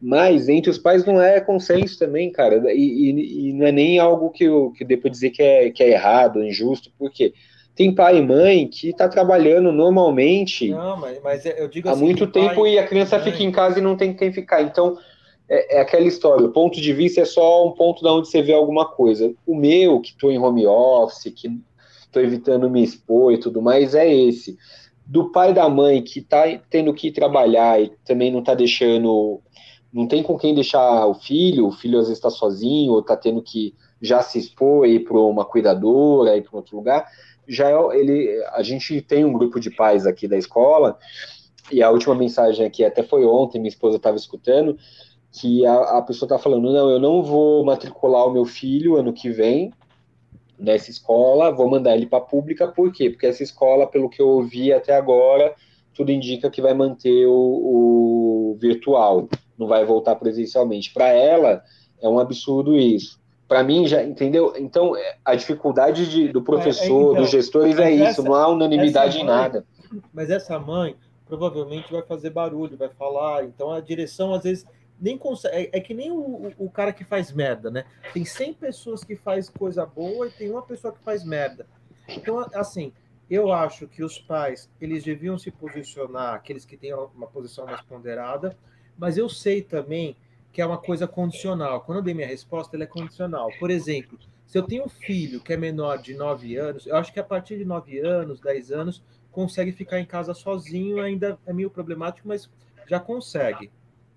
[0.00, 3.98] Mas entre os pais não é consenso também, cara, e, e, e não é nem
[3.98, 7.32] algo que eu que depois dizer que é, que é errado, injusto, porque
[7.74, 12.04] tem pai e mãe que está trabalhando normalmente não, mas, mas eu digo há assim,
[12.04, 14.60] muito tempo e a criança fica em casa e não tem quem ficar.
[14.62, 14.98] Então
[15.48, 18.42] é, é, aquela história, o ponto de vista é só um ponto de onde você
[18.42, 19.32] vê alguma coisa.
[19.46, 21.48] O meu, que estou em home office, que
[22.12, 24.58] estou evitando me expor e tudo mais, é esse.
[25.06, 29.40] Do pai da mãe que está tendo que trabalhar e também não está deixando,
[29.92, 33.16] não tem com quem deixar o filho, o filho às vezes está sozinho, ou está
[33.16, 37.06] tendo que já se expor e ir para uma cuidadora, ir para outro lugar.
[37.48, 40.98] Já é, ele, a gente tem um grupo de pais aqui da escola,
[41.70, 44.76] e a última mensagem aqui até foi ontem, minha esposa estava escutando,
[45.32, 49.12] que a, a pessoa está falando, não, eu não vou matricular o meu filho ano
[49.12, 49.72] que vem,
[50.62, 53.10] nessa escola, vou mandar ele para a pública, por quê?
[53.10, 55.54] Porque essa escola, pelo que eu ouvi até agora,
[55.92, 59.28] tudo indica que vai manter o, o virtual,
[59.58, 60.92] não vai voltar presencialmente.
[60.92, 61.62] Para ela,
[62.00, 63.20] é um absurdo isso.
[63.48, 64.54] Para mim, já entendeu?
[64.56, 64.92] Então,
[65.24, 68.48] a dificuldade de, do professor, é, é, então, dos gestores é isso, essa, não há
[68.48, 69.66] unanimidade mãe, em nada.
[70.12, 70.94] Mas essa mãe
[71.26, 74.66] provavelmente vai fazer barulho, vai falar, então a direção às vezes
[75.00, 75.56] nem consegue.
[75.56, 77.84] É, é, que nem o, o, cara que faz merda, né?
[78.12, 81.66] Tem 100 pessoas que faz coisa boa e tem uma pessoa que faz merda.
[82.08, 82.92] Então, assim,
[83.28, 87.80] eu acho que os pais, eles deviam se posicionar, aqueles que têm uma posição mais
[87.80, 88.56] ponderada,
[88.96, 90.16] mas eu sei também
[90.52, 91.80] que é uma coisa condicional.
[91.80, 93.50] Quando eu dei minha resposta, ela é condicional.
[93.58, 97.10] Por exemplo, se eu tenho um filho que é menor de 9 anos, eu acho
[97.10, 101.52] que a partir de 9 anos, 10 anos, consegue ficar em casa sozinho, ainda é
[101.54, 102.50] meio problemático, mas
[102.86, 103.70] já consegue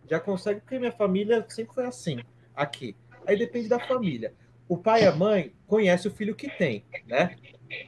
[0.08, 2.20] já consegue, porque minha família sempre foi assim,
[2.56, 2.96] aqui.
[3.26, 4.34] Aí depende da família.
[4.68, 7.36] O pai e a mãe conhecem o filho que tem, né?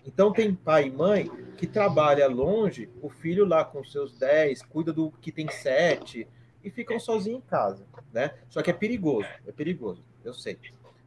[0.06, 4.94] Então tem pai e mãe que trabalha longe, o filho lá com seus 10, cuida
[4.94, 6.28] do que tem 7
[6.64, 8.32] e ficam sozinhos em casa, né?
[8.50, 10.58] Só que é perigoso, é perigoso, eu sei.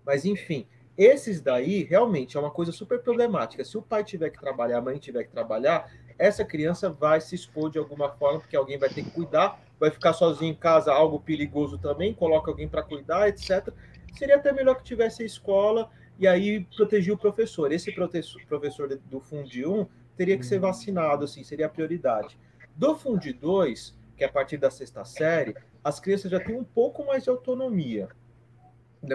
[0.05, 0.67] Mas enfim,
[0.97, 3.65] esses daí realmente é uma coisa super problemática.
[3.65, 5.91] Se o pai tiver que trabalhar, a mãe tiver que trabalhar,
[6.21, 9.91] essa criança vai se expor de alguma forma, porque alguém vai ter que cuidar, vai
[9.91, 13.73] ficar sozinho em casa, algo perigoso também, coloca alguém para cuidar, etc.
[14.19, 17.73] Seria até melhor que tivesse a escola e aí proteger o professor.
[17.73, 20.61] Esse professor do Fundi 1 teria que ser uhum.
[20.61, 22.39] vacinado, assim, seria a prioridade.
[22.77, 26.65] Do Fundi 2, que é a partir da sexta série, as crianças já têm um
[26.65, 28.11] pouco mais de autonomia.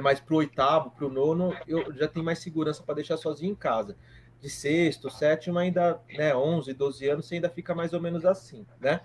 [0.02, 3.52] Mas para o oitavo, para o nono, eu já tenho mais segurança para deixar sozinho
[3.52, 3.96] em casa
[4.42, 8.66] de sexto, sétimo, ainda, né, 11, 12 anos, você ainda fica mais ou menos assim,
[8.80, 9.02] né?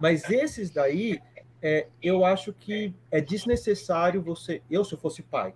[0.00, 1.20] Mas esses daí,
[1.60, 5.54] é, eu acho que é desnecessário você, eu se eu fosse pai,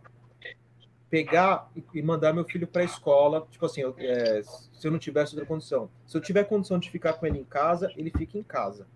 [1.09, 4.99] pegar e mandar meu filho para a escola, tipo assim, eu, é, se eu não
[4.99, 5.89] tivesse outra condição.
[6.05, 8.87] Se eu tiver condição de ficar com ele em casa, ele fica em casa.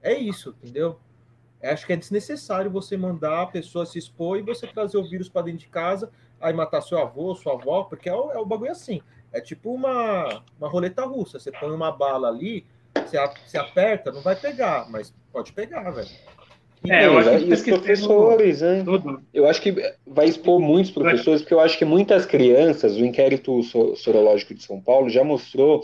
[0.00, 0.98] É isso, entendeu?
[1.62, 5.28] Acho que é desnecessário você mandar a pessoa se expor e você trazer o vírus
[5.28, 6.10] para dentro de casa,
[6.40, 9.00] aí matar seu avô, sua avó, porque é o, é o bagulho assim.
[9.32, 11.38] É tipo uma, uma roleta russa.
[11.38, 12.64] Você põe uma bala ali,
[12.94, 16.08] você, você aperta, não vai pegar, mas pode pegar, velho.
[16.88, 18.82] É, eu acho que os professores, né?
[18.84, 19.22] Tudo.
[19.32, 23.62] Eu acho que vai expor muitos professores, porque eu acho que muitas crianças, o inquérito
[23.96, 25.82] sorológico de São Paulo já mostrou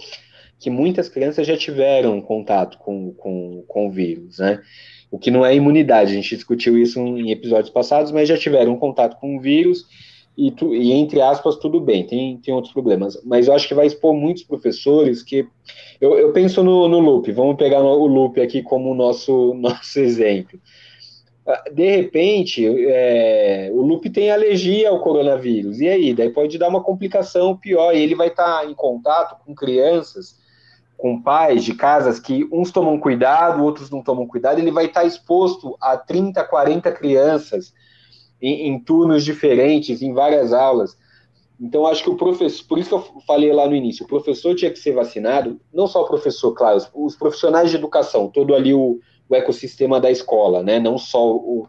[0.59, 4.61] que muitas crianças já tiveram contato com, com, com o vírus, né?
[5.09, 8.77] O que não é imunidade, a gente discutiu isso em episódios passados, mas já tiveram
[8.77, 9.87] contato com o vírus
[10.39, 13.20] e, tu, e, entre aspas, tudo bem, tem, tem outros problemas.
[13.24, 15.48] Mas eu acho que vai expor muitos professores que.
[16.01, 20.60] Eu, eu penso no, no loop, vamos pegar o loop aqui como nosso, nosso exemplo.
[21.44, 26.15] Ah, de repente, é, o loop tem alergia ao coronavírus, e aí?
[26.15, 30.39] Daí pode dar uma complicação pior, e ele vai estar em contato com crianças,
[30.97, 35.05] com pais de casas que uns tomam cuidado, outros não tomam cuidado, ele vai estar
[35.05, 37.74] exposto a 30, 40 crianças
[38.40, 40.97] em, em turnos diferentes, em várias aulas.
[41.60, 44.55] Então, acho que o professor, por isso que eu falei lá no início, o professor
[44.55, 48.73] tinha que ser vacinado, não só o professor, claro, os profissionais de educação, todo ali
[48.73, 50.78] o, o ecossistema da escola, né?
[50.78, 51.66] Não só o.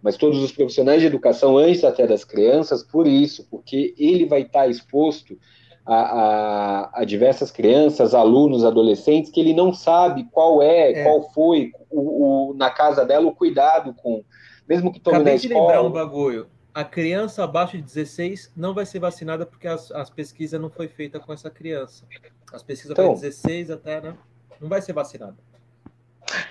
[0.00, 4.42] Mas todos os profissionais de educação, antes até das crianças, por isso, porque ele vai
[4.42, 5.36] estar exposto
[5.84, 11.02] a, a, a, diversas crianças, alunos, adolescentes, que ele não sabe qual é, é.
[11.02, 14.22] qual foi o, o, na casa dela o cuidado com,
[14.68, 15.54] mesmo que tome Acabei na escola.
[15.54, 16.48] de lembrar um bagulho.
[16.74, 20.86] A criança abaixo de 16 não vai ser vacinada porque as, as pesquisas não foi
[20.86, 22.06] feita com essa criança.
[22.52, 24.14] As pesquisas então, para 16 até, né?
[24.60, 25.36] Não vai ser vacinada.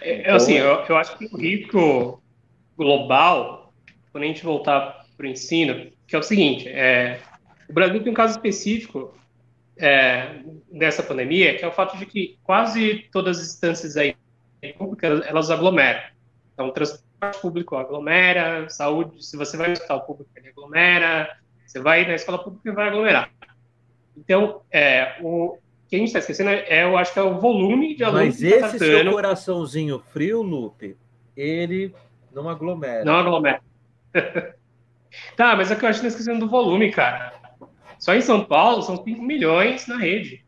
[0.02, 2.22] É, assim, eu, eu acho que o risco
[2.76, 3.72] global,
[4.12, 7.20] quando a gente voltar para o ensino, que é o seguinte, é,
[7.70, 9.14] o Brasil tem um caso específico
[9.78, 10.42] é,
[10.72, 14.16] dessa pandemia, que é o fato de que quase todas as instâncias aí
[14.78, 16.02] públicas, elas aglomeram.
[16.58, 22.04] Então, transporte público aglomera, saúde, se você vai no hospital público, ele aglomera, você vai
[22.04, 23.30] na escola pública, vai aglomerar.
[24.18, 27.96] Então, é, o que a gente está esquecendo é, eu acho que é o volume
[27.96, 30.98] de alunos Mas esse tá seu coraçãozinho frio, Lupe,
[31.36, 31.94] ele
[32.34, 33.06] não aglomera.
[33.06, 33.62] Não aglomera.
[35.38, 37.34] tá, mas é que eu acho que está esquecendo do volume, cara.
[38.00, 40.44] Só em São Paulo são 5 milhões na rede.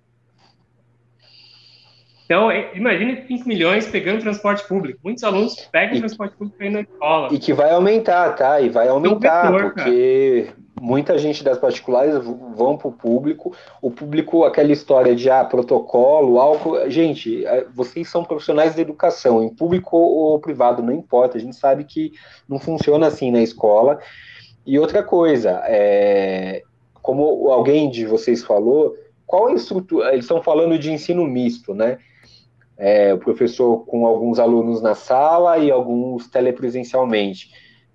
[2.30, 5.00] Então, é, imagine 5 milhões pegando transporte público.
[5.04, 7.30] Muitos alunos pegam e, transporte público para ir na escola.
[7.32, 8.62] E que vai aumentar, tá?
[8.62, 10.58] E vai aumentar, é um vetor, porque cara.
[10.80, 12.14] muita gente das particulares
[12.56, 13.56] vão para o público.
[13.82, 16.88] O público, aquela história de ah, protocolo, álcool.
[16.88, 21.36] Gente, é, vocês são profissionais de educação, em público ou privado, não importa.
[21.36, 22.12] A gente sabe que
[22.48, 23.98] não funciona assim na escola.
[24.68, 26.62] E outra coisa, é,
[27.02, 28.96] como alguém de vocês falou,
[29.26, 30.12] qual a estrutura?
[30.12, 31.98] Eles estão falando de ensino misto, né?
[32.82, 37.52] É, o professor com alguns alunos na sala e alguns telepresencialmente.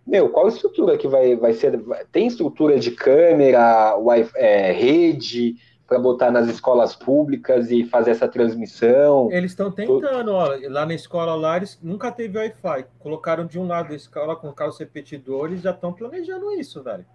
[0.06, 1.82] Meu, qual a estrutura que vai, vai ser?
[2.12, 5.56] Tem estrutura de câmera, wi é, rede
[5.86, 9.31] para botar nas escolas públicas e fazer essa transmissão?
[9.32, 12.85] Eles estão tentando, ó, lá na escola lá eles nunca teve Wi-Fi.
[12.98, 17.06] Colocaram de um lado da escola, colocaram os repetidores, já estão planejando isso, velho.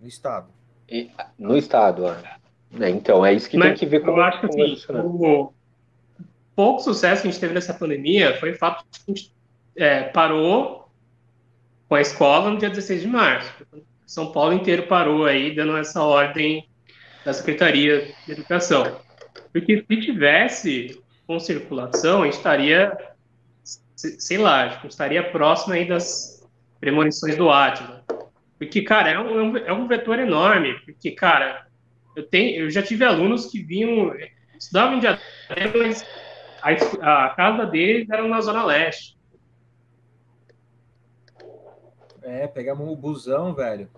[0.00, 0.48] No estado.
[0.88, 2.90] E, no estado, é.
[2.90, 4.16] Então, é isso que Mas tem que ver como.
[4.16, 5.52] Eu acho que assim, o
[6.54, 9.32] pouco sucesso que a gente teve nessa pandemia foi o fato de que a gente
[9.76, 10.88] é, parou
[11.88, 13.52] com a escola no dia 16 de março.
[14.06, 16.68] São Paulo inteiro parou aí, dando essa ordem
[17.24, 19.00] da Secretaria de Educação.
[19.52, 22.96] Porque se tivesse com circulação, a gente estaria,
[23.94, 26.46] sei lá, estaria próximo aí das
[26.80, 28.04] premonições do Átila.
[28.58, 30.78] Porque, cara, é um, é um vetor enorme.
[30.80, 31.66] Porque, cara,
[32.14, 34.14] eu, tenho, eu já tive alunos que vinham,
[34.58, 36.04] estudavam em Diadema, mas
[36.62, 39.16] a, a casa deles era na Zona Leste.
[42.22, 43.88] É, pegamos o busão, velho.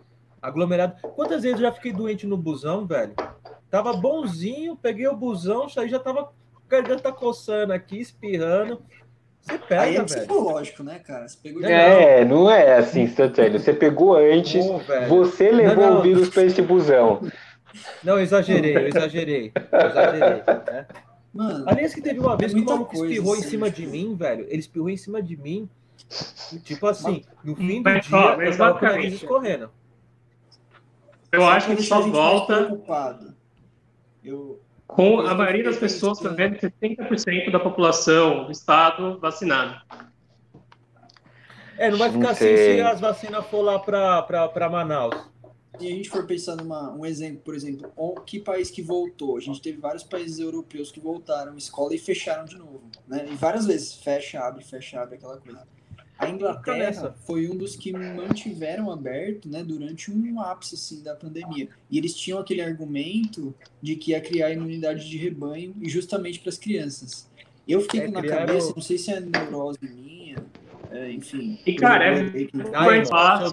[0.40, 0.94] Aglomerado.
[1.14, 3.14] Quantas vezes eu já fiquei doente no busão, velho?
[3.70, 6.30] Tava bonzinho, peguei o busão, aí já tava
[6.68, 8.82] garganta coçando aqui, espirrando.
[9.40, 10.04] Você pega, Aí é velho.
[10.06, 11.28] psicológico, né, cara?
[11.28, 13.58] Você pegou É, não é assim instantâneo.
[13.58, 14.64] Você pegou antes,
[15.08, 15.98] você levou não, não.
[16.00, 17.20] o vírus para esse busão.
[18.02, 19.52] Não, eu exagerei, eu exagerei.
[19.72, 20.86] Eu exagerei, né?
[21.34, 23.70] Mano, Aliás, que teve uma é vez é que o maluco espirrou assim, em cima
[23.70, 24.46] de mim, velho.
[24.48, 25.68] Ele espirrou em cima de mim.
[26.62, 29.70] Tipo assim, no fim do mas, dia, ó, eu tava com o nariz escorrendo.
[31.32, 32.78] Eu acho que só volta.
[34.22, 39.82] Eu, com a maioria das pessoas prevendo 70% da população do estado vacinada.
[41.76, 45.33] É, não vai ficar assim se as vacinas for lá para Manaus.
[45.78, 47.92] Se a gente for pensar numa um exemplo, por exemplo,
[48.24, 49.36] que país que voltou?
[49.36, 53.26] A gente teve vários países europeus que voltaram escola e fecharam de novo, né?
[53.30, 55.66] E várias vezes fecha, abre, fecha, abre, aquela coisa.
[56.16, 61.68] A Inglaterra foi um dos que mantiveram aberto né, durante um ápice assim, da pandemia.
[61.90, 63.52] E eles tinham aquele argumento
[63.82, 67.28] de que ia criar imunidade de rebanho e justamente para as crianças.
[67.66, 68.46] Eu fiquei é, na criaram...
[68.46, 70.03] cabeça, não sei se é neurose minha,
[70.94, 71.58] é, enfim.
[71.66, 72.50] E cara, é, que...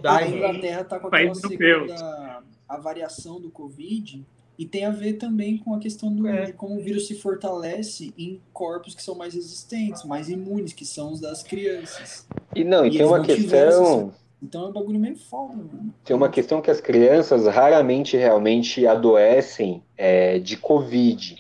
[0.05, 4.23] a Inglaterra está com aquela segunda a variação do Covid
[4.57, 6.45] e tem a ver também com a questão do, é.
[6.45, 10.85] de como o vírus se fortalece em corpos que são mais resistentes, mais imunes, que
[10.85, 12.27] são os das crianças.
[12.55, 14.13] E não, e, e tem uma questão.
[14.41, 15.93] Então é um bagulho meio foda, mano.
[16.05, 21.38] Tem uma questão que as crianças raramente realmente adoecem é, de Covid,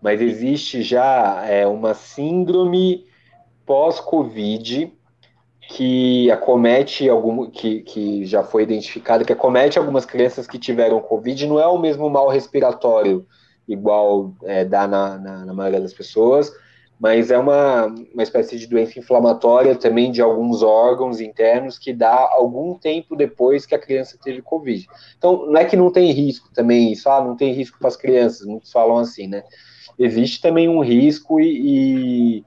[0.00, 3.04] mas existe já é, uma síndrome
[3.66, 4.92] pós-Covid
[5.68, 11.46] que acomete algum que, que já foi identificado que acomete algumas crianças que tiveram covid
[11.46, 13.26] não é o mesmo mal respiratório
[13.68, 16.52] igual é, dá na, na, na, maioria das pessoas
[16.98, 22.14] mas é uma, uma espécie de doença inflamatória também de alguns órgãos internos que dá
[22.30, 24.86] algum tempo depois que a criança teve covid.
[25.18, 27.96] Então não é que não tem risco também isso ah, não tem risco para as
[27.96, 29.44] crianças muitos falam assim né?
[29.98, 32.44] Existe também um risco e, e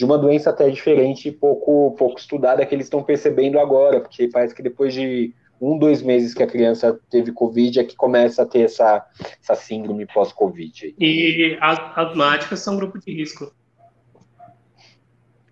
[0.00, 4.54] de uma doença até diferente, pouco, pouco estudada, que eles estão percebendo agora, porque parece
[4.54, 8.46] que depois de um, dois meses que a criança teve Covid é que começa a
[8.46, 9.06] ter essa,
[9.42, 10.94] essa síndrome pós-Covid.
[10.98, 13.52] E as asmáticas são grupo de risco.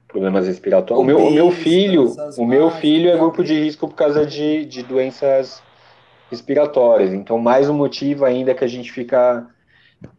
[0.06, 1.04] Problemas respiratórios.
[1.04, 4.64] O meu, o meu filho, o meu filho é grupo de risco por causa de,
[4.64, 5.62] de doenças
[6.30, 7.12] respiratórias.
[7.12, 9.46] Então, mais um motivo ainda que a gente fica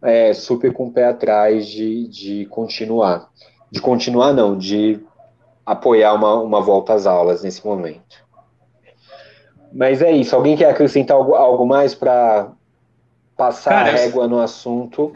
[0.03, 3.27] é, super com o pé atrás de, de continuar.
[3.71, 4.99] De continuar, não, de
[5.65, 8.25] apoiar uma, uma volta às aulas nesse momento.
[9.71, 10.35] Mas é isso.
[10.35, 12.51] Alguém quer acrescentar algo, algo mais para
[13.37, 15.13] passar Cara, a régua no assunto?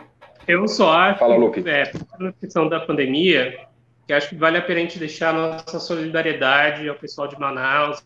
[0.47, 1.63] Eu só acho Fala, Lupe.
[1.63, 3.67] que, é, a questão da pandemia,
[4.05, 7.39] que acho que vale a pena a gente deixar a nossa solidariedade ao pessoal de
[7.39, 8.05] Manaus,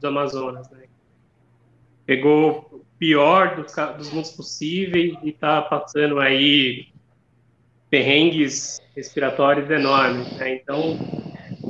[0.00, 0.84] do Amazonas, né?
[2.04, 6.89] Pegou o pior dos, dos mundos possíveis e está passando aí
[7.90, 10.54] perrengues respiratórios enormes, né?
[10.54, 10.96] Então,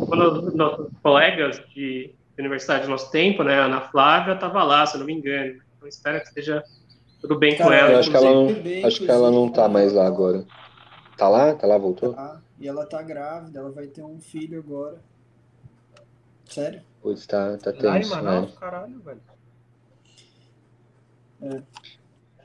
[0.06, 4.86] quando os nossos colegas de universidade do nosso tempo, né, a Ana Flávia estava lá,
[4.86, 5.60] se eu não me engano.
[5.76, 6.62] Então, espero que esteja
[7.20, 7.98] tudo bem Cara, com ela.
[7.98, 10.44] Acho que ela não, acho que ela não tá mais lá agora.
[11.16, 11.54] Tá lá?
[11.54, 12.14] Tá lá, voltou?
[12.14, 14.98] Tá, e ela tá grávida, ela vai ter um filho agora.
[16.46, 16.82] Sério?
[17.02, 18.56] Putz, tá, tá tenso, lá em Manaus, né?
[18.58, 19.20] caralho, velho.
[21.42, 21.62] É.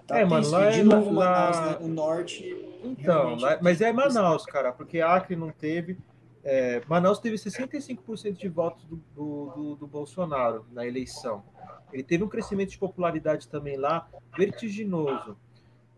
[0.08, 1.32] Tá é, mano, lá de é novo lá...
[1.32, 1.78] Manaus, né?
[1.82, 2.66] O norte.
[2.84, 3.58] Então, lá...
[3.62, 5.98] mas é Manaus, cara, porque Acre não teve.
[6.44, 11.44] É, Manaus teve 65% de votos do, do, do, do, Bolsonaro na eleição.
[11.92, 14.08] Ele teve um crescimento de popularidade também lá
[14.38, 15.32] vertiginoso.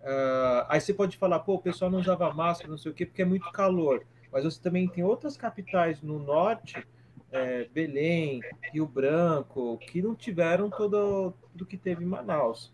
[0.01, 3.05] Uh, aí você pode falar, pô, o pessoal não usava máscara, não sei o quê,
[3.05, 4.05] porque é muito calor.
[4.31, 6.81] Mas você também tem outras capitais no norte,
[7.29, 8.39] é, Belém,
[8.71, 12.71] Rio Branco, que não tiveram todo, tudo que teve em Manaus.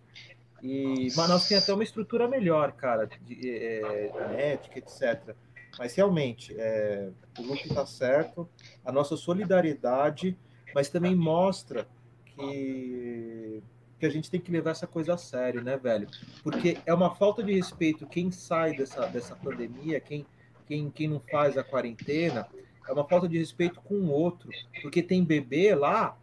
[0.63, 5.35] E Manaus tem até uma estrutura melhor, cara, de, é, médica, etc.
[5.77, 8.47] Mas realmente, é, o Luke está certo,
[8.85, 10.37] a nossa solidariedade,
[10.73, 11.85] mas também mostra
[12.25, 13.61] que,
[13.99, 16.07] que a gente tem que levar essa coisa a sério, né, velho?
[16.41, 20.25] Porque é uma falta de respeito quem sai dessa, dessa pandemia, quem,
[20.65, 22.47] quem, quem não faz a quarentena,
[22.87, 24.49] é uma falta de respeito com o outro.
[24.81, 26.17] Porque tem bebê lá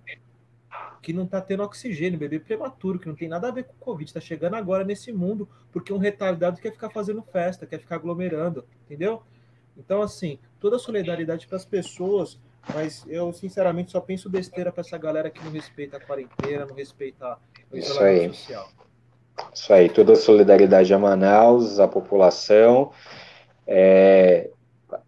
[1.03, 3.79] que não está tendo oxigênio, bebê prematuro, que não tem nada a ver com o
[3.79, 7.97] Covid, está chegando agora nesse mundo porque um retardado quer ficar fazendo festa, quer ficar
[7.97, 9.23] aglomerando, entendeu?
[9.77, 12.39] Então, assim, toda a solidariedade para as pessoas,
[12.75, 16.75] mas eu, sinceramente, só penso besteira para essa galera que não respeita a quarentena, não
[16.75, 17.39] respeita
[17.71, 18.69] o isolamento social.
[19.55, 22.93] Isso aí, toda a solidariedade a Manaus, a população.
[23.67, 24.51] É,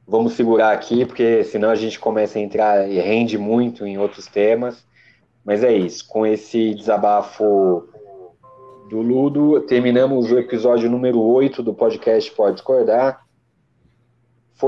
[0.06, 4.26] vamos segurar aqui, porque senão a gente começa a entrar e rende muito em outros
[4.26, 4.86] temas.
[5.44, 7.88] Mas é isso, com esse desabafo
[8.88, 13.24] do Ludo, terminamos o episódio número 8 do podcast Pode Discordar.